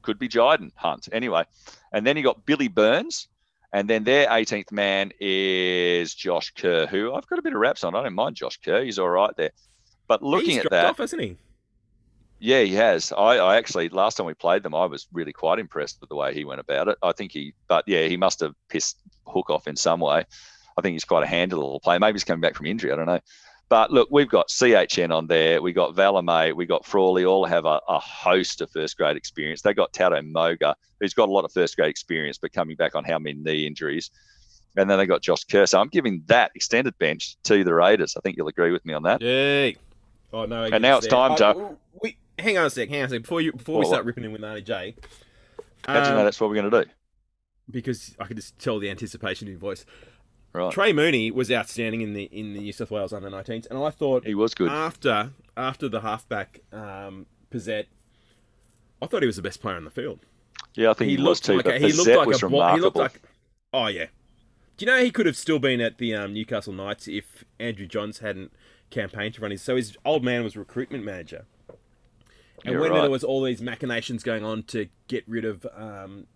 Could 0.00 0.18
be 0.18 0.28
Jiden 0.28 0.72
Hunt. 0.76 1.08
Anyway. 1.12 1.44
And 1.92 2.06
then 2.06 2.16
you 2.16 2.22
got 2.22 2.46
Billy 2.46 2.68
Burns. 2.68 3.28
And 3.72 3.88
then 3.88 4.04
their 4.04 4.26
18th 4.26 4.70
man 4.70 5.12
is 5.18 6.14
Josh 6.14 6.52
Kerr, 6.54 6.86
who 6.86 7.14
I've 7.14 7.26
got 7.26 7.38
a 7.38 7.42
bit 7.42 7.54
of 7.54 7.58
raps 7.58 7.84
on. 7.84 7.94
I 7.94 8.02
don't 8.02 8.14
mind 8.14 8.36
Josh 8.36 8.58
Kerr. 8.62 8.84
He's 8.84 8.98
all 8.98 9.08
right 9.08 9.34
there. 9.36 9.50
But 10.08 10.22
looking 10.22 10.50
He's 10.50 10.58
at 10.58 10.62
dropped 10.64 10.70
that, 10.72 10.86
off, 10.86 10.98
hasn't 10.98 11.22
he? 11.22 11.36
yeah, 12.38 12.60
he 12.62 12.74
has. 12.74 13.12
I, 13.12 13.36
I 13.36 13.56
actually 13.56 13.88
last 13.88 14.16
time 14.16 14.26
we 14.26 14.34
played 14.34 14.62
them, 14.62 14.74
I 14.74 14.84
was 14.84 15.06
really 15.12 15.32
quite 15.32 15.58
impressed 15.58 16.00
with 16.00 16.10
the 16.10 16.16
way 16.16 16.34
he 16.34 16.44
went 16.44 16.60
about 16.60 16.88
it. 16.88 16.98
I 17.02 17.12
think 17.12 17.32
he, 17.32 17.54
but 17.68 17.84
yeah, 17.86 18.06
he 18.08 18.16
must 18.16 18.40
have 18.40 18.54
pissed 18.68 18.98
Hook 19.26 19.48
off 19.48 19.66
in 19.66 19.76
some 19.76 20.00
way. 20.00 20.24
I 20.76 20.82
think 20.82 20.94
he's 20.94 21.04
quite 21.04 21.22
a 21.22 21.26
handy 21.26 21.54
little 21.54 21.80
player. 21.80 22.00
Maybe 22.00 22.16
he's 22.16 22.24
coming 22.24 22.40
back 22.40 22.56
from 22.56 22.66
injury. 22.66 22.92
I 22.92 22.96
don't 22.96 23.06
know. 23.06 23.20
But 23.72 23.90
look, 23.90 24.08
we've 24.10 24.28
got 24.28 24.48
CHN 24.48 25.10
on 25.10 25.28
there. 25.28 25.62
we've 25.62 25.74
got 25.74 25.94
Valemei. 25.94 26.54
we've 26.54 26.68
got 26.68 26.84
Frawley. 26.84 27.24
All 27.24 27.46
have 27.46 27.64
a, 27.64 27.80
a 27.88 27.98
host 27.98 28.60
of 28.60 28.70
first 28.70 28.98
grade 28.98 29.16
experience. 29.16 29.62
They've 29.62 29.74
got 29.74 29.94
Tautau 29.94 30.30
Moga, 30.30 30.76
who's 31.00 31.14
got 31.14 31.30
a 31.30 31.32
lot 31.32 31.46
of 31.46 31.52
first 31.52 31.74
grade 31.76 31.88
experience, 31.88 32.36
but 32.36 32.52
coming 32.52 32.76
back 32.76 32.94
on 32.94 33.02
how 33.02 33.18
many 33.18 33.38
knee 33.38 33.66
injuries. 33.66 34.10
And 34.76 34.90
then 34.90 34.98
they 34.98 35.06
got 35.06 35.22
Josh 35.22 35.44
Kerr. 35.44 35.64
So 35.64 35.80
I'm 35.80 35.88
giving 35.88 36.22
that 36.26 36.50
extended 36.54 36.98
bench 36.98 37.38
to 37.44 37.64
the 37.64 37.72
Raiders. 37.72 38.14
I 38.14 38.20
think 38.20 38.36
you'll 38.36 38.48
agree 38.48 38.72
with 38.72 38.84
me 38.84 38.92
on 38.92 39.04
that. 39.04 39.22
Yay. 39.22 39.76
Oh 40.34 40.44
no. 40.44 40.64
And 40.64 40.82
now 40.82 40.98
it's 40.98 41.06
time 41.06 41.34
to- 41.36 41.46
Uh, 41.46 41.74
we, 42.02 42.18
hang 42.38 42.58
on 42.58 42.66
a 42.66 42.70
sec. 42.70 42.90
Hang 42.90 42.98
on 42.98 43.06
a 43.06 43.08
sec. 43.08 43.22
Before 43.22 43.40
you 43.40 43.52
before 43.52 43.76
we 43.76 43.78
What, 43.78 43.86
start 43.86 44.00
what? 44.00 44.06
ripping 44.08 44.24
in 44.24 44.32
with 44.32 44.42
Arnie 44.42 44.66
J. 44.66 44.96
How'd 45.86 46.04
you 46.08 46.12
know 46.12 46.18
um, 46.18 46.24
that's 46.26 46.38
what 46.38 46.50
we're 46.50 46.56
going 46.56 46.70
to 46.70 46.84
do? 46.84 46.90
because 47.70 48.14
I 48.18 48.26
can 48.26 48.36
just 48.36 48.58
tell 48.58 48.78
the 48.78 48.90
anticipation 48.90 49.48
in 49.48 49.52
your 49.52 49.60
voice. 49.60 49.86
Right. 50.54 50.70
Trey 50.72 50.92
Mooney 50.92 51.30
was 51.30 51.50
outstanding 51.50 52.02
in 52.02 52.12
the 52.12 52.24
in 52.24 52.52
the 52.52 52.60
New 52.60 52.72
South 52.72 52.90
Wales 52.90 53.12
under 53.12 53.30
19s, 53.30 53.66
and 53.70 53.78
I 53.78 53.88
thought 53.90 54.26
He 54.26 54.34
was 54.34 54.54
good. 54.54 54.70
after 54.70 55.30
after 55.56 55.88
the 55.88 56.00
halfback 56.02 56.60
um, 56.72 57.26
Pezet, 57.50 57.86
I 59.00 59.06
thought 59.06 59.22
he 59.22 59.26
was 59.26 59.36
the 59.36 59.42
best 59.42 59.60
player 59.62 59.76
on 59.76 59.84
the 59.84 59.90
field. 59.90 60.20
Yeah, 60.74 60.90
I 60.90 60.94
think 60.94 61.10
he, 61.10 61.16
was 61.16 61.24
looked 61.24 61.44
too. 61.44 61.56
like 61.56 61.66
a, 61.66 61.78
he 61.78 61.92
looked 61.92 62.08
like 62.10 62.26
was 62.28 62.42
a 62.42 62.48
bo- 62.48 62.74
he 62.74 62.80
looked 62.80 62.96
like. 62.96 63.22
Oh 63.72 63.86
yeah. 63.86 64.06
Do 64.76 64.84
you 64.84 64.92
know 64.92 65.02
he 65.02 65.10
could 65.10 65.26
have 65.26 65.36
still 65.36 65.58
been 65.58 65.80
at 65.80 65.98
the 65.98 66.14
um, 66.14 66.32
Newcastle 66.34 66.72
Knights 66.72 67.06
if 67.08 67.44
Andrew 67.58 67.86
Johns 67.86 68.18
hadn't 68.18 68.52
campaigned 68.90 69.34
to 69.34 69.40
run 69.40 69.50
his? 69.52 69.62
So 69.62 69.76
his 69.76 69.96
old 70.04 70.22
man 70.24 70.42
was 70.44 70.56
recruitment 70.56 71.04
manager, 71.04 71.44
and 72.64 72.72
You're 72.72 72.80
when 72.80 72.90
right. 72.92 73.00
there 73.02 73.10
was 73.10 73.24
all 73.24 73.42
these 73.42 73.62
machinations 73.62 74.22
going 74.22 74.44
on 74.44 74.64
to 74.64 74.88
get 75.08 75.24
rid 75.28 75.44
of 75.44 75.66
um, 75.74 76.26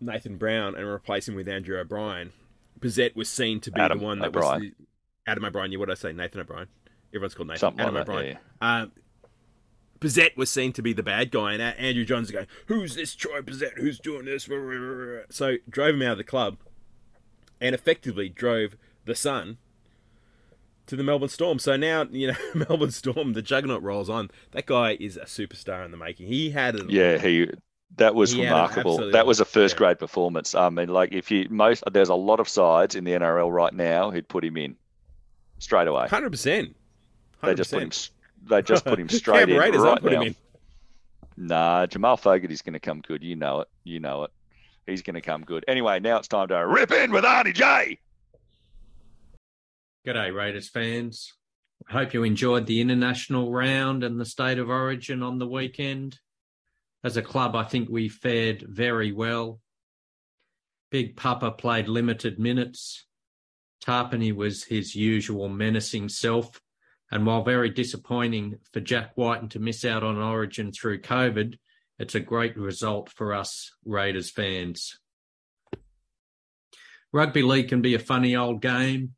Nathan 0.00 0.36
Brown 0.36 0.74
and 0.74 0.86
replace 0.86 1.26
him 1.28 1.34
with 1.34 1.48
Andrew 1.48 1.78
O'Brien, 1.78 2.32
Pezet 2.80 3.16
was 3.16 3.28
seen 3.28 3.60
to 3.60 3.70
be 3.70 3.80
Adam 3.80 3.98
the 3.98 4.04
one 4.04 4.18
that 4.20 4.28
O'Brien. 4.28 4.60
was 4.60 4.70
the, 4.70 5.30
Adam 5.30 5.44
O'Brien. 5.44 5.72
Yeah, 5.72 5.78
what 5.78 5.86
did 5.86 5.92
I 5.92 6.00
say? 6.00 6.12
Nathan 6.12 6.40
O'Brien. 6.40 6.68
Everyone's 7.10 7.34
called 7.34 7.48
Nathan. 7.48 7.60
Something 7.60 7.80
Adam 7.80 7.94
like 7.94 8.06
that, 8.06 8.12
O'Brien. 8.12 8.38
Um, 8.60 8.92
Pezet 10.00 10.36
was 10.36 10.50
seen 10.50 10.72
to 10.74 10.82
be 10.82 10.92
the 10.92 11.02
bad 11.02 11.30
guy, 11.30 11.54
and 11.54 11.62
Andrew 11.62 12.04
Johns 12.04 12.30
going, 12.30 12.46
"Who's 12.66 12.94
this 12.94 13.14
Troy 13.14 13.40
Pezet? 13.40 13.78
Who's 13.78 13.98
doing 13.98 14.26
this?" 14.26 14.48
So 15.30 15.56
drove 15.68 15.94
him 15.94 16.02
out 16.02 16.12
of 16.12 16.18
the 16.18 16.24
club, 16.24 16.58
and 17.60 17.74
effectively 17.74 18.28
drove 18.28 18.76
the 19.04 19.14
son 19.14 19.58
to 20.86 20.96
the 20.96 21.02
Melbourne 21.02 21.28
Storm. 21.28 21.58
So 21.58 21.76
now 21.76 22.04
you 22.10 22.28
know 22.28 22.36
Melbourne 22.54 22.90
Storm, 22.90 23.32
the 23.32 23.42
juggernaut 23.42 23.82
rolls 23.82 24.10
on. 24.10 24.30
That 24.52 24.66
guy 24.66 24.96
is 25.00 25.16
a 25.16 25.24
superstar 25.24 25.84
in 25.84 25.90
the 25.90 25.96
making. 25.96 26.26
He 26.28 26.50
had 26.50 26.76
it. 26.76 26.90
Yeah, 26.90 27.18
he 27.18 27.50
that 27.96 28.14
was 28.14 28.32
He 28.32 28.40
had 28.40 28.44
it 28.46 28.50
remarkable. 28.50 28.90
absolutely 28.92 29.12
That 29.12 29.26
was 29.26 29.40
a 29.40 29.44
first 29.44 29.74
yeah. 29.74 29.78
grade 29.78 29.98
performance. 29.98 30.54
I 30.54 30.68
mean, 30.68 30.88
like 30.88 31.12
if 31.12 31.30
you 31.30 31.46
most 31.50 31.84
there's 31.92 32.08
a 32.10 32.14
lot 32.14 32.40
of 32.40 32.48
sides 32.48 32.94
in 32.94 33.04
the 33.04 33.12
NRL 33.12 33.50
right 33.50 33.72
now 33.72 34.10
who'd 34.10 34.28
put 34.28 34.44
him 34.44 34.56
in 34.56 34.76
straight 35.58 35.88
away. 35.88 36.08
hundred 36.08 36.30
percent. 36.30 36.76
They 37.42 37.54
just 37.54 37.70
put 37.72 37.82
him. 37.82 37.88
s- 37.88 38.10
They 38.48 38.62
just 38.62 38.84
put 38.84 38.98
him 38.98 39.08
straight 39.20 39.48
in 39.48 39.56
Raiders, 39.56 39.80
right 39.82 40.00
put 40.02 40.12
now. 40.12 40.20
him 40.22 40.26
in. 40.28 41.46
Nah, 41.48 41.86
Jamal 41.86 42.16
Fogarty's 42.16 42.62
going 42.62 42.72
to 42.74 42.80
come 42.80 43.00
good. 43.02 43.22
You 43.22 43.36
know 43.36 43.60
it. 43.60 43.68
You 43.84 44.00
know 44.00 44.24
it. 44.24 44.30
He's 44.86 45.02
going 45.02 45.14
to 45.14 45.20
come 45.20 45.42
good. 45.42 45.64
Anyway, 45.68 46.00
now 46.00 46.16
it's 46.18 46.28
time 46.28 46.48
to 46.48 46.56
rip 46.66 46.90
in 46.92 47.12
with 47.12 47.24
Arnie 47.24 47.52
J. 47.54 47.98
G'day, 50.06 50.34
Raiders 50.34 50.68
fans. 50.68 51.34
I 51.88 51.92
hope 51.92 52.14
you 52.14 52.22
enjoyed 52.22 52.66
the 52.66 52.80
international 52.80 53.50
round 53.52 54.02
and 54.04 54.18
the 54.20 54.24
state 54.24 54.58
of 54.58 54.70
origin 54.70 55.22
on 55.22 55.38
the 55.38 55.46
weekend. 55.46 56.18
As 57.06 57.16
a 57.16 57.22
club, 57.22 57.54
I 57.54 57.62
think 57.62 57.88
we 57.88 58.08
fared 58.08 58.62
very 58.62 59.12
well. 59.12 59.60
Big 60.90 61.16
Papa 61.16 61.52
played 61.52 61.86
limited 61.86 62.40
minutes. 62.40 63.06
Tapine 63.80 64.34
was 64.34 64.64
his 64.64 64.96
usual 64.96 65.48
menacing 65.48 66.08
self. 66.08 66.60
And 67.12 67.24
while 67.24 67.44
very 67.44 67.70
disappointing 67.70 68.58
for 68.72 68.80
Jack 68.80 69.16
Wighton 69.16 69.50
to 69.50 69.60
miss 69.60 69.84
out 69.84 70.02
on 70.02 70.16
origin 70.16 70.72
through 70.72 71.02
COVID, 71.02 71.56
it's 72.00 72.16
a 72.16 72.20
great 72.20 72.56
result 72.56 73.08
for 73.10 73.32
us 73.32 73.70
Raiders 73.84 74.32
fans. 74.32 74.98
Rugby 77.12 77.42
league 77.42 77.68
can 77.68 77.82
be 77.82 77.94
a 77.94 78.00
funny 78.00 78.34
old 78.34 78.60
game 78.60 79.14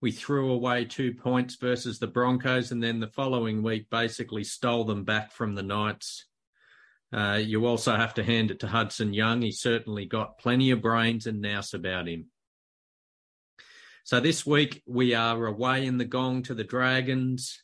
we 0.00 0.12
threw 0.12 0.52
away 0.52 0.84
two 0.84 1.12
points 1.12 1.56
versus 1.56 1.98
the 1.98 2.06
Broncos, 2.06 2.70
and 2.70 2.80
then 2.80 3.00
the 3.00 3.08
following 3.08 3.62
week 3.62 3.90
basically 3.90 4.44
stole 4.44 4.84
them 4.84 5.02
back 5.02 5.32
from 5.32 5.56
the 5.56 5.62
Knights. 5.62 6.27
Uh, 7.12 7.40
you 7.42 7.64
also 7.64 7.96
have 7.96 8.14
to 8.14 8.24
hand 8.24 8.50
it 8.50 8.60
to 8.60 8.66
Hudson 8.66 9.14
Young. 9.14 9.42
He 9.42 9.52
certainly 9.52 10.04
got 10.04 10.38
plenty 10.38 10.70
of 10.70 10.82
brains 10.82 11.26
and 11.26 11.40
nous 11.40 11.72
about 11.72 12.06
him. 12.08 12.26
So 14.04 14.20
this 14.20 14.46
week 14.46 14.82
we 14.86 15.14
are 15.14 15.46
away 15.46 15.86
in 15.86 15.98
the 15.98 16.04
gong 16.04 16.42
to 16.44 16.54
the 16.54 16.64
Dragons. 16.64 17.62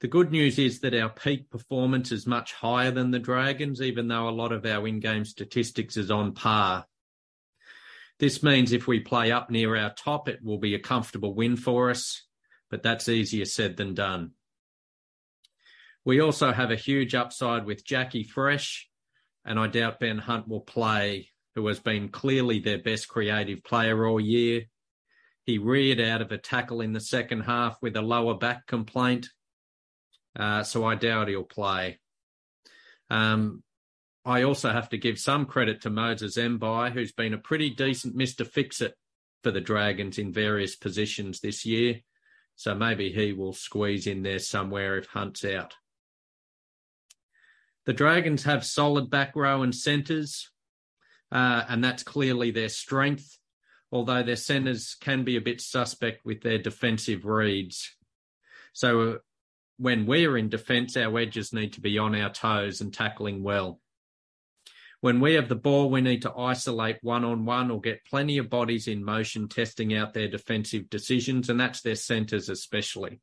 The 0.00 0.08
good 0.08 0.32
news 0.32 0.58
is 0.58 0.80
that 0.80 0.94
our 0.94 1.08
peak 1.08 1.50
performance 1.50 2.10
is 2.10 2.26
much 2.26 2.52
higher 2.52 2.90
than 2.90 3.12
the 3.12 3.20
Dragons, 3.20 3.80
even 3.80 4.08
though 4.08 4.28
a 4.28 4.30
lot 4.30 4.52
of 4.52 4.66
our 4.66 4.86
in-game 4.88 5.24
statistics 5.24 5.96
is 5.96 6.10
on 6.10 6.34
par. 6.34 6.86
This 8.18 8.42
means 8.42 8.72
if 8.72 8.86
we 8.86 9.00
play 9.00 9.30
up 9.30 9.50
near 9.50 9.76
our 9.76 9.92
top, 9.94 10.28
it 10.28 10.42
will 10.42 10.58
be 10.58 10.74
a 10.74 10.80
comfortable 10.80 11.34
win 11.34 11.56
for 11.56 11.90
us, 11.90 12.24
but 12.70 12.82
that's 12.82 13.08
easier 13.08 13.44
said 13.44 13.76
than 13.76 13.94
done. 13.94 14.32
We 16.04 16.20
also 16.20 16.52
have 16.52 16.70
a 16.70 16.76
huge 16.76 17.14
upside 17.14 17.64
with 17.64 17.84
Jackie 17.84 18.24
Fresh, 18.24 18.88
and 19.44 19.58
I 19.58 19.68
doubt 19.68 20.00
Ben 20.00 20.18
Hunt 20.18 20.48
will 20.48 20.60
play, 20.60 21.30
who 21.54 21.66
has 21.68 21.78
been 21.78 22.08
clearly 22.08 22.58
their 22.58 22.78
best 22.78 23.08
creative 23.08 23.62
player 23.62 24.06
all 24.06 24.20
year. 24.20 24.62
He 25.44 25.58
reared 25.58 26.00
out 26.00 26.20
of 26.20 26.32
a 26.32 26.38
tackle 26.38 26.80
in 26.80 26.92
the 26.92 27.00
second 27.00 27.42
half 27.42 27.76
with 27.82 27.96
a 27.96 28.02
lower 28.02 28.34
back 28.34 28.66
complaint, 28.66 29.28
uh, 30.36 30.62
so 30.62 30.84
I 30.84 30.94
doubt 30.96 31.28
he'll 31.28 31.44
play. 31.44 31.98
Um, 33.10 33.62
I 34.24 34.42
also 34.42 34.70
have 34.70 34.88
to 34.90 34.98
give 34.98 35.18
some 35.18 35.46
credit 35.46 35.82
to 35.82 35.90
Moses 35.90 36.36
Mbye, 36.36 36.92
who's 36.92 37.12
been 37.12 37.34
a 37.34 37.38
pretty 37.38 37.70
decent 37.70 38.16
Mr. 38.16 38.46
Fix-It 38.46 38.94
for 39.42 39.50
the 39.50 39.60
Dragons 39.60 40.18
in 40.18 40.32
various 40.32 40.76
positions 40.76 41.40
this 41.40 41.66
year. 41.66 42.00
So 42.54 42.74
maybe 42.74 43.12
he 43.12 43.32
will 43.32 43.52
squeeze 43.52 44.06
in 44.06 44.22
there 44.22 44.38
somewhere 44.38 44.96
if 44.98 45.06
Hunt's 45.06 45.44
out. 45.44 45.74
The 47.86 47.92
Dragons 47.92 48.44
have 48.44 48.64
solid 48.64 49.10
back 49.10 49.34
row 49.34 49.62
and 49.62 49.74
centres, 49.74 50.50
uh, 51.32 51.64
and 51.68 51.82
that's 51.82 52.04
clearly 52.04 52.50
their 52.50 52.68
strength, 52.68 53.38
although 53.90 54.22
their 54.22 54.36
centres 54.36 54.96
can 55.00 55.24
be 55.24 55.36
a 55.36 55.40
bit 55.40 55.60
suspect 55.60 56.24
with 56.24 56.42
their 56.42 56.58
defensive 56.58 57.24
reads. 57.24 57.96
So 58.72 59.00
uh, 59.00 59.16
when 59.78 60.06
we're 60.06 60.36
in 60.36 60.48
defence, 60.48 60.96
our 60.96 61.18
edges 61.18 61.52
need 61.52 61.72
to 61.72 61.80
be 61.80 61.98
on 61.98 62.14
our 62.14 62.30
toes 62.30 62.80
and 62.80 62.94
tackling 62.94 63.42
well. 63.42 63.80
When 65.00 65.18
we 65.18 65.34
have 65.34 65.48
the 65.48 65.56
ball, 65.56 65.90
we 65.90 66.00
need 66.00 66.22
to 66.22 66.32
isolate 66.32 66.98
one 67.02 67.24
on 67.24 67.44
one 67.44 67.72
or 67.72 67.80
get 67.80 68.04
plenty 68.04 68.38
of 68.38 68.48
bodies 68.48 68.86
in 68.86 69.04
motion, 69.04 69.48
testing 69.48 69.92
out 69.92 70.14
their 70.14 70.28
defensive 70.28 70.88
decisions, 70.88 71.50
and 71.50 71.58
that's 71.58 71.80
their 71.80 71.96
centres 71.96 72.48
especially. 72.48 73.20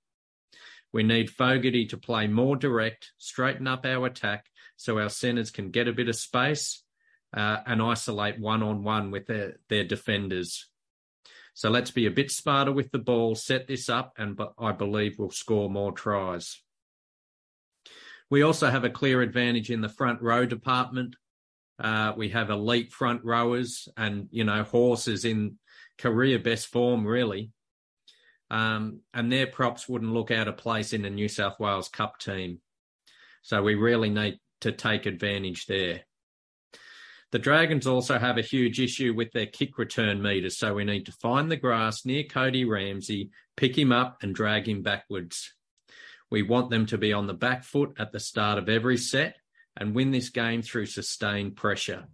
We 0.92 1.04
need 1.04 1.30
Fogarty 1.30 1.86
to 1.88 1.98
play 1.98 2.28
more 2.28 2.56
direct, 2.56 3.12
straighten 3.18 3.68
up 3.68 3.86
our 3.86 4.08
attack 4.08 4.48
so 4.76 4.98
our 4.98 5.10
centres 5.10 5.52
can 5.52 5.72
get 5.72 5.88
a 5.88 5.94
bit 5.94 6.10
of 6.10 6.16
space 6.16 6.84
uh, 7.36 7.58
and 7.66 7.82
isolate 7.82 8.40
one 8.40 8.64
on 8.64 8.84
one 8.84 9.12
with 9.12 9.28
their, 9.28 9.58
their 9.70 9.84
defenders. 9.84 10.68
So 11.54 11.70
let's 11.70 11.92
be 11.92 12.06
a 12.06 12.12
bit 12.12 12.32
smarter 12.32 12.72
with 12.72 12.92
the 12.92 13.00
ball, 13.00 13.36
set 13.36 13.68
this 13.68 13.90
up, 13.90 14.14
and 14.18 14.40
I 14.58 14.72
believe 14.72 15.20
we'll 15.20 15.30
score 15.30 15.70
more 15.70 15.92
tries. 15.92 16.62
We 18.30 18.44
also 18.44 18.70
have 18.70 18.84
a 18.84 18.90
clear 18.90 19.22
advantage 19.22 19.70
in 19.70 19.82
the 19.82 19.90
front 19.90 20.22
row 20.22 20.46
department. 20.46 21.16
Uh, 21.78 22.14
we 22.16 22.30
have 22.30 22.50
elite 22.50 22.92
front 22.92 23.24
rowers 23.24 23.88
and, 23.98 24.28
you 24.32 24.44
know, 24.44 24.64
horses 24.64 25.26
in 25.26 25.56
career 25.98 26.40
best 26.40 26.68
form, 26.68 27.06
really. 27.06 27.52
Um, 28.52 29.02
and 29.14 29.32
their 29.32 29.48
props 29.48 29.88
wouldn't 29.88 30.14
look 30.14 30.32
out 30.32 30.48
of 30.48 30.58
place 30.58 30.94
in 30.94 31.06
a 31.06 31.10
New 31.10 31.28
South 31.28 31.60
Wales 31.60 31.90
Cup 31.90 32.20
team. 32.20 32.60
So 33.42 33.62
we 33.62 33.76
really 33.76 34.10
need 34.10 34.40
to 34.62 34.72
take 34.72 35.06
advantage 35.06 35.66
there. 35.68 36.02
The 37.32 37.40
Dragons 37.40 37.86
also 37.86 38.18
have 38.18 38.40
a 38.40 38.44
huge 38.44 38.80
issue 38.80 39.14
with 39.14 39.32
their 39.34 39.46
kick 39.46 39.78
return 39.78 40.20
meters, 40.20 40.58
so 40.58 40.74
we 40.74 40.84
need 40.84 41.06
to 41.06 41.12
find 41.12 41.52
the 41.52 41.58
grass 41.58 42.04
near 42.04 42.24
Cody 42.24 42.66
Ramsey, 42.66 43.30
pick 43.56 43.78
him 43.78 43.92
up, 43.92 44.18
and 44.24 44.34
drag 44.34 44.68
him 44.68 44.82
backwards. 44.82 45.54
We 46.32 46.42
want 46.42 46.72
them 46.72 46.88
to 46.88 46.98
be 46.98 47.14
on 47.14 47.28
the 47.28 47.36
back 47.36 47.64
foot 47.64 47.94
at 48.00 48.12
the 48.12 48.20
start 48.20 48.58
of 48.58 48.68
every 48.68 48.98
set 48.98 49.36
and 49.78 49.94
win 49.94 50.10
this 50.10 50.30
game 50.30 50.64
through 50.64 50.88
sustained 50.88 51.56
pressure. 51.56 52.08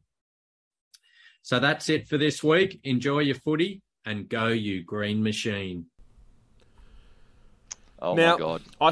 So 1.41 1.59
that's 1.59 1.89
it 1.89 2.07
for 2.07 2.17
this 2.17 2.43
week. 2.43 2.81
Enjoy 2.83 3.19
your 3.19 3.35
footy 3.35 3.81
and 4.05 4.27
go, 4.27 4.47
you 4.47 4.83
green 4.83 5.23
machine. 5.23 5.85
Oh 8.05 8.15
now, 8.15 8.33
my 8.33 8.39
god. 8.39 8.61
I, 8.79 8.91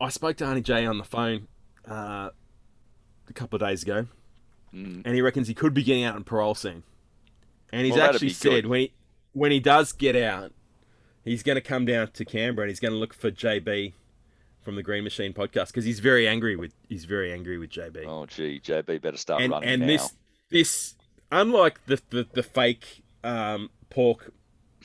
I 0.00 0.08
spoke 0.08 0.36
to 0.38 0.44
Arnie 0.44 0.62
J 0.62 0.86
on 0.86 0.98
the 0.98 1.04
phone 1.04 1.48
uh, 1.88 2.30
a 3.28 3.32
couple 3.34 3.56
of 3.56 3.60
days 3.68 3.82
ago, 3.82 4.06
Mm. 4.74 5.02
and 5.04 5.14
he 5.14 5.22
reckons 5.22 5.46
he 5.46 5.54
could 5.54 5.72
be 5.72 5.84
getting 5.84 6.02
out 6.02 6.16
on 6.16 6.24
parole 6.24 6.56
soon. 6.56 6.82
And 7.72 7.86
he's 7.86 7.94
Well, 7.94 8.10
actually 8.10 8.30
said 8.30 8.50
good. 8.50 8.66
when 8.66 8.80
he 8.80 8.92
when 9.32 9.50
he 9.52 9.60
does 9.60 9.92
get 9.92 10.16
out, 10.16 10.52
he's 11.24 11.42
going 11.44 11.54
to 11.56 11.60
come 11.60 11.84
down 11.84 12.08
to 12.12 12.24
Canberra 12.24 12.64
and 12.64 12.70
he's 12.70 12.80
going 12.80 12.92
to 12.92 12.98
look 12.98 13.14
for 13.14 13.30
JB 13.30 13.92
from 14.62 14.74
the 14.76 14.82
Green 14.82 15.04
Machine 15.04 15.32
podcast 15.32 15.68
because 15.68 15.84
he's 15.84 16.00
very 16.00 16.26
angry 16.26 16.56
with 16.56 16.72
he's 16.88 17.04
very 17.04 17.32
angry 17.32 17.56
with 17.58 17.70
JB. 17.70 18.04
Oh 18.06 18.26
gee, 18.26 18.58
JB 18.60 19.00
better 19.00 19.16
start 19.16 19.42
and 19.42 19.52
running 19.52 19.68
and 19.68 19.80
now. 19.82 19.86
this 19.86 20.12
this 20.50 20.94
unlike 21.30 21.84
the 21.86 22.00
the, 22.10 22.26
the 22.32 22.42
fake 22.42 23.02
um, 23.22 23.70
pork 23.90 24.32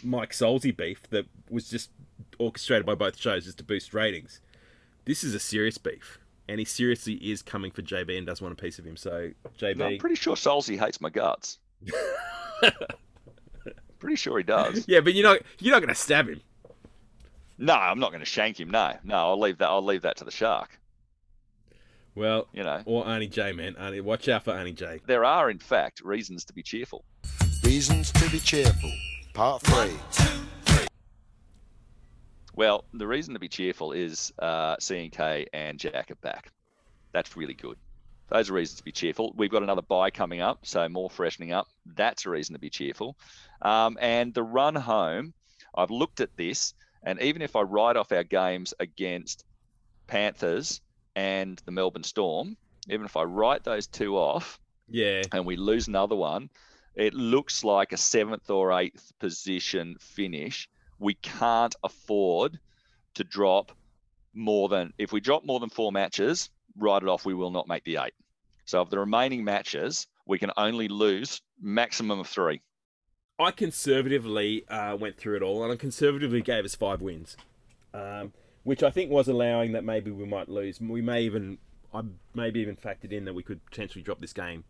Mike 0.04 0.34
Solzy 0.34 0.76
beef 0.76 1.02
that 1.10 1.26
was 1.50 1.68
just 1.70 1.90
orchestrated 2.40 2.86
by 2.86 2.96
both 2.96 3.18
shows 3.20 3.46
just 3.46 3.58
to 3.60 3.64
boost 3.64 3.94
ratings. 3.94 4.42
This 5.06 5.24
is 5.24 5.36
a 5.36 5.40
serious 5.40 5.78
beef, 5.78 6.20
and 6.48 6.60
he 6.60 6.66
seriously 6.66 7.14
is 7.16 7.42
coming 7.42 7.72
for 7.72 7.82
JB 7.82 8.18
and 8.18 8.26
does 8.28 8.42
want 8.42 8.54
a 8.54 8.62
piece 8.62 8.80
of 8.80 8.86
him. 8.86 8.98
So 8.98 9.32
JB, 9.60 9.78
No, 9.78 9.86
I'm 9.86 9.98
pretty 10.00 10.16
sure 10.16 10.36
Solzy 10.36 10.78
hates 10.80 11.00
my 11.02 11.10
guts. 11.10 11.60
pretty 14.00 14.16
sure 14.16 14.38
he 14.38 14.44
does. 14.44 14.86
yeah, 14.88 15.00
but 15.02 15.14
you're 15.14 15.24
not 15.28 15.40
you're 15.60 15.74
not 15.74 15.80
going 15.80 15.90
to 15.90 15.96
stab 15.96 16.28
him. 16.30 16.42
No, 17.58 17.74
I'm 17.74 18.00
not 18.00 18.12
going 18.12 18.22
to 18.22 18.26
shank 18.26 18.60
him. 18.60 18.70
No, 18.72 18.94
no, 19.04 19.16
I'll 19.16 19.40
leave 19.40 19.58
that. 19.58 19.68
I'll 19.70 19.84
leave 19.84 20.04
that 20.04 20.18
to 20.18 20.24
the 20.26 20.32
shark. 20.32 20.80
Well, 22.16 22.48
You 22.54 22.64
know, 22.64 22.82
or 22.86 23.06
Arnie 23.06 23.30
J, 23.32 23.52
man. 23.54 23.76
Arnie, 23.76 24.02
watch 24.02 24.28
out 24.28 24.44
for 24.44 24.52
Arnie 24.54 24.76
J. 24.76 25.00
there 25.08 25.24
are 25.24 25.50
in 25.50 25.60
fact 25.60 26.02
reasons 26.02 26.44
to 26.46 26.54
be 26.54 26.62
cheerful. 26.64 27.06
Reasons 27.64 28.12
to 28.14 28.30
be 28.30 28.40
cheerful. 28.40 28.92
Part 29.34 29.62
3. 29.64 29.92
Well, 32.60 32.84
the 32.94 33.08
reason 33.08 33.36
to 33.36 33.40
be 33.40 33.48
cheerful 33.48 33.94
is 33.94 34.34
uh, 34.38 34.76
C&K 34.82 35.46
and 35.54 35.80
Jack 35.80 36.12
are 36.12 36.16
back. 36.16 36.52
That's 37.14 37.38
really 37.38 37.54
good. 37.54 37.78
Those 38.28 38.50
are 38.50 38.54
reasons 38.54 38.80
to 38.80 38.84
be 38.84 38.92
cheerful. 38.92 39.34
We've 39.38 39.50
got 39.50 39.64
another 39.64 39.82
buy 39.82 40.10
coming 40.10 40.42
up, 40.42 40.66
so 40.66 40.90
more 40.90 41.10
freshening 41.10 41.54
up. 41.54 41.70
That's 41.86 42.26
a 42.26 42.30
reason 42.30 42.52
to 42.56 42.60
be 42.60 42.70
cheerful. 42.70 43.16
Um, 43.62 43.98
and 44.02 44.34
the 44.34 44.44
run 44.44 44.76
home, 44.76 45.34
I've 45.74 45.90
looked 45.90 46.20
at 46.20 46.36
this, 46.36 46.74
and 47.02 47.22
even 47.22 47.42
if 47.42 47.56
I 47.56 47.62
write 47.62 47.96
off 47.96 48.12
our 48.12 48.26
games 48.26 48.74
against 48.78 49.46
Panthers 50.08 50.82
and 51.16 51.62
the 51.64 51.72
Melbourne 51.72 52.04
Storm, 52.04 52.58
even 52.90 53.06
if 53.06 53.16
I 53.16 53.24
write 53.24 53.64
those 53.64 53.88
two 53.88 54.18
off 54.18 54.60
Yeah. 54.90 55.22
and 55.32 55.46
we 55.46 55.56
lose 55.56 55.88
another 55.88 56.18
one, 56.18 56.50
it 56.94 57.14
looks 57.14 57.64
like 57.64 57.94
a 57.94 57.98
seventh 57.98 58.50
or 58.50 58.78
eighth 58.78 59.14
position 59.18 59.96
finish. 60.02 60.68
We 61.00 61.16
can't 61.16 61.76
afford 61.84 62.60
to 63.16 63.24
drop 63.24 63.72
more 64.34 64.70
than 64.70 64.94
if 64.98 65.12
we 65.12 65.20
drop 65.20 65.46
more 65.46 65.60
than 65.60 65.70
four 65.70 65.92
matches, 65.92 66.50
write 66.78 67.04
it 67.04 67.10
off. 67.10 67.26
We 67.26 67.34
will 67.34 67.52
not 67.52 67.68
make 67.68 67.84
the 67.84 67.98
eight. 67.98 68.14
So 68.66 68.82
of 68.82 68.90
the 68.90 69.00
remaining 69.00 69.44
matches, 69.44 70.08
we 70.26 70.38
can 70.38 70.52
only 70.58 70.88
lose 70.88 71.42
maximum 71.60 72.20
of 72.20 72.28
three. 72.28 72.62
I 73.40 73.52
conservatively 73.52 74.68
uh, 74.68 74.96
went 74.98 75.18
through 75.18 75.38
it 75.38 75.42
all, 75.42 75.64
and 75.64 75.72
I 75.72 75.76
conservatively 75.76 76.42
gave 76.42 76.66
us 76.66 76.76
five 76.76 77.02
wins, 77.02 77.38
um, 77.94 78.34
which 78.64 78.84
I 78.84 78.92
think 78.92 79.10
was 79.10 79.28
allowing 79.28 79.72
that 79.72 79.84
maybe 79.84 80.12
we 80.12 80.26
might 80.26 80.50
lose. 80.50 80.80
We 80.82 81.02
may 81.02 81.24
even, 81.24 81.58
I 81.94 82.02
maybe 82.36 82.60
even 82.60 82.76
factored 82.76 83.12
in 83.12 83.26
that 83.26 83.34
we 83.34 83.42
could 83.42 83.66
potentially 83.66 84.04
drop 84.04 84.20
this 84.20 84.34
game 84.34 84.66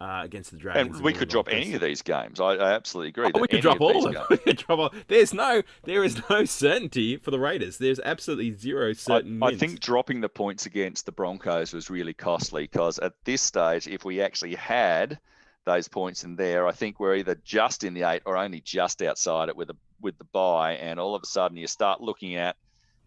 uh, 0.00 0.20
against 0.24 0.50
the 0.50 0.56
Dragons. 0.56 0.96
And 0.96 1.04
we 1.04 1.12
could 1.12 1.28
drop 1.28 1.48
any 1.50 1.74
of 1.74 1.80
these 1.80 2.02
games. 2.02 2.40
I, 2.40 2.54
I 2.54 2.72
absolutely 2.72 3.08
agree. 3.08 3.30
Oh, 3.34 3.40
we 3.40 3.48
could 3.48 3.62
drop 3.62 3.76
of 3.76 3.82
all 3.82 4.06
of 4.06 4.14
them. 4.14 4.24
We 4.30 4.36
could 4.38 4.56
drop 4.58 4.78
all. 4.78 4.90
There's 5.08 5.34
no, 5.34 5.62
there 5.84 6.04
is 6.04 6.20
no 6.30 6.44
certainty 6.44 7.16
for 7.16 7.30
the 7.30 7.38
Raiders. 7.38 7.78
There's 7.78 8.00
absolutely 8.00 8.54
zero 8.54 8.92
certain. 8.92 9.42
I, 9.42 9.48
I 9.48 9.56
think 9.56 9.80
dropping 9.80 10.20
the 10.20 10.28
points 10.28 10.66
against 10.66 11.06
the 11.06 11.12
Broncos 11.12 11.72
was 11.72 11.90
really 11.90 12.14
costly 12.14 12.64
because 12.64 12.98
at 12.98 13.14
this 13.24 13.42
stage, 13.42 13.88
if 13.88 14.04
we 14.04 14.20
actually 14.20 14.54
had 14.54 15.18
those 15.64 15.88
points 15.88 16.24
in 16.24 16.36
there, 16.36 16.66
I 16.66 16.72
think 16.72 17.00
we're 17.00 17.16
either 17.16 17.36
just 17.44 17.84
in 17.84 17.94
the 17.94 18.04
eight 18.04 18.22
or 18.24 18.36
only 18.36 18.60
just 18.60 19.02
outside 19.02 19.48
it 19.48 19.56
with 19.56 19.70
a 19.70 19.76
with 20.00 20.16
the 20.18 20.24
buy, 20.24 20.74
and 20.74 21.00
all 21.00 21.16
of 21.16 21.22
a 21.24 21.26
sudden 21.26 21.56
you 21.56 21.66
start 21.66 22.00
looking 22.00 22.36
at, 22.36 22.56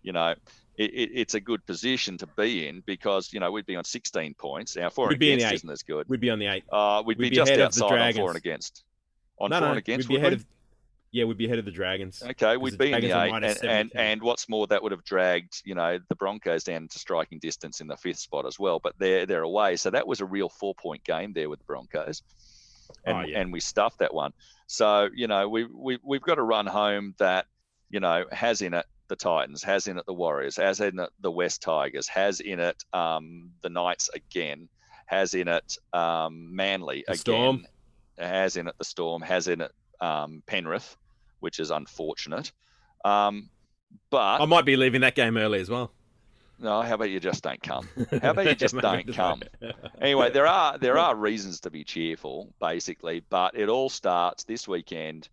you 0.01 0.11
know, 0.11 0.35
it, 0.77 0.91
it, 0.93 1.09
it's 1.13 1.33
a 1.33 1.39
good 1.39 1.65
position 1.65 2.17
to 2.17 2.27
be 2.27 2.67
in 2.67 2.81
because 2.85 3.33
you 3.33 3.39
know 3.39 3.51
we'd 3.51 3.65
be 3.65 3.75
on 3.75 3.83
16 3.83 4.33
points. 4.35 4.75
Now 4.75 4.89
four 4.89 5.07
We'd 5.07 5.13
and 5.15 5.21
the 5.21 5.33
against 5.33 5.53
isn't 5.53 5.69
as 5.69 5.83
good. 5.83 6.07
we'd 6.09 6.21
be 6.21 6.29
on 6.29 6.39
the 6.39 6.47
eight. 6.47 6.63
Uh, 6.71 7.03
we'd, 7.05 7.17
we'd 7.17 7.25
be, 7.25 7.29
be 7.31 7.35
just 7.35 7.53
the 7.53 7.65
outside 7.65 8.01
on 8.01 8.13
four 8.13 8.29
and 8.29 8.37
against. 8.37 8.83
On 9.39 9.49
no, 9.49 9.57
four 9.57 9.65
no, 9.65 9.69
and 9.71 9.77
against, 9.79 10.07
we'd 10.07 10.15
be 10.15 10.19
ahead 10.19 10.31
we? 10.33 10.35
of. 10.37 10.45
Yeah, 11.13 11.25
we'd 11.25 11.37
be 11.37 11.45
ahead 11.45 11.59
of 11.59 11.65
the 11.65 11.71
Dragons. 11.71 12.23
Okay, 12.25 12.55
we'd 12.55 12.73
the 12.73 12.77
be 12.77 12.93
in 12.93 13.01
the 13.01 13.21
eight, 13.21 13.33
and, 13.33 13.65
and 13.65 13.91
and 13.95 14.21
what's 14.21 14.47
more, 14.47 14.65
that 14.67 14.81
would 14.81 14.93
have 14.93 15.03
dragged 15.03 15.61
you 15.65 15.75
know 15.75 15.99
the 16.07 16.15
Broncos 16.15 16.63
down 16.63 16.87
to 16.87 16.99
striking 16.99 17.39
distance 17.39 17.81
in 17.81 17.87
the 17.87 17.97
fifth 17.97 18.19
spot 18.19 18.45
as 18.45 18.57
well. 18.57 18.79
But 18.79 18.93
they're 18.97 19.25
they're 19.25 19.43
away, 19.43 19.75
so 19.75 19.89
that 19.89 20.07
was 20.07 20.21
a 20.21 20.25
real 20.25 20.47
four 20.47 20.73
point 20.73 21.03
game 21.03 21.33
there 21.33 21.49
with 21.49 21.59
the 21.59 21.65
Broncos, 21.65 22.23
and 23.05 23.17
Oh, 23.17 23.21
yeah. 23.21 23.39
and 23.39 23.51
we 23.51 23.59
stuffed 23.59 23.99
that 23.99 24.13
one. 24.13 24.31
So 24.67 25.09
you 25.13 25.27
know 25.27 25.49
we 25.49 25.65
we 25.65 25.99
we've 26.01 26.21
got 26.21 26.35
to 26.35 26.43
run 26.43 26.65
home 26.65 27.13
that 27.19 27.45
you 27.89 27.99
know 27.99 28.23
has 28.31 28.61
in 28.61 28.73
it 28.73 28.85
the 29.11 29.15
Titans, 29.17 29.61
has 29.63 29.87
in 29.87 29.97
it 29.97 30.05
the 30.05 30.13
Warriors, 30.13 30.55
has 30.55 30.79
in 30.79 30.97
it 30.97 31.09
the 31.19 31.29
West 31.29 31.61
Tigers, 31.61 32.07
has 32.07 32.39
in 32.39 32.61
it 32.61 32.81
um, 32.93 33.51
the 33.61 33.69
Knights 33.69 34.09
again, 34.15 34.69
has 35.05 35.33
in 35.33 35.49
it 35.49 35.77
um, 35.91 36.55
Manly 36.55 37.03
The 37.05 37.13
again, 37.13 37.19
Storm. 37.19 37.67
has 38.17 38.55
in 38.55 38.69
it 38.69 38.75
the 38.77 38.85
Storm, 38.85 39.21
has 39.21 39.49
in 39.49 39.59
it 39.59 39.71
um, 39.99 40.41
Penrith, 40.47 40.95
which 41.41 41.59
is 41.59 41.71
unfortunate. 41.71 42.53
Um, 43.03 43.49
but 44.09 44.39
I 44.41 44.45
might 44.45 44.63
be 44.63 44.77
leaving 44.77 45.01
that 45.01 45.15
game 45.15 45.35
early 45.35 45.59
as 45.59 45.69
well. 45.69 45.91
no, 46.57 46.81
how 46.81 46.95
about 46.95 47.09
you 47.09 47.19
just 47.19 47.43
don't 47.43 47.61
come? 47.61 47.89
How 48.21 48.31
about 48.31 48.45
you 48.45 48.55
just 48.55 48.77
don't 48.77 49.13
come? 49.13 49.43
Anyway, 50.01 50.31
there 50.31 50.47
are 50.47 50.77
there 50.77 50.97
are 50.97 51.15
reasons 51.15 51.59
to 51.61 51.69
be 51.69 51.83
cheerful, 51.83 52.53
basically, 52.61 53.23
but 53.29 53.55
it 53.55 53.67
all 53.67 53.89
starts 53.89 54.45
this 54.45 54.67
weekend 54.67 55.27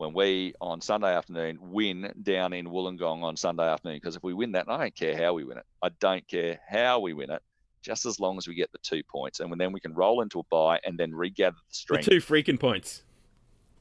when 0.00 0.14
we 0.14 0.54
on 0.62 0.80
Sunday 0.80 1.14
afternoon 1.14 1.58
win 1.60 2.10
down 2.22 2.54
in 2.54 2.66
Wollongong 2.66 3.22
on 3.22 3.36
Sunday 3.36 3.68
afternoon. 3.68 3.98
Because 3.98 4.16
if 4.16 4.22
we 4.22 4.32
win 4.32 4.52
that, 4.52 4.64
I 4.66 4.78
don't 4.78 4.96
care 4.96 5.14
how 5.14 5.34
we 5.34 5.44
win 5.44 5.58
it. 5.58 5.64
I 5.82 5.90
don't 6.00 6.26
care 6.26 6.58
how 6.66 7.00
we 7.00 7.12
win 7.12 7.30
it, 7.30 7.42
just 7.82 8.06
as 8.06 8.18
long 8.18 8.38
as 8.38 8.48
we 8.48 8.54
get 8.54 8.72
the 8.72 8.78
two 8.78 9.02
points, 9.02 9.40
and 9.40 9.52
then 9.60 9.72
we 9.72 9.80
can 9.80 9.92
roll 9.92 10.22
into 10.22 10.40
a 10.40 10.42
bye 10.44 10.80
and 10.84 10.98
then 10.98 11.14
regather 11.14 11.58
the 11.68 11.96
The 11.96 12.02
two 12.02 12.16
freaking 12.16 12.58
points. 12.58 13.02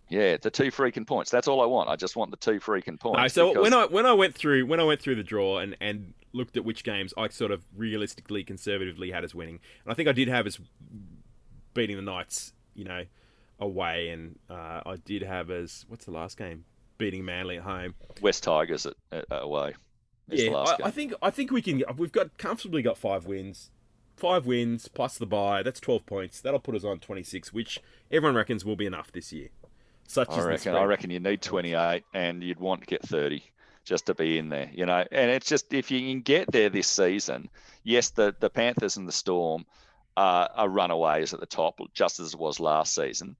Yeah, 0.10 0.36
the 0.36 0.50
two 0.50 0.72
freaking 0.72 1.08
points. 1.08 1.32
That's 1.32 1.48
all 1.48 1.62
I 1.62 1.66
want. 1.68 1.88
I 1.88 1.96
just 1.96 2.18
want 2.18 2.32
the 2.32 2.38
two 2.38 2.60
freaking 2.60 3.00
points. 3.00 3.18
No, 3.18 3.28
so 3.30 3.48
because- 3.54 3.64
when 3.64 3.74
I 3.74 3.86
when 3.86 4.06
I 4.06 4.12
went 4.12 4.36
through 4.36 4.66
when 4.66 4.82
I 4.82 4.84
went 4.84 5.02
through 5.02 5.16
the 5.16 5.24
draw 5.24 5.60
and, 5.60 5.78
and 5.80 6.14
looked 6.34 6.58
at 6.58 6.66
which 6.66 6.84
games 6.84 7.14
I 7.18 7.30
sort 7.30 7.52
of 7.52 7.64
realistically 7.78 8.44
conservatively 8.44 9.12
had 9.12 9.24
us 9.24 9.34
winning, 9.34 9.62
and 9.86 9.92
I 9.92 9.96
think 9.96 10.10
I 10.10 10.12
did 10.12 10.28
have 10.28 10.46
us 10.48 10.60
beating 11.74 11.96
the 11.96 12.02
Knights, 12.02 12.52
you 12.76 12.84
know, 12.84 13.06
away, 13.60 14.10
and 14.10 14.38
uh, 14.50 14.82
I 14.86 14.96
did 15.06 15.22
have 15.24 15.52
as 15.52 15.86
what's 15.88 16.06
the 16.06 16.12
last 16.12 16.38
game 16.38 16.66
beating 16.98 17.26
Manly 17.26 17.58
at 17.58 17.64
home. 17.64 17.96
West 18.22 18.44
Tigers 18.44 18.86
at, 18.86 18.96
at, 19.12 19.26
away. 19.30 19.74
yeah, 20.28 20.52
I, 20.52 20.78
I 20.86 20.92
think 20.92 21.14
I 21.22 21.30
think 21.30 21.52
we 21.52 21.62
can. 21.62 21.84
We've 21.98 22.12
got 22.12 22.38
comfortably 22.38 22.82
got 22.82 22.98
five 22.98 23.26
wins, 23.26 23.72
five 24.16 24.46
wins 24.46 24.88
plus 24.88 25.18
the 25.18 25.26
bye. 25.26 25.64
That's 25.64 25.80
twelve 25.80 26.06
points. 26.06 26.42
That'll 26.42 26.60
put 26.60 26.76
us 26.76 26.84
on 26.84 27.00
twenty 27.00 27.24
six, 27.24 27.52
which 27.52 27.82
everyone 28.12 28.36
reckons 28.36 28.64
will 28.64 28.76
be 28.76 28.86
enough 28.86 29.12
this 29.12 29.32
year. 29.32 29.50
Such 30.08 30.30
I 30.32 30.42
reckon. 30.44 30.76
I 30.76 30.86
reckon 30.86 31.12
you 31.12 31.20
need 31.20 31.44
28, 31.44 32.04
and 32.16 32.42
you'd 32.42 32.60
want 32.60 32.82
to 32.82 32.88
get 32.88 33.04
30 33.04 33.44
just 33.86 34.08
to 34.08 34.16
be 34.16 34.40
in 34.40 34.50
there. 34.50 34.68
You 34.74 34.88
know, 34.88 35.06
and 35.12 35.30
it's 35.30 35.48
just 35.48 35.72
if 35.72 35.92
you 35.92 36.00
can 36.00 36.22
get 36.22 36.52
there 36.52 36.70
this 36.70 36.88
season. 36.88 37.48
Yes, 37.84 38.10
the 38.10 38.36
the 38.40 38.50
Panthers 38.50 38.98
and 38.98 39.08
the 39.08 39.12
Storm 39.12 39.68
are, 40.20 40.50
are 40.54 40.70
runaways 40.70 41.34
at 41.34 41.40
the 41.40 41.46
top, 41.46 41.80
just 41.94 42.20
as 42.20 42.34
it 42.34 42.40
was 42.40 42.60
last 42.60 42.94
season. 42.94 43.38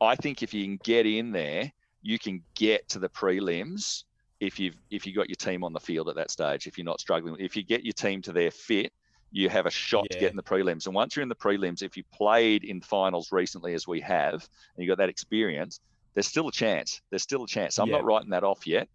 I 0.00 0.14
think 0.14 0.40
if 0.42 0.54
you 0.54 0.64
can 0.64 0.78
get 0.84 1.04
in 1.04 1.32
there, 1.32 1.72
you 2.00 2.16
can 2.16 2.44
get 2.54 2.88
to 2.90 3.00
the 3.00 3.08
prelims. 3.08 4.04
If 4.38 4.60
you've 4.60 4.76
if 4.90 5.04
you 5.04 5.12
got 5.12 5.28
your 5.28 5.36
team 5.36 5.64
on 5.64 5.72
the 5.72 5.80
field 5.80 6.08
at 6.08 6.14
that 6.14 6.30
stage, 6.30 6.68
if 6.68 6.78
you're 6.78 6.84
not 6.84 7.00
struggling, 7.00 7.36
if 7.40 7.56
you 7.56 7.64
get 7.64 7.84
your 7.84 7.92
team 7.92 8.22
to 8.22 8.32
their 8.32 8.52
fit, 8.52 8.92
you 9.32 9.48
have 9.48 9.66
a 9.66 9.70
shot 9.70 10.06
to 10.12 10.18
get 10.18 10.30
in 10.30 10.36
the 10.36 10.42
prelims. 10.44 10.86
And 10.86 10.94
once 10.94 11.16
you're 11.16 11.24
in 11.24 11.28
the 11.28 11.34
prelims, 11.34 11.82
if 11.82 11.96
you 11.96 12.04
played 12.14 12.62
in 12.62 12.80
finals 12.80 13.32
recently 13.32 13.74
as 13.74 13.86
we 13.88 14.00
have, 14.00 14.34
and 14.34 14.84
you 14.84 14.86
got 14.86 14.98
that 14.98 15.08
experience, 15.10 15.80
there's 16.14 16.28
still 16.28 16.46
a 16.48 16.52
chance. 16.52 17.00
There's 17.10 17.22
still 17.22 17.42
a 17.42 17.48
chance. 17.48 17.78
I'm 17.78 17.88
Yeah. 17.88 17.96
not 17.96 18.04
writing 18.04 18.30
that 18.30 18.44
off 18.44 18.64
yet. 18.64 18.88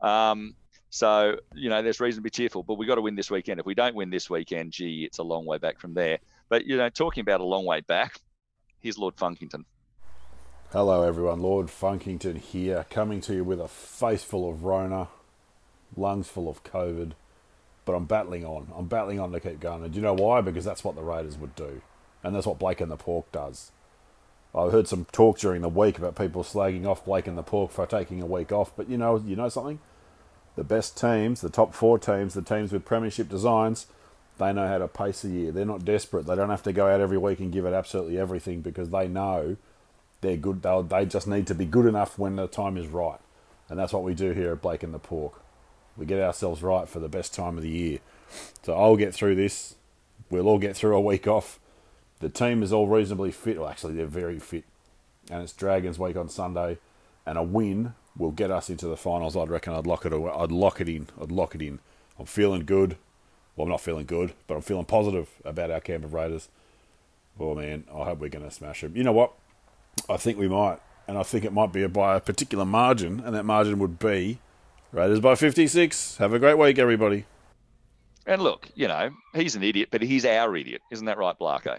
Um, 0.00 0.56
so 0.90 1.36
you 1.54 1.70
know, 1.70 1.80
there's 1.80 2.00
reason 2.00 2.18
to 2.18 2.22
be 2.24 2.30
cheerful, 2.30 2.64
but 2.64 2.76
we 2.76 2.86
got 2.86 2.96
to 2.96 3.02
win 3.02 3.14
this 3.14 3.30
weekend. 3.30 3.60
If 3.60 3.66
we 3.66 3.74
don't 3.74 3.94
win 3.94 4.10
this 4.10 4.28
weekend, 4.28 4.72
gee, 4.72 5.04
it's 5.04 5.18
a 5.18 5.22
long 5.22 5.46
way 5.46 5.58
back 5.58 5.78
from 5.78 5.94
there. 5.94 6.18
But 6.50 6.66
you 6.66 6.76
know, 6.76 6.88
talking 6.88 7.22
about 7.22 7.40
a 7.40 7.44
long 7.44 7.64
way 7.64 7.80
back, 7.80 8.20
here's 8.80 8.98
Lord 8.98 9.16
Funkington. 9.16 9.64
Hello, 10.72 11.04
everyone. 11.04 11.40
Lord 11.40 11.68
Funkington 11.68 12.38
here, 12.38 12.84
coming 12.90 13.20
to 13.22 13.34
you 13.34 13.44
with 13.44 13.60
a 13.60 13.68
face 13.68 14.24
full 14.24 14.50
of 14.50 14.64
Rona, 14.64 15.08
lungs 15.96 16.26
full 16.26 16.48
of 16.48 16.64
COVID, 16.64 17.12
but 17.84 17.92
I'm 17.94 18.04
battling 18.04 18.44
on. 18.44 18.72
I'm 18.76 18.86
battling 18.86 19.20
on 19.20 19.30
to 19.30 19.38
keep 19.38 19.60
going. 19.60 19.84
And 19.84 19.92
do 19.92 19.98
you 19.98 20.02
know 20.02 20.14
why? 20.14 20.40
Because 20.40 20.64
that's 20.64 20.82
what 20.82 20.96
the 20.96 21.02
Raiders 21.02 21.38
would 21.38 21.54
do, 21.54 21.82
and 22.24 22.34
that's 22.34 22.46
what 22.46 22.58
Blake 22.58 22.80
and 22.80 22.90
the 22.90 22.96
Pork 22.96 23.30
does. 23.30 23.70
I've 24.52 24.72
heard 24.72 24.88
some 24.88 25.06
talk 25.12 25.38
during 25.38 25.62
the 25.62 25.68
week 25.68 25.98
about 25.98 26.16
people 26.16 26.42
slagging 26.42 26.84
off 26.84 27.04
Blake 27.04 27.28
and 27.28 27.38
the 27.38 27.44
Pork 27.44 27.70
for 27.70 27.86
taking 27.86 28.20
a 28.20 28.26
week 28.26 28.50
off, 28.50 28.72
but 28.76 28.88
you 28.88 28.98
know, 28.98 29.22
you 29.24 29.36
know 29.36 29.48
something. 29.48 29.78
The 30.56 30.64
best 30.64 30.98
teams, 30.98 31.42
the 31.42 31.48
top 31.48 31.74
four 31.74 31.96
teams, 32.00 32.34
the 32.34 32.42
teams 32.42 32.72
with 32.72 32.84
premiership 32.84 33.28
designs, 33.28 33.86
they 34.40 34.52
know 34.52 34.66
how 34.66 34.78
to 34.78 34.88
pace 34.88 35.22
a 35.22 35.28
year. 35.28 35.52
They're 35.52 35.64
not 35.64 35.84
desperate. 35.84 36.26
They 36.26 36.34
don't 36.34 36.50
have 36.50 36.62
to 36.64 36.72
go 36.72 36.88
out 36.88 37.00
every 37.00 37.18
week 37.18 37.38
and 37.38 37.52
give 37.52 37.64
it 37.66 37.72
absolutely 37.74 38.18
everything 38.18 38.62
because 38.62 38.90
they 38.90 39.06
know 39.06 39.56
they're 40.22 40.36
good. 40.36 40.62
They'll, 40.62 40.82
they 40.82 41.06
just 41.06 41.28
need 41.28 41.46
to 41.46 41.54
be 41.54 41.66
good 41.66 41.86
enough 41.86 42.18
when 42.18 42.34
the 42.36 42.46
time 42.48 42.76
is 42.76 42.88
right, 42.88 43.20
and 43.68 43.78
that's 43.78 43.92
what 43.92 44.02
we 44.02 44.14
do 44.14 44.32
here 44.32 44.50
at 44.52 44.62
Blake 44.62 44.82
and 44.82 44.92
the 44.92 44.98
Pork. 44.98 45.40
We 45.96 46.06
get 46.06 46.20
ourselves 46.20 46.62
right 46.62 46.88
for 46.88 46.98
the 46.98 47.08
best 47.08 47.34
time 47.34 47.56
of 47.56 47.62
the 47.62 47.68
year. 47.68 47.98
So 48.62 48.74
I'll 48.74 48.96
get 48.96 49.14
through 49.14 49.34
this. 49.36 49.74
We'll 50.30 50.48
all 50.48 50.58
get 50.58 50.76
through 50.76 50.96
a 50.96 51.00
week 51.00 51.26
off. 51.26 51.58
The 52.20 52.28
team 52.28 52.62
is 52.62 52.72
all 52.72 52.86
reasonably 52.88 53.30
fit. 53.32 53.58
Well, 53.58 53.68
actually, 53.68 53.94
they're 53.94 54.06
very 54.06 54.38
fit, 54.38 54.64
and 55.30 55.42
it's 55.42 55.52
Dragons 55.52 55.98
week 55.98 56.16
on 56.16 56.28
Sunday, 56.28 56.78
and 57.26 57.36
a 57.36 57.42
win 57.42 57.94
will 58.16 58.30
get 58.30 58.50
us 58.50 58.70
into 58.70 58.86
the 58.86 58.96
finals. 58.96 59.36
I'd 59.36 59.48
reckon 59.50 59.74
I'd 59.74 59.86
lock 59.86 60.06
it. 60.06 60.12
away- 60.12 60.32
I'd 60.34 60.52
lock 60.52 60.80
it 60.80 60.88
in. 60.88 61.08
I'd 61.20 61.30
lock 61.32 61.54
it 61.54 61.62
in. 61.62 61.78
I'm 62.18 62.26
feeling 62.26 62.64
good. 62.64 62.96
Well, 63.56 63.64
I'm 63.64 63.70
not 63.70 63.80
feeling 63.80 64.06
good, 64.06 64.32
but 64.46 64.54
I'm 64.54 64.62
feeling 64.62 64.84
positive 64.84 65.28
about 65.44 65.70
our 65.70 65.80
camp 65.80 66.04
of 66.04 66.14
Raiders. 66.14 66.48
Oh 67.38 67.54
man, 67.54 67.84
I 67.92 68.04
hope 68.04 68.18
we're 68.20 68.28
going 68.28 68.44
to 68.44 68.50
smash 68.50 68.80
them. 68.82 68.96
You 68.96 69.02
know 69.04 69.12
what? 69.12 69.32
I 70.08 70.16
think 70.16 70.38
we 70.38 70.48
might, 70.48 70.78
and 71.08 71.18
I 71.18 71.22
think 71.22 71.44
it 71.44 71.52
might 71.52 71.72
be 71.72 71.86
by 71.86 72.16
a 72.16 72.20
particular 72.20 72.64
margin, 72.64 73.20
and 73.20 73.34
that 73.34 73.44
margin 73.44 73.78
would 73.78 73.98
be 73.98 74.38
Raiders 74.92 75.20
by 75.20 75.34
56. 75.34 76.16
Have 76.18 76.32
a 76.32 76.38
great 76.38 76.58
week, 76.58 76.78
everybody. 76.78 77.24
And 78.26 78.42
look, 78.42 78.68
you 78.74 78.86
know, 78.88 79.10
he's 79.34 79.56
an 79.56 79.62
idiot, 79.62 79.88
but 79.90 80.02
he's 80.02 80.24
our 80.24 80.54
idiot. 80.56 80.82
Isn't 80.90 81.06
that 81.06 81.18
right, 81.18 81.36
Blarko? 81.38 81.78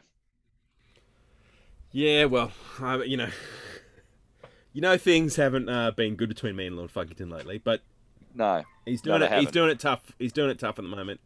Yeah, 1.92 2.26
well, 2.26 2.52
I, 2.80 3.04
you 3.04 3.18
know, 3.18 3.30
you 4.74 4.82
know, 4.82 4.98
things 4.98 5.36
haven't 5.36 5.70
uh, 5.70 5.92
been 5.92 6.16
good 6.16 6.30
between 6.30 6.56
me 6.56 6.68
and 6.68 6.78
Lord 6.78 6.94
Funkington 6.94 7.32
lately, 7.32 7.58
but 7.58 7.82
No. 8.34 8.64
he's 8.86 9.02
doing 9.02 9.20
they 9.20 9.26
it. 9.26 9.30
He's 9.30 9.38
haven't. 9.40 9.54
doing 9.54 9.70
it 9.72 9.80
tough. 9.80 10.12
He's 10.18 10.34
doing 10.34 10.50
it 10.50 10.60
tough 10.60 10.80
at 10.80 10.84
the 10.84 10.90
moment. 10.96 11.20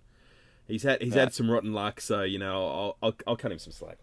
He's 0.67 0.83
had 0.83 1.01
he's 1.01 1.13
had 1.13 1.33
some 1.33 1.49
rotten 1.49 1.73
luck, 1.73 2.01
so 2.01 2.23
you 2.23 2.39
know, 2.39 2.67
I'll 2.67 2.97
I'll, 3.03 3.15
I'll 3.27 3.35
cut 3.37 3.51
him 3.51 3.59
some 3.59 3.71
slack. 3.73 3.97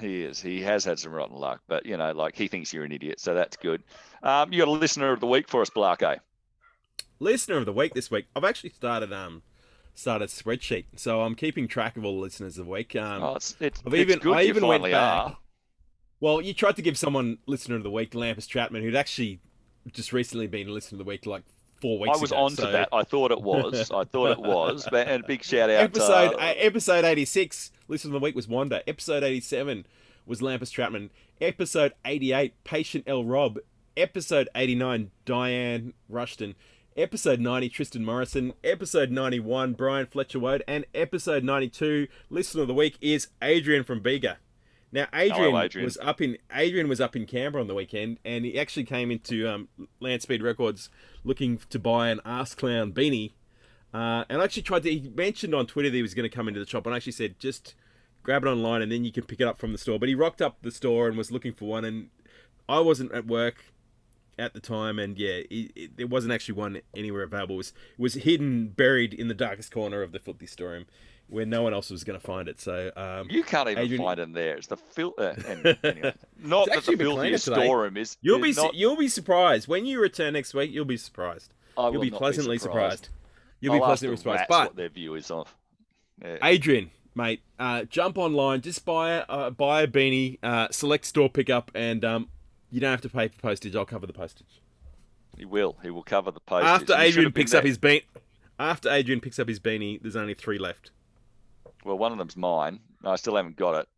He 0.00 0.22
is. 0.22 0.40
He 0.40 0.60
has 0.62 0.84
had 0.84 0.98
some 0.98 1.12
rotten 1.12 1.36
luck, 1.36 1.60
but 1.66 1.84
you 1.86 1.96
know, 1.96 2.12
like 2.12 2.36
he 2.36 2.46
thinks 2.46 2.72
you're 2.72 2.84
an 2.84 2.92
idiot, 2.92 3.18
so 3.20 3.34
that's 3.34 3.56
good. 3.56 3.82
Um, 4.22 4.52
you 4.52 4.58
got 4.60 4.68
a 4.68 4.72
listener 4.72 5.12
of 5.12 5.20
the 5.20 5.26
week 5.26 5.48
for 5.48 5.60
us, 5.62 5.70
Blarko. 5.70 6.18
Listener 7.20 7.56
of 7.56 7.66
the 7.66 7.72
week 7.72 7.94
this 7.94 8.10
week. 8.10 8.26
I've 8.36 8.44
actually 8.44 8.70
started 8.70 9.12
um 9.12 9.42
started 9.94 10.26
a 10.26 10.28
spreadsheet, 10.28 10.84
so 10.94 11.22
I'm 11.22 11.34
keeping 11.34 11.66
track 11.66 11.96
of 11.96 12.04
all 12.04 12.14
the 12.16 12.20
listeners 12.22 12.58
of 12.58 12.66
the 12.66 12.70
week. 12.70 12.94
Um, 12.94 13.22
Oh, 13.22 13.34
it's 13.34 13.56
it's, 13.58 13.80
I've 13.84 13.92
it's 13.92 14.00
even 14.02 14.18
good 14.20 14.36
I 14.36 14.42
even 14.44 14.66
went 14.66 14.84
back. 14.84 14.92
are. 14.94 15.36
Well, 16.20 16.40
you 16.40 16.54
tried 16.54 16.76
to 16.76 16.82
give 16.82 16.96
someone 16.96 17.38
listener 17.46 17.74
of 17.76 17.82
the 17.82 17.90
week, 17.90 18.12
Lampus 18.12 18.46
Chapman, 18.48 18.82
who'd 18.82 18.94
actually 18.94 19.40
just 19.92 20.12
recently 20.12 20.46
been 20.46 20.68
listener 20.68 20.96
of 20.96 21.04
the 21.06 21.08
week, 21.08 21.26
like 21.26 21.42
four 21.80 21.98
weeks 21.98 22.16
I 22.16 22.20
was 22.20 22.30
ago. 22.32 22.40
on 22.44 22.50
to 22.56 22.62
that. 22.66 22.88
I 22.92 23.02
thought 23.04 23.30
it 23.30 23.40
was. 23.40 23.90
I 23.94 24.04
thought 24.04 24.30
it 24.32 24.40
was. 24.40 24.86
But, 24.90 25.08
and 25.08 25.24
a 25.24 25.26
big 25.26 25.44
shout 25.44 25.70
out. 25.70 25.82
episode 25.82 26.30
to, 26.30 26.36
uh, 26.38 26.54
episode 26.56 27.04
86 27.04 27.72
listen 27.88 28.10
of 28.10 28.20
the 28.20 28.24
week 28.24 28.34
was 28.34 28.46
wanda 28.48 28.86
episode 28.88 29.22
87 29.22 29.86
was 30.26 30.40
lampus 30.40 30.70
chapman 30.70 31.10
episode 31.40 31.92
88 32.04 32.52
patient 32.64 33.04
l 33.06 33.24
rob 33.24 33.58
episode 33.96 34.48
89 34.54 35.10
diane 35.24 35.94
rushton 36.08 36.54
episode 36.96 37.40
90 37.40 37.68
tristan 37.70 38.04
morrison 38.04 38.52
episode 38.62 39.10
91 39.10 39.72
brian 39.72 40.04
fletcher 40.06 40.38
woad 40.38 40.62
and 40.68 40.84
episode 40.94 41.44
92 41.44 42.08
listener 42.28 42.62
of 42.62 42.68
the 42.68 42.74
week 42.74 42.98
is 43.00 43.28
adrian 43.42 43.84
from 43.84 44.00
bega 44.00 44.36
now 44.92 45.06
adrian, 45.12 45.54
Adrian. 45.54 45.84
was 45.84 45.98
up 45.98 46.20
in 46.20 46.36
adrian 46.54 46.88
was 46.88 47.00
up 47.00 47.14
in 47.14 47.26
canberra 47.26 47.60
on 47.60 47.68
the 47.68 47.74
weekend 47.74 48.18
and 48.24 48.44
he 48.44 48.58
actually 48.58 48.84
came 48.84 49.10
into 49.10 49.48
um, 49.48 49.68
land 50.00 50.22
speed 50.22 50.42
records 50.42 50.88
looking 51.24 51.58
to 51.70 51.78
buy 51.78 52.08
an 52.08 52.20
ass 52.24 52.54
clown 52.54 52.92
beanie 52.92 53.32
uh, 53.94 54.24
and 54.28 54.40
I 54.40 54.44
actually 54.44 54.62
tried 54.62 54.82
to. 54.82 54.90
He 54.90 55.08
mentioned 55.08 55.54
on 55.54 55.66
Twitter 55.66 55.88
that 55.88 55.96
he 55.96 56.02
was 56.02 56.14
going 56.14 56.28
to 56.28 56.34
come 56.34 56.46
into 56.46 56.60
the 56.60 56.66
shop, 56.66 56.84
and 56.86 56.94
I 56.94 56.98
actually 56.98 57.12
said 57.12 57.38
just 57.38 57.74
grab 58.22 58.44
it 58.44 58.48
online 58.48 58.82
and 58.82 58.92
then 58.92 59.04
you 59.04 59.12
can 59.12 59.24
pick 59.24 59.40
it 59.40 59.46
up 59.46 59.58
from 59.58 59.72
the 59.72 59.78
store. 59.78 59.98
But 59.98 60.10
he 60.10 60.14
rocked 60.14 60.42
up 60.42 60.58
the 60.60 60.70
store 60.70 61.08
and 61.08 61.16
was 61.16 61.32
looking 61.32 61.52
for 61.52 61.66
one, 61.66 61.84
and 61.84 62.10
I 62.68 62.80
wasn't 62.80 63.12
at 63.12 63.26
work 63.26 63.64
at 64.38 64.54
the 64.54 64.60
time, 64.60 64.98
and 64.98 65.18
yeah, 65.18 65.40
it, 65.50 65.72
it, 65.74 65.96
there 65.96 66.06
wasn't 66.06 66.32
actually 66.32 66.54
one 66.54 66.80
anywhere 66.94 67.22
available. 67.22 67.56
It 67.56 67.58
was 67.58 67.68
it 67.98 68.02
was 68.02 68.14
hidden, 68.14 68.68
buried 68.68 69.12
in 69.14 69.28
the 69.28 69.34
darkest 69.34 69.72
corner 69.72 70.02
of 70.02 70.12
the 70.12 70.18
filthy 70.18 70.46
storeroom, 70.46 70.86
where 71.28 71.44
no 71.44 71.62
one 71.62 71.74
else 71.74 71.90
was 71.90 72.04
going 72.04 72.18
to 72.18 72.24
find 72.24 72.48
it. 72.48 72.60
So 72.60 72.90
um, 72.96 73.28
You 73.30 73.42
can't 73.42 73.68
even 73.68 73.82
Adrian- 73.82 74.02
find 74.02 74.20
him 74.20 74.32
there. 74.32 74.56
It's 74.56 74.68
the 74.68 74.76
filter. 74.76 75.36
And, 75.46 75.78
anyway, 75.84 76.14
not 76.38 76.68
that 76.68 76.84
the 76.84 76.96
cleaner 76.96 77.38
storeroom 77.38 77.96
is. 77.96 78.16
You'll 78.20 78.42
is 78.44 78.56
be 78.56 78.62
not, 78.62 78.74
you'll 78.74 78.96
be 78.96 79.08
surprised 79.08 79.68
when 79.68 79.86
you 79.86 80.00
return 80.00 80.32
next 80.34 80.54
week. 80.54 80.70
You'll 80.72 80.84
be 80.84 80.96
surprised. 80.96 81.52
I 81.76 81.90
you'll 81.90 82.02
be 82.02 82.10
not 82.10 82.18
pleasantly 82.18 82.58
surprised. 82.58 83.04
surprised. 83.04 83.08
You'll 83.60 83.74
be 83.74 83.78
I'll 83.78 83.84
ask 83.84 84.00
pleasantly 84.00 84.16
surprised. 84.16 84.48
But 84.48 84.68
what 84.68 84.76
their 84.76 84.88
view 84.88 85.14
is 85.14 85.30
of. 85.30 85.54
Yeah. 86.22 86.38
Adrian, 86.42 86.90
mate, 87.14 87.40
uh, 87.58 87.84
jump 87.84 88.18
online, 88.18 88.60
just 88.60 88.84
buy 88.84 89.10
a 89.10 89.18
uh, 89.20 89.50
buy 89.50 89.82
a 89.82 89.86
beanie, 89.86 90.38
uh, 90.42 90.68
select 90.70 91.04
store 91.04 91.28
pickup, 91.28 91.70
and 91.74 92.04
um, 92.04 92.28
you 92.70 92.80
don't 92.80 92.90
have 92.90 93.00
to 93.02 93.08
pay 93.08 93.28
for 93.28 93.40
postage. 93.40 93.74
I'll 93.76 93.84
cover 93.84 94.06
the 94.06 94.12
postage. 94.12 94.60
He 95.36 95.44
will. 95.44 95.76
He 95.82 95.90
will 95.90 96.02
cover 96.02 96.30
the 96.30 96.40
postage. 96.40 96.68
After 96.68 96.96
he 96.96 97.04
Adrian 97.04 97.32
picks 97.32 97.54
up 97.54 97.64
his 97.64 97.78
bean, 97.78 98.00
after 98.58 98.90
Adrian 98.90 99.20
picks 99.20 99.38
up 99.38 99.48
his 99.48 99.60
beanie, 99.60 100.00
there's 100.02 100.16
only 100.16 100.34
three 100.34 100.58
left. 100.58 100.90
Well, 101.84 101.96
one 101.98 102.12
of 102.12 102.18
them's 102.18 102.36
mine. 102.36 102.80
I 103.04 103.16
still 103.16 103.36
haven't 103.36 103.56
got 103.56 103.76
it. 103.76 103.88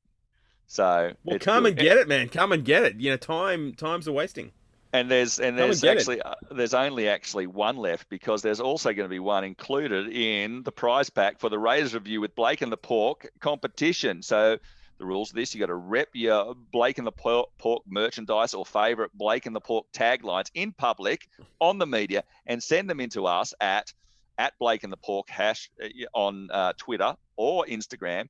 So 0.67 1.13
Well, 1.25 1.39
come 1.39 1.65
good. 1.65 1.71
and 1.71 1.79
get 1.79 1.97
it, 1.97 2.09
man. 2.09 2.29
Come 2.29 2.53
and 2.53 2.65
get 2.65 2.85
it. 2.85 3.01
You 3.01 3.11
know, 3.11 3.17
time 3.17 3.73
times 3.75 4.07
are 4.07 4.13
wasting. 4.13 4.53
And 4.93 5.11
there's 5.11 5.39
and 5.39 5.57
Come 5.57 5.71
and 5.71 5.73
there's 5.73 5.85
actually 5.85 6.21
uh, 6.21 6.35
there's 6.51 6.75
only 6.75 7.09
actually 7.09 7.47
one 7.47 7.77
left 7.77 8.09
because 8.09 8.43
there's 8.43 8.61
also 8.61 8.93
going 8.93 9.05
to 9.07 9.11
be 9.11 9.21
one 9.21 9.45
included 9.45 10.09
in 10.09 10.63
the 10.65 10.73
prize 10.73 11.09
pack 11.11 11.39
for 11.39 11.49
the 11.49 11.59
Raiders 11.59 11.95
review 11.95 12.21
with 12.21 12.35
Blake 12.35 12.61
and 12.61 12.71
the 12.73 12.77
Pork 12.77 13.31
competition. 13.41 14.23
So 14.23 14.59
the 15.01 15.07
rules 15.07 15.31
of 15.31 15.37
this: 15.37 15.55
you 15.55 15.61
got 15.61 15.67
to 15.67 15.75
rep 15.75 16.11
your 16.13 16.55
Blake 16.55 16.99
and 16.99 17.07
the 17.07 17.13
Pork 17.13 17.83
merchandise 17.89 18.55
or 18.55 18.65
favorite 18.65 19.11
Blake 19.13 19.47
and 19.47 19.57
the 19.57 19.61
Pork 19.61 19.87
taglines 19.93 20.51
in 20.55 20.73
public 20.73 21.29
on 21.59 21.79
the 21.79 21.87
media 21.87 22.23
and 22.47 22.63
send 22.63 22.89
them 22.89 23.01
into 23.01 23.27
us 23.27 23.53
at 23.61 23.93
at 24.39 24.57
Blake 24.59 24.85
and 24.85 24.93
the 24.93 24.97
Pork 24.97 25.29
hash 25.29 25.71
uh, 25.83 25.89
on 26.15 26.49
uh, 26.53 26.73
Twitter 26.77 27.17
or 27.37 27.67
Instagram 27.67 28.29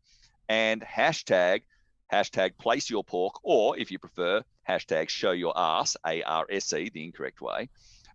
and 0.48 0.80
hashtag 0.82 1.62
hashtag 2.12 2.58
place 2.58 2.90
your 2.90 3.04
pork, 3.04 3.34
or 3.42 3.78
if 3.78 3.90
you 3.90 3.98
prefer, 3.98 4.42
hashtag 4.68 5.08
show 5.08 5.30
your 5.30 5.52
ass, 5.56 5.96
A 6.06 6.22
R 6.22 6.46
S 6.50 6.72
E, 6.72 6.90
the 6.92 7.04
incorrect 7.04 7.40
way. 7.40 7.68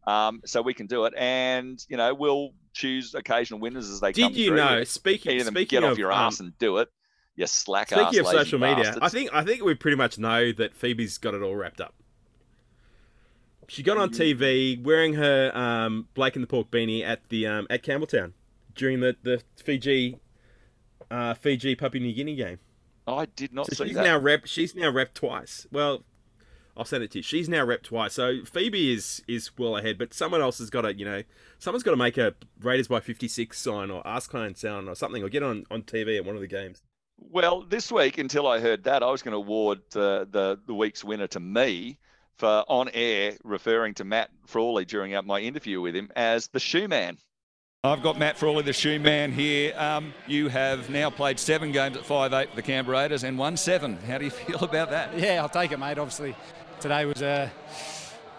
Um, 0.05 0.41
so 0.45 0.61
we 0.61 0.73
can 0.73 0.87
do 0.87 1.05
it, 1.05 1.13
and 1.17 1.83
you 1.89 1.97
know 1.97 2.13
we'll 2.13 2.51
choose 2.73 3.15
occasional 3.15 3.59
winners 3.59 3.89
as 3.89 4.01
they 4.01 4.13
come 4.13 4.31
Did 4.31 4.37
you 4.37 4.47
through. 4.49 4.57
know? 4.57 4.83
Speaking 4.83 5.39
speaking 5.43 5.79
get 5.79 5.83
of 5.83 5.93
off 5.93 5.97
your 5.97 6.11
um, 6.11 6.19
ass 6.19 6.39
and 6.39 6.57
do 6.57 6.77
it. 6.77 6.89
You 7.36 7.47
slack 7.47 7.91
ass. 7.91 7.99
speaking 7.99 8.19
of 8.21 8.27
social 8.31 8.59
media, 8.59 8.83
bastards. 8.86 8.99
I 9.01 9.09
think 9.09 9.29
I 9.33 9.43
think 9.43 9.63
we 9.63 9.73
pretty 9.75 9.97
much 9.97 10.17
know 10.17 10.51
that 10.53 10.73
Phoebe's 10.75 11.17
got 11.17 11.33
it 11.33 11.41
all 11.41 11.55
wrapped 11.55 11.81
up. 11.81 11.93
She 13.67 13.81
got 13.83 13.97
on 13.97 14.09
TV 14.11 14.81
wearing 14.81 15.13
her 15.15 15.51
um, 15.57 16.07
Blake 16.13 16.36
and 16.36 16.43
the 16.43 16.47
Pork 16.47 16.69
beanie 16.69 17.03
at 17.03 17.27
the 17.29 17.47
um, 17.47 17.67
at 17.69 17.83
Campbelltown 17.83 18.33
during 18.75 18.99
the 18.99 19.15
the 19.23 19.41
Fiji 19.57 20.19
uh, 21.09 21.33
Fiji 21.33 21.75
Papua 21.75 22.01
New 22.03 22.13
Guinea 22.13 22.36
game. 22.36 22.59
I 23.07 23.25
did 23.25 23.53
not 23.53 23.67
So 23.67 23.83
see 23.83 23.89
she's 23.89 23.95
that. 23.95 24.03
now 24.03 24.17
rep. 24.17 24.45
She's 24.45 24.75
now 24.75 24.89
rep 24.89 25.13
twice. 25.13 25.67
Well, 25.71 26.03
I'll 26.77 26.86
send 26.86 27.03
it 27.03 27.11
to 27.11 27.19
you. 27.19 27.23
She's 27.23 27.47
now 27.49 27.63
rep 27.65 27.83
twice. 27.83 28.13
So 28.13 28.43
Phoebe 28.45 28.93
is 28.93 29.23
is 29.27 29.49
well 29.57 29.77
ahead, 29.77 29.97
but 29.97 30.13
someone 30.13 30.41
else 30.41 30.59
has 30.59 30.69
got 30.69 30.81
to, 30.81 30.93
you 30.93 31.05
know, 31.05 31.23
someone's 31.57 31.83
got 31.83 31.91
to 31.91 31.97
make 31.97 32.17
a 32.17 32.33
Raiders 32.61 32.88
by 32.88 32.99
fifty 32.99 33.27
six 33.27 33.59
sign 33.59 33.89
or 33.91 34.05
Ask 34.07 34.29
Clan 34.29 34.55
sound 34.55 34.88
or 34.88 34.95
something, 34.95 35.23
or 35.23 35.29
get 35.29 35.43
on 35.43 35.65
on 35.71 35.81
TV 35.83 36.17
at 36.17 36.25
one 36.25 36.36
of 36.36 36.41
the 36.41 36.47
games. 36.47 36.81
Well, 37.18 37.61
this 37.68 37.91
week, 37.91 38.18
until 38.18 38.47
I 38.47 38.59
heard 38.59 38.84
that, 38.86 39.03
I 39.03 39.11
was 39.11 39.22
going 39.22 39.34
to 39.34 39.38
award 39.38 39.80
uh, 39.95 40.26
the 40.30 40.59
the 40.66 40.74
week's 40.74 41.03
winner 41.03 41.28
to 41.28 41.39
me 41.39 41.97
for 42.38 42.63
on 42.68 42.89
air 42.93 43.38
referring 43.43 43.93
to 43.95 44.03
Matt 44.03 44.30
Frawley 44.45 44.86
during 44.86 45.16
uh, 45.16 45.22
my 45.22 45.39
interview 45.39 45.82
with 45.82 45.95
him 45.95 46.11
as 46.16 46.47
the 46.49 46.59
shoe 46.59 46.88
man. 46.88 47.18
I've 47.84 48.01
got 48.01 48.18
Matt 48.18 48.38
Frawley, 48.38 48.63
the 48.63 48.74
shoe 48.74 48.99
man, 48.99 49.32
here. 49.32 49.74
Um, 49.78 50.13
you 50.28 50.47
have 50.49 50.89
now 50.89 51.11
played 51.11 51.39
seven 51.39 51.72
games 51.72 51.95
at 51.95 52.03
5'8 52.03 52.49
for 52.49 52.55
the 52.55 52.63
Canberra 52.63 52.97
Raiders 52.97 53.24
and 53.24 53.38
won 53.38 53.57
seven. 53.57 53.97
How 53.97 54.18
do 54.18 54.26
you 54.26 54.32
feel 54.32 54.63
about 54.63 54.89
that? 54.89 55.18
Yeah, 55.18 55.41
I'll 55.41 55.49
take 55.49 55.72
it, 55.72 55.78
mate. 55.78 55.99
Obviously, 55.99 56.36
today 56.80 57.05
was 57.05 57.22
a 57.22 57.51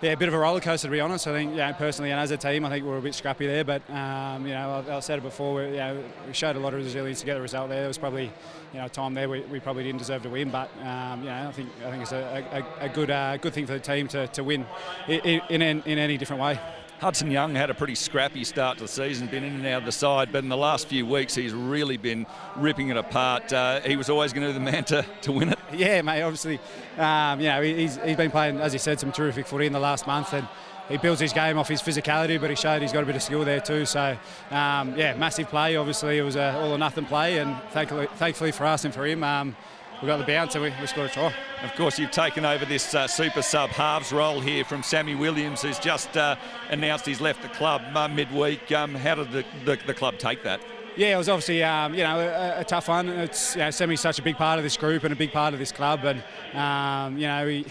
yeah 0.01 0.13
a 0.13 0.17
bit 0.17 0.29
of 0.29 0.35
a 0.35 0.39
roller 0.39 0.61
coaster 0.61 0.89
to 0.89 0.93
be 0.93 1.01
honest. 1.01 1.27
I 1.27 1.33
think 1.33 1.57
yeah, 1.57 1.73
personally 1.73 2.11
and 2.11 2.21
as 2.21 2.31
a 2.31 2.37
team, 2.37 2.65
I 2.65 2.71
think 2.71 2.85
we 2.85 2.91
were 2.91 2.99
a 2.99 3.03
bit 3.03 3.15
scrappy 3.15 3.47
there. 3.47 3.65
But 3.65 3.89
um, 3.91 4.47
you 4.47 4.53
know, 4.53 4.79
I've, 4.79 4.91
I've 4.91 5.05
said 5.05 5.19
it 5.19 5.23
before. 5.23 5.57
We, 5.57 5.71
you 5.71 5.77
know, 5.77 6.05
we 6.27 6.33
showed 6.33 6.57
a 6.57 6.59
lot 6.59 6.75
of 6.75 6.85
resilience 6.85 7.21
to 7.21 7.27
get 7.27 7.35
the 7.35 7.41
result 7.41 7.69
there. 7.69 7.81
There 7.81 7.89
was 7.89 7.99
probably 7.99 8.33
you 8.73 8.81
know 8.81 8.89
time 8.89 9.15
there 9.15 9.29
we, 9.29 9.41
we 9.43 9.61
probably 9.61 9.85
didn't 9.85 9.99
deserve 9.99 10.23
to 10.23 10.31
win, 10.31 10.51
but 10.51 10.71
um, 10.83 11.21
you 11.21 11.29
know 11.29 11.49
I 11.49 11.53
think 11.53 11.71
I 11.85 11.91
think 11.91 12.03
it's 12.03 12.13
a, 12.13 12.65
a, 12.81 12.87
a 12.87 12.89
good 12.89 13.11
uh, 13.11 13.37
good 13.39 13.53
thing 13.55 13.67
for 13.67 13.75
the 13.75 13.81
team 13.81 14.09
to, 14.09 14.27
to 14.29 14.45
win 14.45 14.67
in, 15.09 15.41
in 15.49 15.63
in 15.63 15.99
any 15.99 16.17
different 16.17 16.43
way. 16.43 16.59
Hudson 17.01 17.31
Young 17.31 17.55
had 17.55 17.69
a 17.69 17.75
pretty 17.75 17.95
scrappy 17.95 18.43
start 18.43 18.79
to 18.79 18.85
the 18.85 18.89
season, 18.89 19.27
been 19.27 19.45
in 19.45 19.55
and 19.57 19.67
out 19.67 19.81
of 19.81 19.85
the 19.85 19.93
side, 19.93 20.33
but 20.33 20.43
in 20.43 20.49
the 20.49 20.57
last 20.57 20.89
few 20.89 21.05
weeks 21.05 21.35
he's 21.35 21.53
really 21.53 21.99
been 21.99 22.25
ripping 22.57 22.89
it 22.89 22.97
apart. 22.97 23.53
Uh, 23.53 23.81
he 23.81 23.97
was 23.97 24.09
always 24.09 24.33
going 24.33 24.47
to 24.47 24.53
be 24.59 24.65
the 24.65 24.71
man 24.73 24.83
to, 24.85 25.05
to 25.23 25.33
win 25.33 25.51
it. 25.51 25.59
Yeah, 25.75 26.01
mate. 26.01 26.23
Obviously, 26.23 26.59
um, 26.97 27.39
you 27.41 27.49
know 27.49 27.61
he- 27.61 27.75
he's, 27.75 27.97
he's 28.03 28.17
been 28.17 28.31
playing, 28.31 28.59
as 28.61 28.73
you 28.73 28.79
said, 28.79 28.99
some 28.99 29.13
terrific 29.13 29.47
footy 29.47 29.67
in 29.67 29.73
the 29.75 29.79
last 29.81 30.07
month, 30.07 30.33
and 30.33 30.49
he 30.89 30.97
builds 30.97 31.21
his 31.21 31.35
game 31.35 31.59
off 31.59 31.69
his 31.69 31.83
physicality, 31.83 32.41
but 32.41 32.49
he 32.49 32.57
showed 32.57 32.81
he's 32.81 32.93
got 32.93 33.03
a 33.03 33.07
bit 33.07 33.17
of 33.17 33.23
skill 33.23 33.45
there 33.45 33.61
too. 33.61 33.85
So, 33.85 34.17
um, 34.51 34.97
yeah, 34.97 35.15
massive 35.19 35.49
play. 35.49 35.77
Obviously, 35.77 36.17
it 36.17 36.23
was 36.23 36.37
a 36.37 36.55
all 36.57 36.73
or 36.73 36.79
nothing 36.79 37.05
play, 37.05 37.39
and 37.39 37.61
thankfully, 37.73 38.07
thankfully 38.15 38.53
for 38.53 38.65
us 38.65 38.87
and 38.87 38.95
for 38.95 39.05
him, 39.05 39.23
um, 39.23 39.55
we 40.03 40.07
got 40.07 40.19
the 40.19 40.25
bounce 40.25 40.55
and 40.55 40.65
we, 40.65 40.73
we 40.81 40.87
scored 40.87 41.11
a 41.11 41.13
try. 41.13 41.33
Of 41.63 41.75
course, 41.75 41.99
you've 41.99 42.11
taken 42.11 42.45
over 42.45 42.65
this 42.65 42.95
uh, 42.95 43.07
super 43.07 43.43
sub 43.43 43.71
halves 43.71 44.13
role 44.13 44.41
here 44.41 44.65
from 44.65 44.83
Sammy 44.83 45.15
Williams, 45.15 45.63
who's 45.63 45.79
just 45.79 46.17
uh, 46.17 46.37
announced 46.71 47.07
he's 47.07 47.21
left 47.21 47.43
the 47.43 47.49
club 47.49 47.83
uh, 47.95 48.09
midweek. 48.09 48.71
Um, 48.73 48.95
how 48.95 49.15
did 49.15 49.33
the, 49.33 49.45
the, 49.65 49.79
the 49.87 49.95
club 49.95 50.19
take 50.19 50.43
that? 50.43 50.61
Yeah, 50.97 51.15
it 51.15 51.19
was 51.19 51.29
obviously 51.29 51.63
um, 51.63 51.93
you 51.95 52.03
know 52.03 52.21
a, 52.21 52.61
a 52.61 52.65
tough 52.65 52.89
one. 52.89 53.09
It's 53.09 53.55
you 53.55 53.61
know, 53.61 53.71
Semi's 53.71 54.01
such 54.01 54.19
a 54.19 54.23
big 54.23 54.37
part 54.37 54.59
of 54.59 54.65
this 54.65 54.79
group 54.79 55.05
and 55.05 55.13
a 55.13 55.17
big 55.17 55.31
part 55.31 55.53
of 55.53 55.61
this 55.61 55.71
club, 55.71 56.05
and 56.05 56.23
um, 56.55 57.19
you 57.19 57.27
know 57.27 57.47
he, 57.47 57.67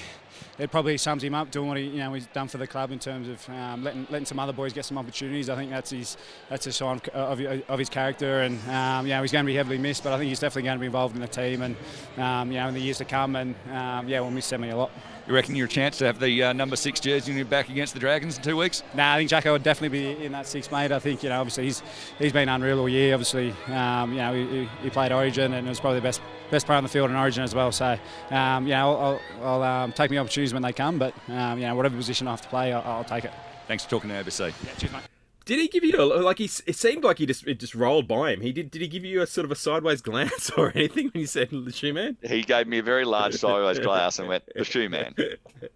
it 0.58 0.72
probably 0.72 0.97
sums 0.97 1.24
him 1.24 1.34
up 1.34 1.51
doing 1.51 1.68
what 1.68 1.78
he 1.78 1.84
you 1.84 1.97
know 1.97 2.14
he's 2.14 2.28
done 2.28 2.47
for 2.47 2.58
the 2.58 2.68
club 2.68 2.91
in 2.91 2.99
terms 2.99 3.28
of 3.28 3.49
um, 3.49 3.84
letting 3.84 4.08
letting 4.10 4.26
some 4.26 4.39
other 4.39 4.53
boys 4.53 4.74
get 4.74 4.86
some 4.86 4.97
opportunities. 4.97 5.49
I 5.49 5.56
think 5.56 5.70
that's 5.70 5.91
his 5.91 6.18
that's 6.49 6.68
a 6.68 6.72
sign 6.72 7.01
of, 7.14 7.39
of, 7.41 7.70
of 7.70 7.80
his 7.80 7.89
character, 7.89 8.41
and 8.41 8.60
um, 8.70 9.06
you 9.06 9.14
know 9.14 9.22
he's 9.22 9.32
going 9.32 9.45
to 9.45 9.47
be 9.47 9.56
heavily 9.56 9.78
missed, 9.78 10.03
but 10.03 10.14
I 10.14 10.18
think 10.18 10.30
he's 10.30 10.39
definitely 10.39 10.64
going 10.64 10.78
to 10.78 10.82
be 10.82 10.86
involved 10.88 11.16
in 11.16 11.22
the 11.22 11.28
team 11.28 11.62
and 11.62 11.76
um, 12.18 12.51
you 12.51 12.58
know 12.58 12.68
in 12.68 12.74
the 12.74 12.82
years 12.82 12.97
to 12.99 13.06
come, 13.06 13.36
and 13.36 13.56
um, 13.72 14.08
yeah, 14.08 14.20
we'll 14.20 14.32
miss 14.32 14.45
Semi 14.45 14.70
a 14.70 14.78
lot. 14.78 14.91
You 15.28 15.34
reckon 15.34 15.55
you're 15.55 15.65
a 15.65 15.69
chance 15.69 15.97
to 15.97 16.05
have 16.05 16.19
the 16.19 16.43
uh, 16.43 16.53
number 16.53 16.76
six 16.76 16.99
jersey 16.99 17.34
your 17.34 17.45
back 17.45 17.69
against 17.69 17.95
the 17.95 17.99
Dragons 17.99 18.38
in 18.38 18.43
two 18.43 18.55
weeks? 18.55 18.84
Nah, 18.93 19.13
I 19.13 19.17
think 19.17 19.30
Jacko 19.32 19.53
would 19.53 19.63
definitely 19.63 19.99
be 20.15 20.23
in 20.26 20.32
that 20.34 20.45
six, 20.45 20.71
mate. 20.71 20.91
I 20.91 20.99
think 20.99 21.23
you 21.23 21.30
know, 21.30 21.39
obviously 21.39 21.63
he's 21.63 21.82
he's 22.19 22.32
been 22.32 22.47
unreal 22.47 22.80
all 22.80 22.88
year. 22.88 23.15
Obviously, 23.15 23.51
um, 23.67 24.11
you 24.11 24.19
know, 24.19 24.34
he, 24.34 24.69
he 24.84 24.89
played 24.91 25.11
Origin 25.11 25.53
and 25.53 25.65
it 25.65 25.69
was 25.69 25.80
probably 25.80 25.99
the 25.99 26.03
best 26.03 26.21
best 26.51 26.67
player 26.67 26.78
on 26.78 26.84
the 26.84 26.89
field 26.89 27.09
in 27.09 27.15
Origin 27.15 27.43
as 27.43 27.55
well. 27.55 27.71
So, 27.71 27.97
um, 28.30 28.65
you 28.65 28.73
know, 28.73 28.95
I'll, 28.95 29.21
I'll 29.41 29.63
um, 29.63 29.93
take 29.93 30.11
my 30.11 30.17
opportunities 30.17 30.53
when 30.53 30.61
they 30.61 30.73
come. 30.73 30.99
But 30.99 31.15
um, 31.30 31.57
you 31.57 31.65
know, 31.65 31.76
whatever 31.76 31.97
position 31.97 32.28
I 32.28 32.32
have 32.32 32.41
to 32.41 32.49
play, 32.49 32.71
I'll, 32.71 32.84
I'll 32.84 33.03
take 33.03 33.26
it. 33.26 33.32
Thanks 33.67 33.84
for 33.84 33.89
talking 33.89 34.11
to 34.11 34.23
ABC. 34.23 34.53
Yeah, 34.63 34.73
cheers, 34.78 34.93
mate. 34.93 35.14
Did 35.45 35.59
he 35.59 35.67
give 35.67 35.83
you 35.83 36.01
a, 36.01 36.03
like 36.03 36.39
he? 36.39 36.49
It 36.65 36.75
seemed 36.75 37.03
like 37.03 37.19
he 37.19 37.27
just 37.27 37.45
it 37.47 37.59
just 37.59 37.75
rolled 37.75 38.07
by 38.07 38.31
him. 38.31 38.41
He 38.41 38.51
did. 38.51 38.71
Did 38.71 38.81
he 38.81 38.87
give 38.87 39.05
you 39.05 39.21
a 39.21 39.27
sort 39.27 39.45
of 39.45 39.51
a 39.51 39.55
sideways 39.55 40.01
glance 40.09 40.49
or 40.51 40.71
anything 40.75 41.11
when 41.13 41.21
you 41.21 41.27
said 41.27 41.49
the 41.51 41.71
shoe 41.71 41.93
man? 41.93 42.17
He 42.23 42.41
gave 42.41 42.67
me 42.67 42.79
a 42.79 42.83
very 42.83 43.05
large 43.05 43.35
sideways 43.35 43.79
glass 43.79 44.17
and 44.19 44.27
went, 44.27 44.43
the 44.55 44.63
shoe 44.63 44.89
man. 44.89 45.13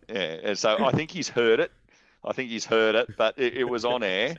Yeah, 0.09 0.38
and 0.43 0.57
so 0.57 0.84
I 0.84 0.91
think 0.91 1.11
he's 1.11 1.30
heard 1.30 1.59
it. 1.59 1.72
I 2.26 2.34
think 2.34 2.49
he's 2.49 2.65
heard 2.65 2.95
it, 2.95 3.15
but 3.15 3.36
it, 3.38 3.53
it 3.53 3.63
was 3.63 3.86
on 3.86 4.03
air. 4.03 4.38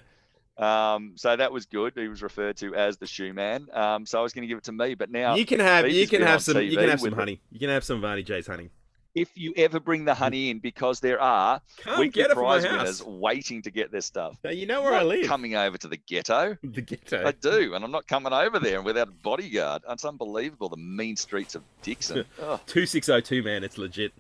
Um, 0.59 1.13
so 1.15 1.35
that 1.35 1.51
was 1.53 1.65
good. 1.65 1.95
He 1.97 2.09
was 2.09 2.23
referred 2.23 2.57
to 2.59 2.75
as 2.75 2.99
the 2.99 3.07
shoe 3.07 3.33
man. 3.33 3.69
Um, 3.73 4.05
so 4.05 4.19
I 4.19 4.23
was 4.23 4.33
going 4.33 4.43
to 4.43 4.49
give 4.49 4.59
it 4.59 4.65
to 4.65 4.73
me, 4.73 4.95
but 4.95 5.11
now 5.11 5.37
you 5.37 5.47
can 5.47 5.61
have 5.61 5.89
you 5.89 6.07
can 6.07 6.23
have 6.23 6.43
some 6.43 6.61
you 6.61 6.77
can 6.77 6.89
have 6.89 7.01
some 7.01 7.13
honey. 7.13 7.41
You 7.51 7.59
can 7.59 7.71
have 7.71 7.85
some 7.85 8.01
Varney 8.01 8.23
J's 8.23 8.47
honey. 8.47 8.71
If 9.15 9.31
you 9.35 9.53
ever 9.57 9.81
bring 9.81 10.05
the 10.05 10.15
honey 10.15 10.51
in, 10.51 10.61
because 10.61 11.01
there 11.01 11.21
are 11.21 11.61
weekly 11.99 12.09
get 12.11 12.29
my 12.29 12.35
prize 12.35 12.63
winners 12.63 13.03
waiting 13.03 13.63
to 13.63 13.71
get 13.71 13.91
their 13.91 14.01
stuff. 14.01 14.39
Now, 14.45 14.51
you 14.51 14.67
know 14.67 14.83
where 14.83 14.95
I 14.95 15.03
live. 15.03 15.27
Coming 15.27 15.57
over 15.57 15.77
to 15.79 15.89
the 15.89 15.97
ghetto. 15.97 16.57
The 16.63 16.81
ghetto. 16.81 17.27
I 17.27 17.33
do, 17.33 17.75
and 17.75 17.85
I'm 17.85 17.91
not 17.91 18.07
coming 18.07 18.33
over 18.33 18.61
there 18.61 18.83
without 18.83 19.09
a 19.09 19.11
bodyguard. 19.11 19.83
It's 19.89 20.05
unbelievable 20.05 20.69
the 20.69 20.77
mean 20.77 21.17
streets 21.17 21.55
of 21.55 21.63
Dickson. 21.83 22.25
Oh. 22.41 22.59
Two 22.67 22.87
six 22.87 23.09
oh 23.09 23.21
two 23.21 23.43
man. 23.43 23.65
It's 23.65 23.77
legit. 23.77 24.13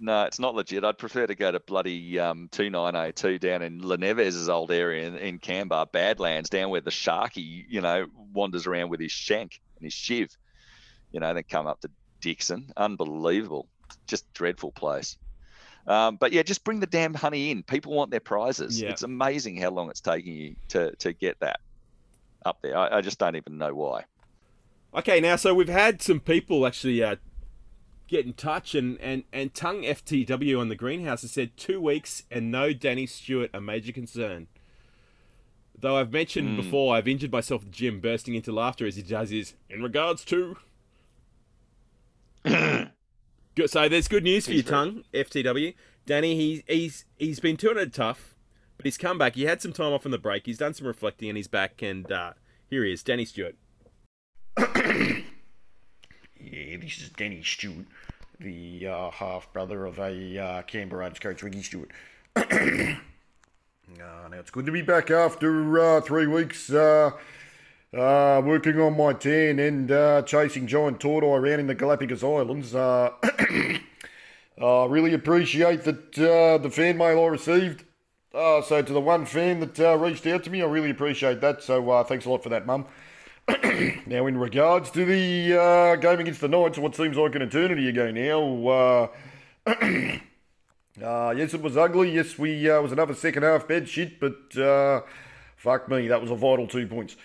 No, 0.00 0.24
it's 0.24 0.38
not 0.38 0.54
legit. 0.54 0.84
I'd 0.84 0.98
prefer 0.98 1.26
to 1.26 1.34
go 1.34 1.50
to 1.50 1.60
bloody 1.60 2.18
um, 2.18 2.48
2902 2.52 3.38
down 3.38 3.62
in 3.62 3.80
Lenevez's 3.80 4.48
old 4.48 4.70
area 4.70 5.06
in, 5.06 5.16
in 5.16 5.38
Canberra, 5.38 5.86
Badlands, 5.86 6.48
down 6.48 6.70
where 6.70 6.80
the 6.80 6.90
Sharky, 6.90 7.64
you 7.68 7.80
know, 7.80 8.06
wanders 8.32 8.66
around 8.66 8.90
with 8.90 9.00
his 9.00 9.12
shank 9.12 9.60
and 9.76 9.84
his 9.84 9.92
shiv, 9.94 10.36
you 11.12 11.20
know, 11.20 11.32
then 11.34 11.44
come 11.48 11.66
up 11.66 11.80
to 11.80 11.90
Dickson. 12.20 12.72
Unbelievable. 12.76 13.68
Just 14.06 14.32
dreadful 14.34 14.72
place. 14.72 15.16
Um, 15.86 16.16
but 16.16 16.32
yeah, 16.32 16.42
just 16.42 16.64
bring 16.64 16.80
the 16.80 16.86
damn 16.86 17.14
honey 17.14 17.50
in. 17.50 17.62
People 17.62 17.94
want 17.94 18.10
their 18.10 18.20
prizes. 18.20 18.80
Yeah. 18.80 18.90
It's 18.90 19.02
amazing 19.02 19.56
how 19.56 19.70
long 19.70 19.88
it's 19.88 20.00
taking 20.00 20.34
you 20.34 20.56
to, 20.68 20.94
to 20.96 21.12
get 21.14 21.40
that 21.40 21.60
up 22.44 22.58
there. 22.62 22.76
I, 22.76 22.98
I 22.98 23.00
just 23.00 23.18
don't 23.18 23.36
even 23.36 23.56
know 23.58 23.74
why. 23.74 24.04
Okay, 24.94 25.20
now 25.20 25.36
so 25.36 25.54
we've 25.54 25.68
had 25.68 26.02
some 26.02 26.20
people 26.20 26.66
actually 26.66 27.02
uh, 27.02 27.16
get 28.06 28.24
in 28.24 28.32
touch, 28.32 28.74
and 28.74 28.98
and 29.00 29.24
and 29.34 29.52
Tongue 29.54 29.82
FTW 29.82 30.58
on 30.58 30.68
the 30.68 30.74
greenhouse 30.74 31.20
has 31.22 31.30
said 31.32 31.56
two 31.58 31.78
weeks 31.80 32.22
and 32.30 32.50
no 32.50 32.72
Danny 32.72 33.06
Stewart 33.06 33.50
a 33.52 33.60
major 33.60 33.92
concern. 33.92 34.46
Though 35.78 35.96
I've 35.98 36.10
mentioned 36.12 36.50
Hmm. 36.50 36.56
before, 36.56 36.96
I've 36.96 37.06
injured 37.06 37.30
myself 37.32 37.62
at 37.62 37.68
the 37.68 37.72
gym, 37.76 38.00
bursting 38.00 38.34
into 38.34 38.50
laughter 38.50 38.86
as 38.86 38.96
he 38.96 39.02
does 39.02 39.30
his 39.30 39.54
in 39.70 39.82
regards 39.82 40.24
to. 40.26 40.56
Good- 43.54 43.70
so 43.70 43.88
there's 43.88 44.08
good 44.08 44.24
news 44.24 44.44
for 44.46 44.52
you, 44.52 44.58
He's 44.58 44.64
very- 44.70 44.76
Tongue 44.92 45.04
FTW. 45.12 45.74
Danny, 46.06 46.34
he's 46.36 46.62
he's 46.66 47.04
he's 47.18 47.40
been 47.40 47.56
doing 47.56 47.76
it 47.78 47.92
tough, 47.92 48.34
but 48.76 48.84
he's 48.86 48.96
come 48.96 49.18
back. 49.18 49.34
He 49.34 49.44
had 49.44 49.60
some 49.60 49.72
time 49.72 49.92
off 49.92 50.04
in 50.06 50.10
the 50.10 50.18
break. 50.18 50.46
He's 50.46 50.56
done 50.58 50.72
some 50.72 50.86
reflecting, 50.86 51.28
and 51.28 51.36
he's 51.36 51.48
back. 51.48 51.82
And 51.82 52.10
uh, 52.10 52.32
here 52.70 52.84
he 52.84 52.92
is, 52.92 53.02
Danny 53.02 53.24
Stewart. 53.24 53.56
Yeah, 56.40 56.76
this 56.78 56.98
is 57.00 57.10
Danny 57.10 57.42
Stewart, 57.42 57.86
the 58.38 58.86
uh, 58.86 59.10
half 59.10 59.52
brother 59.52 59.84
of 59.84 59.98
a 59.98 60.38
uh, 60.38 60.62
Canberra 60.62 61.02
Raiders 61.02 61.18
coach, 61.18 61.42
Ricky 61.42 61.62
Stuart. 61.62 61.90
uh, 62.36 62.44
now, 63.98 64.28
it's 64.32 64.50
good 64.50 64.64
to 64.66 64.72
be 64.72 64.80
back 64.82 65.10
after 65.10 65.78
uh, 65.80 66.00
three 66.00 66.26
weeks 66.26 66.72
uh, 67.94 67.98
uh, 68.38 68.42
working 68.44 68.80
on 68.80 68.96
my 68.96 69.12
tan 69.12 69.58
and 69.58 69.90
uh, 69.90 70.22
chasing 70.22 70.66
giant 70.66 71.00
tortoise 71.00 71.28
around 71.28 71.60
in 71.60 71.66
the 71.66 71.74
Galapagos 71.74 72.22
Islands. 72.22 72.74
Uh, 72.74 73.10
I 73.22 73.80
really 74.86 75.14
appreciate 75.14 75.84
that 75.84 76.18
uh, 76.18 76.58
the 76.58 76.70
fan 76.70 76.96
mail 76.96 77.24
I 77.24 77.26
received. 77.28 77.84
Uh, 78.34 78.60
so, 78.60 78.82
to 78.82 78.92
the 78.92 79.00
one 79.00 79.24
fan 79.24 79.60
that 79.60 79.80
uh, 79.80 79.96
reached 79.96 80.26
out 80.26 80.44
to 80.44 80.50
me, 80.50 80.62
I 80.62 80.66
really 80.66 80.90
appreciate 80.90 81.40
that. 81.40 81.62
So, 81.62 81.90
uh, 81.90 82.04
thanks 82.04 82.26
a 82.26 82.30
lot 82.30 82.42
for 82.42 82.50
that, 82.50 82.66
Mum. 82.66 82.86
Now, 84.06 84.26
in 84.26 84.36
regards 84.36 84.90
to 84.90 85.04
the 85.04 85.58
uh, 85.58 85.96
game 85.96 86.20
against 86.20 86.42
the 86.42 86.48
Knights, 86.48 86.78
what 86.78 86.94
seems 86.94 87.16
like 87.16 87.34
an 87.34 87.42
eternity 87.42 87.88
ago 87.88 88.10
now, 88.10 88.68
uh, 88.68 89.08
uh, 91.02 91.34
yes, 91.36 91.54
it 91.54 91.62
was 91.62 91.76
ugly. 91.76 92.14
Yes, 92.14 92.38
we 92.38 92.70
uh, 92.70 92.82
was 92.82 92.92
another 92.92 93.14
second 93.14 93.44
half 93.44 93.66
bed 93.66 93.88
shit, 93.88 94.20
but 94.20 94.56
uh, 94.58 95.00
fuck 95.56 95.88
me, 95.88 96.08
that 96.08 96.20
was 96.20 96.30
a 96.30 96.34
vital 96.34 96.66
two 96.66 96.86
points. 96.86 97.16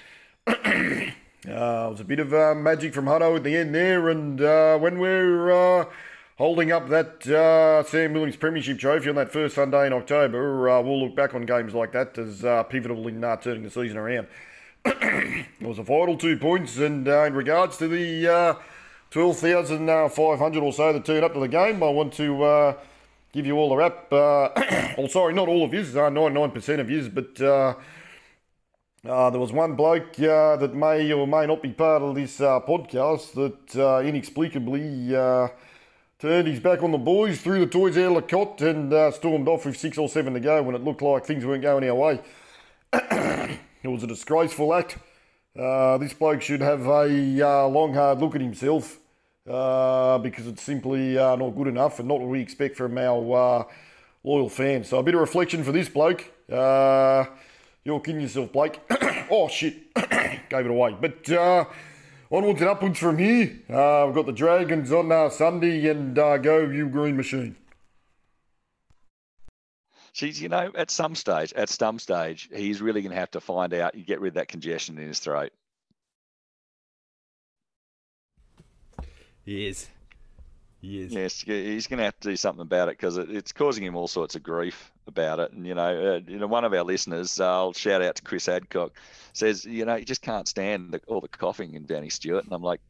uh, 0.47 0.53
it 0.65 1.11
was 1.47 2.01
a 2.01 2.05
bit 2.05 2.19
of 2.19 2.33
uh, 2.33 2.53
magic 2.53 2.93
from 2.93 3.05
Hutto 3.05 3.37
at 3.37 3.43
the 3.43 3.55
end 3.55 3.73
there, 3.73 4.09
and 4.09 4.41
uh, 4.41 4.77
when 4.77 4.99
we're 4.99 5.51
uh, 5.51 5.85
holding 6.37 6.69
up 6.69 6.89
that 6.89 7.25
uh, 7.27 7.83
Sam 7.83 8.11
Williams 8.11 8.35
Premiership 8.35 8.77
trophy 8.77 9.07
on 9.07 9.15
that 9.15 9.31
first 9.31 9.55
Sunday 9.55 9.87
in 9.87 9.93
October, 9.93 10.69
uh, 10.69 10.81
we'll 10.81 11.01
look 11.01 11.15
back 11.15 11.33
on 11.33 11.45
games 11.45 11.73
like 11.73 11.93
that 11.93 12.17
as 12.17 12.41
pivotal 12.69 13.07
in 13.07 13.21
turning 13.41 13.63
the 13.63 13.69
season 13.69 13.97
around. 13.97 14.27
It 15.63 15.67
was 15.67 15.79
a 15.79 15.83
vital 15.83 16.17
two 16.17 16.35
points, 16.35 16.77
and 16.77 17.07
in 17.07 17.33
regards 17.33 17.77
to 17.77 17.87
the 17.87 18.27
uh, 18.27 18.55
12,500 19.11 20.61
or 20.61 20.73
so 20.73 20.91
that 20.91 21.05
turned 21.05 21.23
up 21.23 21.33
to 21.35 21.39
the 21.39 21.47
game, 21.47 21.81
I 21.81 21.89
want 21.89 22.11
to 22.15 22.75
give 23.31 23.45
you 23.45 23.55
all 23.55 23.71
a 23.71 23.77
wrap. 23.77 24.11
Well, 24.97 25.07
sorry, 25.07 25.33
not 25.33 25.47
all 25.47 25.63
of 25.63 25.73
yous, 25.73 25.95
uh, 25.95 26.09
99% 26.09 26.79
of 26.79 26.89
yous, 26.89 27.07
but 27.07 27.41
uh, 29.07 29.29
there 29.29 29.39
was 29.39 29.51
one 29.51 29.75
bloke 29.75 30.17
uh, 30.19 30.55
that 30.55 30.73
may 30.73 31.11
or 31.11 31.27
may 31.27 31.45
not 31.45 31.61
be 31.61 31.71
part 31.71 32.01
of 32.01 32.15
this 32.15 32.39
uh, 32.39 32.59
podcast 32.61 33.33
that 33.33 33.75
uh, 33.75 33.99
inexplicably 33.99 35.13
uh, 35.13 35.49
turned 36.19 36.47
his 36.47 36.61
back 36.61 36.81
on 36.81 36.91
the 36.91 36.97
boys, 36.97 37.41
threw 37.41 37.59
the 37.59 37.65
toys 37.65 37.97
out 37.97 38.15
of 38.15 38.15
the 38.15 38.21
cot, 38.21 38.61
and 38.61 38.93
uh, 38.93 39.11
stormed 39.11 39.49
off 39.49 39.65
with 39.65 39.75
six 39.75 39.97
or 39.97 40.07
seven 40.07 40.33
to 40.33 40.39
go 40.39 40.63
when 40.63 40.73
it 40.73 40.85
looked 40.85 41.01
like 41.01 41.25
things 41.25 41.45
weren't 41.45 41.61
going 41.61 41.87
our 41.87 41.95
way. 41.95 42.21
It 43.83 43.89
was 43.89 44.01
a 44.01 44.07
disgraceful 44.07 44.73
act. 44.73 44.97
This 45.53 46.13
bloke 46.13 46.41
should 46.41 46.61
have 46.61 46.85
a 46.85 47.67
long, 47.67 47.93
hard 47.93 48.19
look 48.19 48.33
at 48.33 48.39
himself 48.39 48.97
because 49.43 50.47
it's 50.47 50.63
simply 50.63 51.15
not 51.15 51.49
good 51.49 51.67
enough 51.67 51.99
and 51.99 52.07
not 52.07 52.21
what 52.21 52.29
we 52.29 52.39
expect 52.39 52.77
from 52.77 52.97
our 52.97 53.67
loyal 54.23 54.47
fans. 54.47 54.87
So 54.87 54.99
a 54.99 55.03
bit 55.03 55.15
of 55.15 55.19
reflection 55.19 55.65
for 55.65 55.73
this 55.73 55.89
bloke. 55.89 56.31
You're 57.85 57.99
kidding 57.99 58.21
yourself, 58.21 58.51
Blake. 58.51 58.79
oh, 59.29 59.47
shit. 59.49 59.93
Gave 60.49 60.65
it 60.65 60.71
away. 60.71 60.95
But 60.99 61.29
uh, 61.29 61.65
onwards 62.31 62.61
and 62.61 62.69
upwards 62.69 62.99
from 62.99 63.17
here. 63.17 63.59
Uh, 63.69 64.05
we've 64.05 64.15
got 64.15 64.25
the 64.25 64.31
Dragons 64.31 64.91
on 64.91 65.11
uh, 65.11 65.29
Sunday 65.29 65.89
and 65.89 66.17
uh, 66.17 66.37
go 66.37 66.59
you 66.59 66.87
green 66.87 67.17
machine. 67.17 67.55
She's, 70.13 70.41
you 70.41 70.47
know, 70.47 70.71
at 70.75 70.91
some 70.91 71.15
stage, 71.15 71.53
at 71.53 71.69
some 71.69 71.97
stage, 71.97 72.47
he's 72.53 72.81
really 72.81 73.01
going 73.01 73.13
to 73.13 73.19
have 73.19 73.31
to 73.31 73.41
find 73.41 73.73
out, 73.73 73.95
you 73.95 74.03
get 74.03 74.21
rid 74.21 74.29
of 74.29 74.35
that 74.35 74.47
congestion 74.47 74.97
in 74.99 75.07
his 75.07 75.19
throat. 75.19 75.51
He 79.43 79.67
is. 79.67 79.87
He 80.83 80.99
is. 80.99 81.13
Yes, 81.13 81.41
he's 81.41 81.87
going 81.87 81.99
to 81.99 82.03
have 82.03 82.19
to 82.19 82.29
do 82.29 82.35
something 82.35 82.61
about 82.61 82.89
it 82.89 82.97
because 82.97 83.15
it, 83.15 83.31
it's 83.31 83.53
causing 83.53 83.85
him 83.85 83.95
all 83.95 84.09
sorts 84.09 84.35
of 84.35 84.43
grief 84.43 84.91
about 85.07 85.39
it. 85.39 85.53
And 85.53 85.65
you 85.65 85.75
know, 85.75 86.15
uh, 86.15 86.19
you 86.29 86.37
know, 86.37 86.47
one 86.47 86.65
of 86.65 86.73
our 86.73 86.83
listeners, 86.83 87.39
uh, 87.39 87.49
I'll 87.49 87.71
shout 87.71 88.01
out 88.01 88.15
to 88.17 88.21
Chris 88.21 88.49
Adcock, 88.49 88.91
says, 89.31 89.63
you 89.63 89.85
know, 89.85 89.95
you 89.95 90.03
just 90.03 90.21
can't 90.21 90.45
stand 90.45 90.91
the, 90.91 91.01
all 91.07 91.21
the 91.21 91.29
coughing 91.29 91.75
in 91.75 91.85
Danny 91.85 92.09
Stewart, 92.09 92.43
and 92.43 92.51
I'm 92.51 92.61
like, 92.61 92.81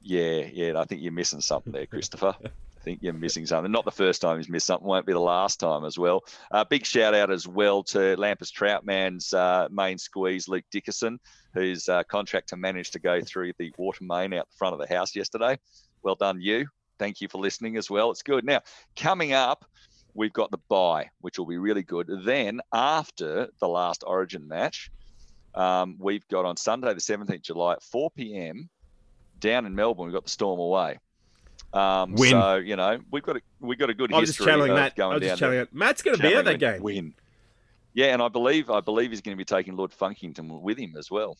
yeah, 0.00 0.44
yeah, 0.52 0.78
I 0.78 0.84
think 0.84 1.02
you're 1.02 1.10
missing 1.10 1.40
something 1.40 1.72
there, 1.72 1.86
Christopher. 1.86 2.36
I 2.44 2.84
think 2.84 3.00
you're 3.02 3.14
missing 3.14 3.46
something. 3.46 3.72
Not 3.72 3.84
the 3.84 3.90
first 3.90 4.22
time 4.22 4.36
he's 4.36 4.48
missed 4.48 4.66
something, 4.66 4.86
won't 4.86 5.04
be 5.04 5.12
the 5.12 5.18
last 5.18 5.58
time 5.58 5.84
as 5.84 5.98
well. 5.98 6.22
Uh, 6.52 6.62
big 6.62 6.86
shout 6.86 7.14
out 7.14 7.32
as 7.32 7.48
well 7.48 7.82
to 7.84 8.16
Lampus 8.16 8.52
Troutman's 8.52 9.34
uh, 9.34 9.66
main 9.72 9.98
squeeze, 9.98 10.46
Luke 10.46 10.64
Dickerson, 10.70 11.18
whose 11.52 11.88
uh, 11.88 12.04
contractor 12.04 12.56
managed 12.56 12.92
to 12.92 13.00
go 13.00 13.20
through 13.20 13.54
the 13.58 13.72
water 13.76 14.04
main 14.04 14.32
out 14.34 14.48
the 14.48 14.56
front 14.56 14.72
of 14.72 14.80
the 14.80 14.94
house 14.94 15.16
yesterday. 15.16 15.58
Well 16.04 16.14
done, 16.14 16.40
you. 16.40 16.66
Thank 16.98 17.20
you 17.20 17.28
for 17.28 17.38
listening 17.38 17.76
as 17.76 17.90
well. 17.90 18.10
It's 18.10 18.22
good. 18.22 18.44
Now, 18.44 18.60
coming 18.96 19.32
up, 19.32 19.64
we've 20.14 20.32
got 20.32 20.50
the 20.50 20.58
bye, 20.68 21.10
which 21.20 21.38
will 21.38 21.46
be 21.46 21.58
really 21.58 21.82
good. 21.82 22.10
Then, 22.24 22.60
after 22.72 23.48
the 23.60 23.68
last 23.68 24.04
Origin 24.06 24.46
match, 24.48 24.90
um, 25.54 25.96
we've 25.98 26.26
got 26.28 26.44
on 26.44 26.56
Sunday, 26.56 26.94
the 26.94 27.00
17th 27.00 27.42
July 27.42 27.74
at 27.74 27.82
4 27.82 28.10
p.m. 28.12 28.68
down 29.38 29.66
in 29.66 29.74
Melbourne, 29.74 30.06
we've 30.06 30.14
got 30.14 30.24
the 30.24 30.30
Storm 30.30 30.60
away. 30.60 30.98
Um, 31.72 32.14
Win. 32.14 32.30
So 32.30 32.56
you 32.56 32.76
know 32.76 33.00
we've 33.10 33.22
got 33.22 33.36
a 33.36 33.40
we've 33.60 33.78
got 33.78 33.88
a 33.88 33.94
good 33.94 34.12
I 34.12 34.18
was 34.18 34.28
just 34.28 34.38
history 34.38 34.52
channeling 34.52 34.74
Matt. 34.74 34.94
going 34.94 35.12
I 35.12 35.14
was 35.14 35.20
down 35.22 35.28
just 35.30 35.40
channeling 35.40 35.60
it. 35.62 35.74
Matt's 35.74 36.02
going 36.02 36.16
to 36.16 36.22
be 36.22 36.34
at 36.34 36.44
that 36.44 36.58
game. 36.58 36.82
Win. 36.82 37.14
Yeah, 37.94 38.12
and 38.12 38.22
I 38.22 38.28
believe 38.28 38.68
I 38.70 38.80
believe 38.80 39.10
he's 39.10 39.22
going 39.22 39.36
to 39.36 39.38
be 39.38 39.44
taking 39.44 39.76
Lord 39.76 39.90
Funkington 39.90 40.60
with 40.60 40.78
him 40.78 40.96
as 40.98 41.10
well. 41.10 41.38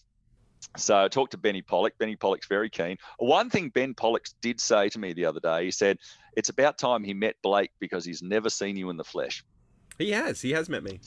So 0.77 1.05
I 1.05 1.09
talked 1.09 1.33
to 1.33 1.39
Benny 1.39 1.63
Pollock. 1.63 1.99
Benny 1.99 2.17
Pollock's 2.17 2.47
very 2.47 2.71
keen. 2.71 2.97
One 3.19 3.51
thing 3.51 3.69
Ben 3.69 3.95
Pollock 3.95 4.27
did 4.41 4.61
say 4.61 4.89
to 4.91 4.99
me 4.99 5.13
the 5.13 5.25
other 5.25 5.41
day, 5.41 5.65
he 5.65 5.71
said, 5.71 5.99
it's 6.37 6.49
about 6.49 6.79
time 6.79 7.05
he 7.05 7.15
met 7.15 7.37
Blake 7.43 7.71
because 7.79 8.05
he's 8.05 8.23
never 8.23 8.49
seen 8.49 8.77
you 8.77 8.91
in 8.91 8.97
the 8.97 9.05
flesh. 9.05 9.45
He 9.99 10.11
has. 10.13 10.41
He 10.41 10.53
has 10.53 10.69
met 10.69 10.83
me. 10.83 11.01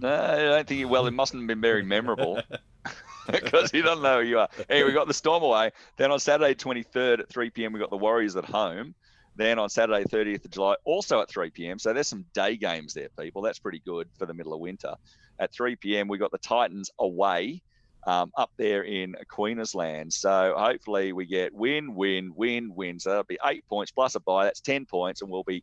No, 0.00 0.14
I 0.14 0.36
don't 0.36 0.68
think. 0.68 0.78
He, 0.78 0.84
well, 0.84 1.06
it 1.06 1.12
mustn't 1.12 1.42
have 1.42 1.46
been 1.46 1.60
very 1.60 1.82
memorable 1.82 2.40
because 3.30 3.70
he 3.70 3.82
doesn't 3.82 4.02
know 4.02 4.22
who 4.22 4.26
you 4.26 4.38
are. 4.38 4.48
Anyway, 4.68 4.88
we 4.88 4.94
got 4.94 5.06
the 5.06 5.14
Storm 5.14 5.42
away. 5.42 5.70
Then 5.96 6.10
on 6.10 6.18
Saturday, 6.18 6.54
23rd 6.54 7.20
at 7.20 7.28
3 7.28 7.50
p.m., 7.50 7.72
we 7.72 7.80
got 7.80 7.90
the 7.90 7.96
Warriors 7.96 8.36
at 8.36 8.44
home. 8.44 8.94
Then 9.36 9.58
on 9.58 9.68
Saturday, 9.68 10.04
30th 10.04 10.44
of 10.44 10.50
July, 10.52 10.76
also 10.84 11.20
at 11.20 11.28
3 11.28 11.50
p.m. 11.50 11.78
So 11.78 11.92
there's 11.92 12.08
some 12.08 12.24
day 12.34 12.56
games 12.56 12.94
there, 12.94 13.08
people. 13.18 13.42
That's 13.42 13.58
pretty 13.58 13.82
good 13.84 14.08
for 14.18 14.26
the 14.26 14.34
middle 14.34 14.54
of 14.54 14.60
winter. 14.60 14.94
At 15.38 15.52
3 15.52 15.76
p.m., 15.76 16.08
we 16.08 16.18
got 16.18 16.30
the 16.30 16.38
Titans 16.38 16.90
away 17.00 17.62
um, 18.06 18.30
up 18.36 18.50
there 18.56 18.82
in 18.82 19.14
Queensland. 19.28 20.12
So 20.12 20.54
hopefully 20.56 21.12
we 21.12 21.26
get 21.26 21.54
win, 21.54 21.94
win, 21.94 22.32
win, 22.34 22.74
win. 22.74 22.98
So 23.00 23.10
that'll 23.10 23.24
be 23.24 23.38
eight 23.46 23.66
points 23.68 23.92
plus 23.92 24.14
a 24.14 24.20
buy. 24.20 24.44
That's 24.44 24.60
10 24.60 24.86
points, 24.86 25.22
and 25.22 25.30
we'll 25.30 25.44
be 25.44 25.62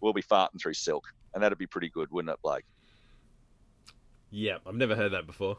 we'll 0.00 0.12
be 0.12 0.22
farting 0.22 0.60
through 0.60 0.74
silk, 0.74 1.04
and 1.34 1.42
that'd 1.42 1.58
be 1.58 1.66
pretty 1.66 1.88
good, 1.90 2.10
wouldn't 2.10 2.32
it, 2.32 2.40
Blake? 2.42 2.64
Yeah, 4.30 4.58
I've 4.66 4.74
never 4.74 4.96
heard 4.96 5.12
that 5.12 5.26
before. 5.26 5.58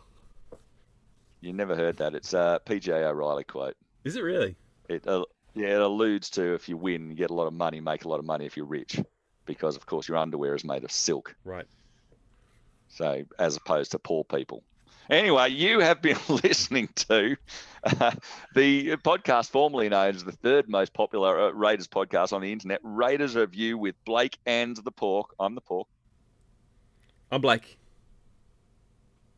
You 1.42 1.54
never 1.54 1.76
heard 1.76 1.98
that. 1.98 2.16
It's 2.16 2.34
a 2.34 2.60
PJ 2.66 2.90
O'Reilly 2.90 3.44
quote. 3.44 3.76
Is 4.04 4.16
it 4.16 4.22
really? 4.22 4.56
It 4.90 5.08
uh, 5.08 5.26
yeah, 5.54 5.76
it 5.76 5.82
alludes 5.82 6.30
to 6.32 6.54
if 6.56 6.68
you 6.68 6.78
win, 6.78 7.10
you 7.10 7.16
get 7.16 7.30
a 7.30 7.34
lot 7.34 7.48
of 7.48 7.54
money, 7.54 7.80
make 7.80 8.06
a 8.06 8.10
lot 8.10 8.20
of 8.20 8.26
money 8.26 8.46
if 8.46 8.58
you're 8.58 8.66
rich, 8.66 9.00
because 9.46 9.76
of 9.76 9.86
course 9.86 10.08
your 10.08 10.18
underwear 10.18 10.56
is 10.56 10.64
made 10.64 10.84
of 10.84 10.92
silk. 10.92 11.36
Right. 11.44 11.66
So 12.90 13.24
as 13.40 13.58
opposed 13.58 13.92
to 13.92 14.00
poor 14.00 14.24
people. 14.24 14.64
Anyway, 15.10 15.50
you 15.50 15.80
have 15.80 16.02
been 16.02 16.18
listening 16.30 16.88
to 16.96 17.36
uh, 17.84 18.12
the 18.56 18.96
podcast 18.98 19.50
formerly 19.50 19.90
known 19.90 20.16
as 20.16 20.24
the 20.24 20.32
third 20.32 20.70
most 20.70 20.94
popular 20.94 21.40
uh, 21.40 21.52
Raiders 21.52 21.88
podcast 21.88 22.32
on 22.34 22.42
the 22.42 22.52
internet, 22.52 22.80
Raiders 22.84 23.36
Review 23.36 23.78
with 23.78 23.96
Blake 24.06 24.38
and 24.46 24.78
the 24.78 24.92
Pork. 24.92 25.34
I'm 25.40 25.56
the 25.56 25.62
Pork. 25.62 25.88
I'm 27.32 27.42
Blake. 27.42 27.78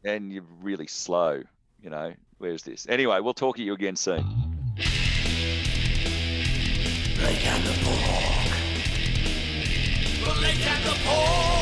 And 0.04 0.32
you're 0.32 0.44
really 0.62 0.88
slow. 0.88 1.42
You 1.82 1.90
know, 1.90 2.14
where's 2.38 2.64
this? 2.64 2.86
Anyway, 2.88 3.20
we'll 3.20 3.34
talk 3.34 3.58
to 3.58 3.64
you 3.64 3.74
again 3.74 3.96
soon. 3.96 4.24
Blake 7.18 7.46
and 7.48 7.64
the 7.64 7.74
Pork. 7.84 8.36
Blake 10.38 10.68
and 10.68 10.84
the 10.84 10.96
Pork. 11.06 11.55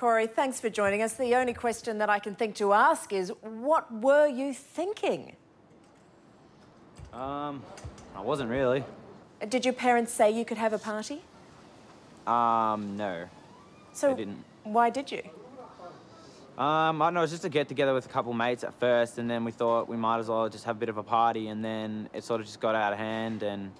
Corey, 0.00 0.26
thanks 0.26 0.58
for 0.58 0.70
joining 0.70 1.02
us. 1.02 1.12
The 1.12 1.34
only 1.34 1.52
question 1.52 1.98
that 1.98 2.08
I 2.08 2.18
can 2.18 2.34
think 2.34 2.54
to 2.54 2.72
ask 2.72 3.12
is 3.12 3.30
what 3.42 3.92
were 3.92 4.26
you 4.26 4.54
thinking? 4.54 5.36
Um, 7.12 7.62
I 8.16 8.22
wasn't 8.22 8.48
really. 8.48 8.82
Did 9.46 9.66
your 9.66 9.74
parents 9.74 10.10
say 10.10 10.30
you 10.30 10.46
could 10.46 10.56
have 10.56 10.72
a 10.72 10.78
party? 10.78 11.20
Um, 12.26 12.96
no. 12.96 13.28
So 13.92 14.16
why 14.64 14.88
did 14.88 15.12
you? 15.12 15.20
Um, 16.56 17.02
I 17.02 17.06
don't 17.06 17.14
know, 17.14 17.20
it 17.20 17.24
was 17.24 17.32
just 17.32 17.44
a 17.44 17.50
get 17.50 17.68
together 17.68 17.92
with 17.92 18.06
a 18.06 18.08
couple 18.08 18.32
mates 18.32 18.64
at 18.64 18.72
first, 18.80 19.18
and 19.18 19.30
then 19.30 19.44
we 19.44 19.52
thought 19.52 19.86
we 19.86 19.98
might 19.98 20.18
as 20.18 20.28
well 20.28 20.48
just 20.48 20.64
have 20.64 20.76
a 20.76 20.80
bit 20.80 20.88
of 20.88 20.96
a 20.96 21.02
party, 21.02 21.48
and 21.48 21.62
then 21.62 22.08
it 22.14 22.24
sort 22.24 22.40
of 22.40 22.46
just 22.46 22.58
got 22.58 22.74
out 22.74 22.94
of 22.94 22.98
hand, 22.98 23.42
and 23.42 23.70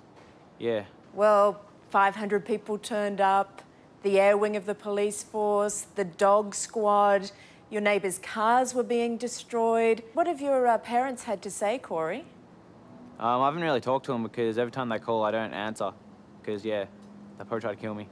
yeah. 0.58 0.84
Well, 1.14 1.62
500 1.88 2.44
people 2.44 2.76
turned 2.76 3.22
up, 3.22 3.62
the 4.02 4.18
air 4.18 4.36
wing 4.36 4.56
of 4.56 4.66
the 4.66 4.74
police 4.74 5.22
force, 5.22 5.86
the 5.94 6.04
dog 6.04 6.54
squad, 6.54 7.30
your 7.70 7.80
neighbours' 7.80 8.18
cars 8.18 8.74
were 8.74 8.82
being 8.82 9.16
destroyed. 9.16 10.02
What 10.14 10.26
have 10.26 10.40
your 10.40 10.66
uh, 10.66 10.78
parents 10.78 11.24
had 11.24 11.42
to 11.42 11.50
say, 11.50 11.78
Corey? 11.78 12.24
Um, 13.18 13.42
I 13.42 13.44
haven't 13.44 13.62
really 13.62 13.80
talked 13.80 14.06
to 14.06 14.12
them 14.12 14.22
because 14.22 14.58
every 14.58 14.72
time 14.72 14.88
they 14.88 14.98
call, 14.98 15.22
I 15.22 15.30
don't 15.30 15.52
answer, 15.52 15.92
because 16.40 16.64
yeah, 16.64 16.86
they 17.38 17.44
probably 17.44 17.60
try 17.60 17.74
to 17.74 17.80
kill 17.80 17.94
me. 17.94 18.08